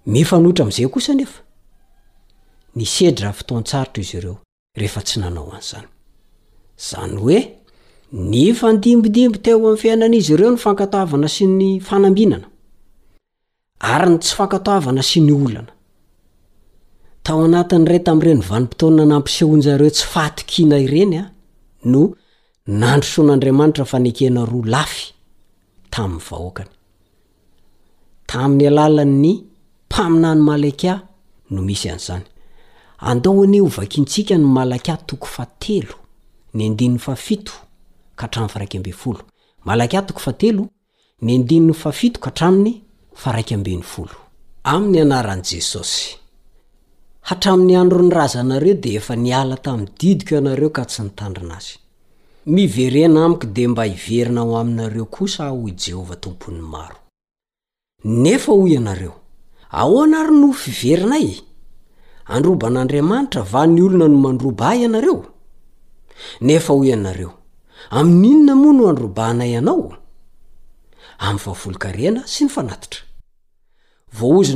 mifanoitra 0.05 0.63
amin'izay 0.63 0.87
kosa 0.87 1.13
nefa 1.13 1.44
nseaftonsarota 2.81 3.99
izy 4.03 4.17
ieo 4.23 4.35
etsy 4.99 5.19
nnaozzny 5.19 5.85
oe 7.21 7.37
ny 8.31 8.43
fandimbidimbo 8.59 9.37
teo 9.45 9.55
ami'ny 9.57 9.77
fiainan'izy 9.81 10.33
ireo 10.35 10.51
ny 10.55 10.59
fankatoavana 10.65 11.27
sy 11.35 11.45
ny 11.59 11.69
fanambinana 11.87 12.47
ary 13.93 14.07
ny 14.11 14.17
tsy 14.23 14.33
fankatoavana 14.39 15.01
sy 15.09 15.19
ny 15.25 15.31
olana 15.35 15.71
tao 17.25 17.39
anatin' 17.47 17.87
ray 17.89 18.01
tami'ireny 18.07 18.41
vanimpotonna 18.49 19.03
nampisehonjareo 19.11 19.89
tsy 19.95 20.05
fatokina 20.13 20.77
irenya 20.85 21.23
no 21.93 22.01
nandrosoan'adriamanitra 22.81 23.85
fanekena 23.91 24.41
roa 24.51 24.67
lafy 24.75 25.03
tamin'ny 25.93 26.23
vahoakany 26.29 26.71
tamin'ny 28.31 28.65
alalan'ny 28.71 29.31
mpaminany 29.87 30.41
malaka 30.49 30.93
no 31.53 31.61
misy 31.69 31.89
an'zany 31.95 32.25
oaksikanlak 32.99 34.89
aminy 44.67 45.01
anaran' 45.03 45.43
jesosy 45.43 46.17
hatraminy 47.21 47.75
andro 47.75 48.01
nyrazanareo 48.03 48.73
de 48.73 48.93
efa 48.95 49.15
niala 49.15 49.57
tamy 49.57 49.85
didiko 49.99 50.35
ianareo 50.35 50.69
ka 50.69 50.85
tsy 50.85 51.01
nitandrina 51.03 51.55
azy 51.57 51.77
miverena 52.45 53.25
amiko 53.25 53.45
de 53.47 53.67
mba 53.67 53.83
hiverina 53.83 54.41
ho 54.41 54.57
aminareo 54.57 55.05
kosa 55.05 55.49
ho 55.49 55.69
jehovah 55.69 56.17
tompony 56.19 56.61
maro 56.61 56.95
nefa 58.05 58.51
oy 58.51 58.71
ianareo 58.71 59.13
aoanary 59.71 60.33
noho 60.35 60.53
fiverinay 60.53 61.37
androban'andriamanitra 62.27 63.43
va 63.51 63.65
ny 63.67 63.81
olona 63.85 64.07
no 64.09 64.17
manroba 64.17 64.69
oz 74.25 74.49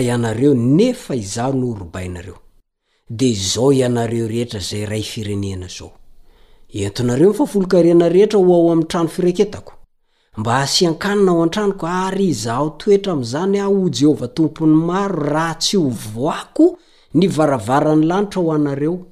ieo 0.00 0.54
neizaho 0.54 1.52
norobainareo 1.52 2.38
d 3.08 3.26
izao 3.30 3.72
ianareo 3.72 4.26
rehetra 4.28 4.60
zay 4.60 4.86
ray 4.86 5.02
firenena 5.02 5.66
zao 5.76 5.90
etnaeoafolkarna 6.72 8.08
rehetra 8.08 8.38
ho 8.38 8.54
ao 8.54 8.72
ami 8.72 8.84
trano 8.84 9.08
fireketako 9.08 9.72
mba 10.36 10.54
ahasiankanina 10.56 11.32
ao 11.32 11.42
an-tranoko 11.42 11.86
ary 12.06 12.26
izaho 12.34 12.70
toetra 12.80 13.12
ami'zany 13.12 13.58
aho 13.64 13.74
o 13.86 13.90
jehovah 13.98 14.30
tompony 14.34 14.74
maro 14.90 15.22
raha 15.34 15.54
tsy 15.54 15.76
ho 15.76 15.88
voako 16.14 16.78
nyvaravarany 17.14 18.04
lanitra 18.06 18.42
ho 18.42 18.52
anareo 18.52 19.06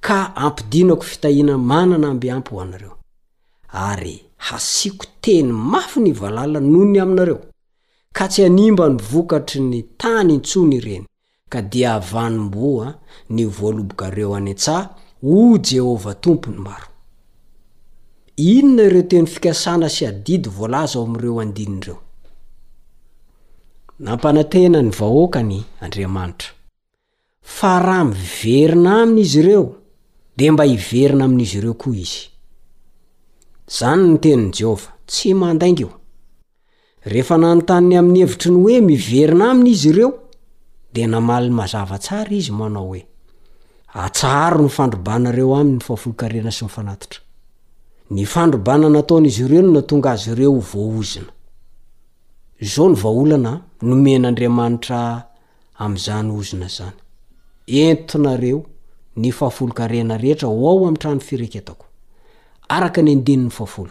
ka 0.00 0.36
ampidinako 0.36 1.02
fitahina 1.02 1.58
manana 1.58 2.08
amby 2.10 2.30
ampy 2.30 2.50
ho 2.54 2.60
anareo 2.60 2.96
ary 3.72 4.20
hasiko 4.36 5.06
teny 5.20 5.52
mafy 5.52 6.00
nivalalany 6.00 6.68
nohny 6.68 6.98
aminareo 7.00 7.40
ka 8.12 8.28
tsy 8.28 8.42
hanimba 8.42 8.88
nyvokatry 8.88 9.60
ny 9.60 9.82
tany 9.98 10.34
intsony 10.34 10.80
reny 10.80 11.06
ka 11.48 11.62
dia 11.62 11.94
avanimboa 11.94 12.94
nivoalobokareo 13.30 14.34
anetsaa 14.34 14.88
o 15.22 15.58
jehovah 15.58 16.16
tompony 16.20 16.58
maro 16.58 16.86
inona 18.36 18.82
ireo 18.82 19.02
teny 19.02 19.26
fikasana 19.26 19.88
sy 19.88 20.06
adidy 20.06 20.48
volaza 20.48 20.98
ao 20.98 21.06
amreo 21.06 21.40
andindreo 21.40 21.96
fa 27.50 27.78
raha 27.86 28.04
miverina 28.04 29.02
aminy 29.02 29.20
izy 29.20 29.38
ireo 29.40 29.74
di 30.36 30.50
mba 30.50 30.64
hiverina 30.64 31.24
amin'izy 31.24 31.58
ireo 31.58 31.74
koa 31.74 31.94
izy 31.96 32.20
zany 33.78 34.02
nytenin'y 34.12 34.52
jehova 34.56 34.90
tsy 35.06 35.34
mandaingo 35.34 35.90
rehefa 37.10 37.36
nanontanny 37.38 37.94
amin'ny 37.98 38.20
hevitri 38.22 38.50
ny 38.54 38.58
hoe 38.62 38.78
miverina 38.80 39.44
aminy 39.50 39.70
izy 39.74 39.88
ireo 39.90 40.10
dia 40.94 41.06
namaliny 41.06 41.54
mazava 41.54 41.98
tsara 41.98 42.30
izy 42.30 42.52
manao 42.52 42.86
hoe 42.88 43.02
atsaro 44.04 44.62
ny 44.62 44.68
fandronaeo 44.70 45.52
amy 45.60 45.74
ny 48.10 48.24
fandrobana 48.32 48.86
nataon'izy 48.94 49.42
ireo 49.44 49.62
nnatonga 49.62 50.08
azy 50.14 50.30
ireo 50.32 50.54
voozina 50.70 51.32
zao 52.60 52.88
ny 52.88 52.96
vaolana 53.02 53.52
nomen'adriamanitra 53.82 54.98
am'izany 55.84 56.28
ozina 56.40 56.68
zany 56.68 57.01
entonareo 57.66 58.64
ny 59.16 59.30
fahafolonkarena 59.32 60.18
rehetra 60.18 60.48
ho 60.48 60.68
ao 60.68 60.84
ami'ntrano 60.86 61.20
fireketako 61.20 61.86
araka 62.68 63.02
ny 63.02 63.12
andinyny 63.12 63.50
faafol 63.50 63.88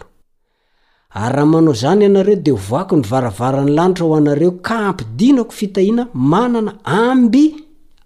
ary 1.11 1.33
raha 1.35 1.45
manao 1.45 1.73
zany 1.73 2.03
ianareo 2.05 2.35
de 2.35 2.51
hovoaky 2.51 2.95
ny 2.95 3.03
varavaran'ny 3.11 3.71
lanitra 3.71 4.05
ho 4.05 4.15
anareo 4.15 4.51
ka 4.51 4.75
ampidinako 4.87 5.51
fitahina 5.51 6.07
manana 6.13 6.77
amby 6.83 7.43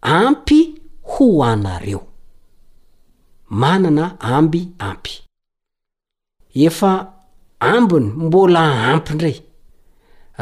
ampy 0.01 0.59
ho 1.11 1.43
anareo 1.43 2.01
manana 3.49 4.17
amby 4.19 4.61
ampy 4.79 5.13
efa 6.53 6.91
ambiny 7.59 8.05
mbola 8.25 8.61
ampy 8.93 9.13
ndray 9.13 9.37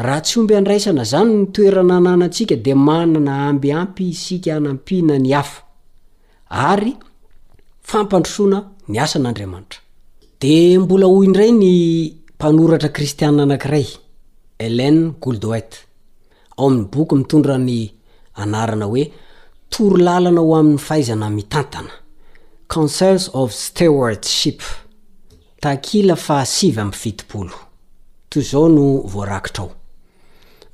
raha 0.02 0.20
tsyomby 0.20 0.54
andraisana 0.56 1.04
zany 1.04 1.32
ny 1.34 1.46
toerana 1.46 2.00
nanantsika 2.00 2.56
de 2.56 2.74
manana 2.74 3.34
ambiampy 3.48 4.08
isika 4.12 4.56
anampiana 4.56 5.18
ny 5.18 5.30
hafa 5.36 5.62
ary 6.48 6.92
fampandrosoana 7.90 8.58
ny 8.88 8.98
asan'andriamanitra 9.00 9.80
de 10.40 10.78
mbola 10.78 11.06
hoy 11.06 11.26
indray 11.26 11.52
ny 11.52 11.66
mpanoratra 12.34 12.88
kristianina 12.88 13.42
anankiray 13.42 13.86
elene 14.58 15.12
goldwit 15.20 15.72
ao 16.58 16.66
amin'ny 16.66 16.88
boky 16.90 17.14
mitondra 17.14 17.58
ny 17.58 17.90
anarana 18.34 18.84
hoe 18.84 19.04
toro 19.70 19.96
lalana 19.96 20.40
ho 20.40 20.56
amin'ny 20.56 20.78
faaizana 20.78 21.30
mitantana 21.30 21.90
concels 22.68 23.30
of 23.32 23.52
steward 23.52 24.24
ship 24.24 24.60
takil 25.60 26.10
a 26.10 26.16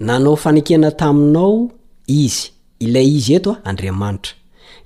nanao 0.01 0.37
fanekena 0.37 0.91
taminao 0.91 1.69
izy 2.07 2.51
ilay 2.81 3.09
izy 3.19 3.35
eto 3.37 3.51
a 3.51 3.65
andriamanitra 3.71 4.33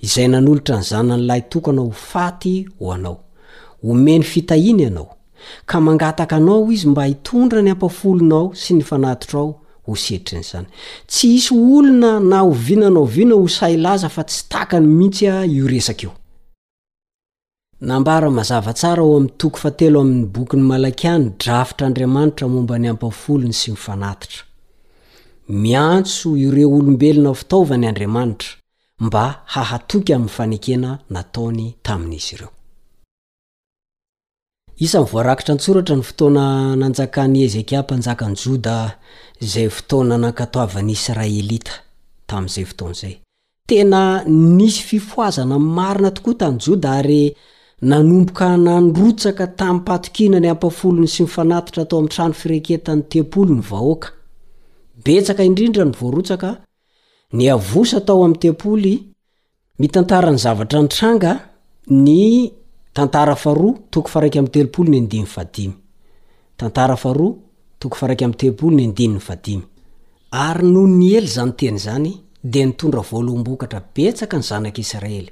izay 0.01 0.27
nanolotra 0.27 0.77
ny 0.77 0.83
zanan'laytokanao 0.89 1.91
faty 2.13 2.67
ho 2.79 2.91
anao 2.93 3.19
omeny 3.83 4.23
fitahina 4.23 4.83
ianao 4.83 5.15
ka 5.65 5.81
mangataka 5.81 6.35
anao 6.35 6.71
izy 6.71 6.87
mba 6.87 7.05
hitondra 7.05 7.61
ny 7.61 7.71
ampafolonaao 7.71 8.51
sy 8.55 8.73
ny 8.73 8.81
fanatitra 8.83 9.39
ao 9.39 9.55
ho 9.85 9.95
seitrin'zany 9.95 10.67
tsy 11.07 11.27
isy 11.35 11.53
olona 11.53 12.19
na 12.19 12.39
hovinanaovina 12.39 13.35
ho 13.35 13.47
sailza 13.47 14.09
fa 14.09 14.23
tsy 14.23 14.43
tkny 14.49 15.03
hitsy 15.03 15.25
io 16.03 16.11
kooofatoamin'nybokny 19.37 20.61
malaiany 20.61 21.31
drafitra 21.39 21.87
andriamanitra 21.87 22.47
momba 22.47 22.77
ny 22.79 22.87
ampafolony 22.89 23.53
sy 23.53 23.71
my 23.71 23.77
fanatitra 23.77 24.43
o 25.47 26.35
ireo 26.37 26.75
olobelonafitaovany 26.77 27.85
dantra 27.85 28.05
m 28.97 29.09
hhfaneke 29.11 30.77
ntaonyt 30.79 31.87
raany 35.69 36.01
fotoana 36.03 36.75
nanjakany 36.75 37.41
ezekia 37.43 37.81
mpanjakany 37.81 38.35
joda 38.45 38.97
zay 39.39 39.69
fotona 39.69 40.17
nakatoavany 40.17 40.91
israelita 40.91 41.71
tam'zay 42.27 42.65
fotonzay 42.65 43.17
tena 43.67 44.23
nisy 44.57 44.81
fifoazana 44.83 45.59
marina 45.59 46.11
tokoa 46.11 46.33
tany 46.33 46.57
joda 46.57 46.91
ary 46.91 47.35
nanomboka 47.81 48.57
nandrotsaka 48.57 49.47
tamypatokinany 49.47 50.47
ampafolony 50.49 51.07
sy 51.07 51.23
mifanatitra 51.23 51.85
tao 51.85 51.99
atrano 52.05 52.33
fireketany 52.33 53.01
tepolony 53.09 53.61
vahoaka 53.69 54.07
betsaka 55.03 55.43
indrindra 55.43 55.83
nyvoarotsaka 55.85 56.49
ny 57.37 57.49
avosa 57.55 57.97
atao 57.97 58.23
am'y 58.25 58.39
tempoly 58.43 58.93
mitantara 59.79 60.29
ny 60.33 60.37
zavatra 60.45 60.79
nytranga 60.83 61.31
ny 62.05 62.51
tantara 62.95 63.35
faroa 63.43 63.75
toko 63.91 64.07
fateool 64.13 64.87
ny 64.93 64.99
ddmtantaaa 65.07 66.95
toko 67.79 67.97
atelpony 68.05 68.87
ndiny 68.91 69.19
adim 69.31 69.61
ary 70.45 70.65
no 70.75 70.83
ny 70.99 71.05
ely 71.17 71.27
zanyteny 71.35 71.77
zany 71.85 72.13
de 72.43 72.61
nitondra 72.65 73.01
voaloambokatra 73.11 73.79
betsaka 73.95 74.37
ny 74.39 74.43
zanak'israely 74.49 75.29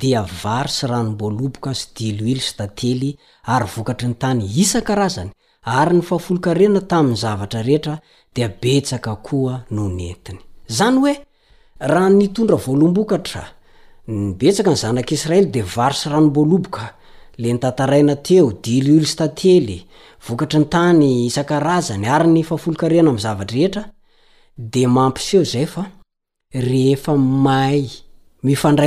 di 0.00 0.12
vary 0.42 0.70
sy 0.76 0.84
ranomboaloboka 0.90 1.70
sy 1.80 1.86
dilo 1.96 2.24
ily 2.32 2.40
sy 2.48 2.54
dately 2.58 3.10
ary 3.54 3.66
vokatry 3.74 4.08
ny 4.08 4.16
tany 4.22 4.42
isan-karazany 4.62 5.30
ary 5.64 5.94
ny 5.96 6.02
fahafolon-karena 6.02 6.80
tamin'ny 6.90 7.16
zavatra 7.18 7.62
rehetra 7.62 8.00
di 8.34 8.42
betsaka 8.48 9.16
koa 9.22 9.64
noho 9.70 9.88
nyentiny 9.88 10.38
zany 10.76 10.96
hoe 11.00 11.14
raha 11.78 12.08
nitondra 12.18 12.56
voalombokatra 12.64 13.42
nybetsaka 14.08 14.70
ny 14.70 14.76
zanak'isiraely 14.82 15.48
de 15.54 15.62
vary 15.74 15.94
sy 15.94 16.06
ranomboaloboka 16.10 16.84
le 17.38 17.48
nitantaraina 17.52 18.16
teo 18.26 18.50
dililstately 18.64 19.78
vokatry 20.26 20.58
ny 20.62 20.66
tany 20.74 21.10
isan-karazany 21.30 22.06
ary 22.16 22.28
ny 22.34 22.42
fahafolokarena 22.48 23.10
amy 23.10 23.20
zavatra 23.22 23.54
rehetra 23.56 23.82
dmdray 24.56 25.66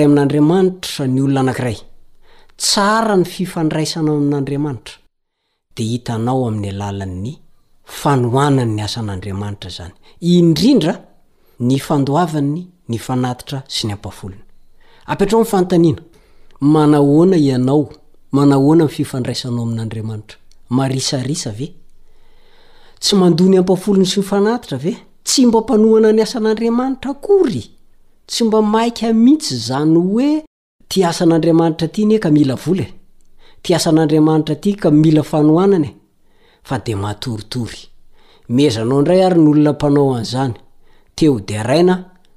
amin'andriamanita 0.08 1.08
ny 1.08 1.22
olona 1.26 1.40
anankiray 1.42 1.78
tsara 2.60 3.16
ny 3.16 3.24
fifandraisana 3.26 4.12
amin'andriamanitra 4.12 4.94
de 5.78 5.84
hitanao 5.84 6.48
amin'ny 6.48 6.70
alalan'ny 6.76 7.34
fanohananny 8.00 8.82
asan'andriamanitra 8.88 9.70
zany 9.78 9.94
indrindra 10.38 10.94
ny 11.68 11.78
fandoavanny 11.88 12.64
ny 12.90 12.98
fanatitra 13.06 13.60
sy 13.76 13.82
ny 13.88 13.94
ampafolona 13.98 14.44
amptrao 15.10 15.40
nfantaniana 15.44 16.02
manahoana 16.74 17.38
ianao 17.48 17.84
manahoana 18.38 18.86
mfifandraisanao 18.86 19.64
amin'andriamanitra 19.68 20.38
maisarisa 20.78 21.52
ve 21.60 21.68
tsy 23.00 23.16
mando 23.22 23.44
ny 23.50 23.58
ampafolony 23.62 24.06
sy 24.06 24.20
ny 24.20 24.26
fanatitra 24.32 24.78
ve 24.78 24.94
tsy 25.24 25.46
mba 25.46 25.62
mpanohana 25.62 26.12
ny 26.14 26.22
asan'andriamanitra 26.22 27.14
kory 27.14 27.66
tsy 28.28 28.44
mba 28.46 28.62
maika 28.62 29.14
mihitsy 29.14 29.56
zany 29.68 29.98
hoe 30.08 30.44
ti 30.88 31.04
asan'andriamanitra 31.04 31.88
tiny 31.88 32.16
eka 32.16 32.32
mila 32.32 32.56
vola 32.56 32.84
e. 32.84 32.95
tiasan'andriamanitra 33.66 34.54
aty 34.60 34.72
ka 34.82 34.90
mila 35.02 35.24
fanoananye 35.32 35.92
fa 36.68 36.76
de 36.86 36.94
matoritory 37.04 37.82
mezanao 38.56 39.02
ndray 39.02 39.22
ary 39.26 39.40
ny 39.42 39.48
olona 39.50 39.72
mpanao 39.74 40.10
anzany 40.20 40.54
teo 41.18 41.34
de 41.48 41.58
raina 41.70 41.96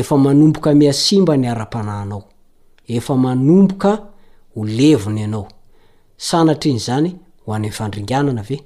efa 0.00 0.16
manomboka 0.16 0.72
miasimba 0.74 1.36
ny 1.36 1.46
ara-panahnao 1.50 2.22
efa 2.88 3.14
manomboka 3.16 3.90
ho 4.54 4.64
levona 4.64 5.20
ianao 5.20 5.48
sanatra 6.16 6.70
iny 6.70 6.78
zany 6.80 7.10
hoany 7.46 7.66
mifandringanana 7.66 8.42
ve 8.42 8.60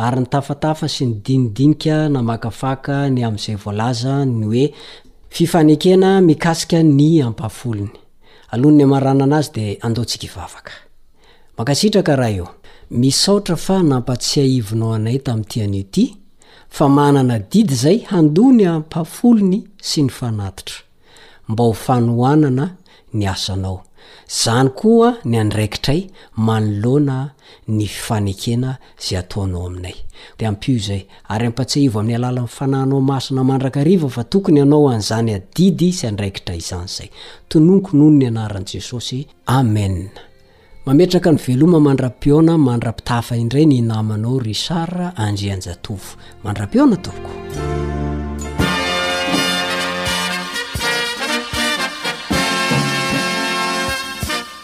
ary 0.00 0.20
nytafatafa 0.24 0.88
sy 0.88 1.04
ny 1.08 1.16
dinidinika 1.24 2.08
namakafaka 2.08 3.10
ny 3.12 3.24
amn'izay 3.28 3.56
voalaza 3.60 4.22
ny 4.24 4.44
hoe 4.46 4.64
fifanekena 5.28 6.20
mikasika 6.20 6.80
ny 6.82 7.20
ampafolony 7.26 7.92
alohan 8.50 8.76
ny 8.78 8.84
amarana 8.84 9.24
ana 9.24 9.36
azy 9.38 9.52
de 9.54 9.66
andaontsika 9.82 10.26
ivavaka 10.26 10.72
mankasitra 11.58 12.02
karaha 12.02 12.32
eo 12.36 12.46
misaotra 12.90 13.56
fa 13.56 13.76
nampatsia 13.82 14.44
ivonao 14.58 14.94
anay 14.96 15.18
tami'tian'io 15.26 15.80
ity 15.84 16.04
fa 16.68 16.88
manana 16.88 17.36
didy 17.52 17.74
zay 17.74 17.98
hando 18.10 18.44
ny 18.52 18.64
ampafolony 18.68 19.60
sy 19.88 20.04
ny 20.06 20.10
fanatitra 20.10 20.80
mba 21.48 21.64
ho 21.64 21.72
fanohanana 21.72 22.76
ny 23.12 23.28
asanao 23.28 23.84
zany 24.28 24.70
koa 24.74 25.16
ny 25.24 25.38
andraikitray 25.38 26.06
manoloana 26.36 27.30
ny 27.68 27.86
fanekena 27.86 28.76
zay 28.98 29.18
ataonao 29.18 29.66
aminay 29.66 29.94
dea 30.38 30.48
ampio 30.48 30.74
izay 30.74 31.02
ary 31.28 31.46
ampa-tsehaivo 31.46 32.00
amin'ny 32.00 32.16
alalannfanahnao 32.16 33.00
masina 33.00 33.44
mandraka 33.44 33.84
riva 33.84 34.08
fa 34.08 34.24
tokony 34.24 34.58
ianao 34.60 34.88
an'izany 34.90 35.34
adidy 35.34 35.92
sy 35.92 36.06
andraikitray 36.06 36.58
izany 36.58 36.86
zay 36.88 37.08
tonokon 37.48 38.00
hono 38.00 38.10
ny 38.10 38.26
anaran' 38.26 38.66
jesosy 38.72 39.26
amen 39.46 40.10
mametraka 40.86 41.32
ny 41.32 41.38
veloma 41.46 41.78
mandram-piona 41.80 42.58
mandra-pitafa 42.58 43.36
indray 43.36 43.66
ny 43.66 43.80
namanao 43.84 44.38
risar 44.38 45.12
andryanjatovo 45.16 46.08
mandram-peona 46.44 46.96
toko 46.96 47.80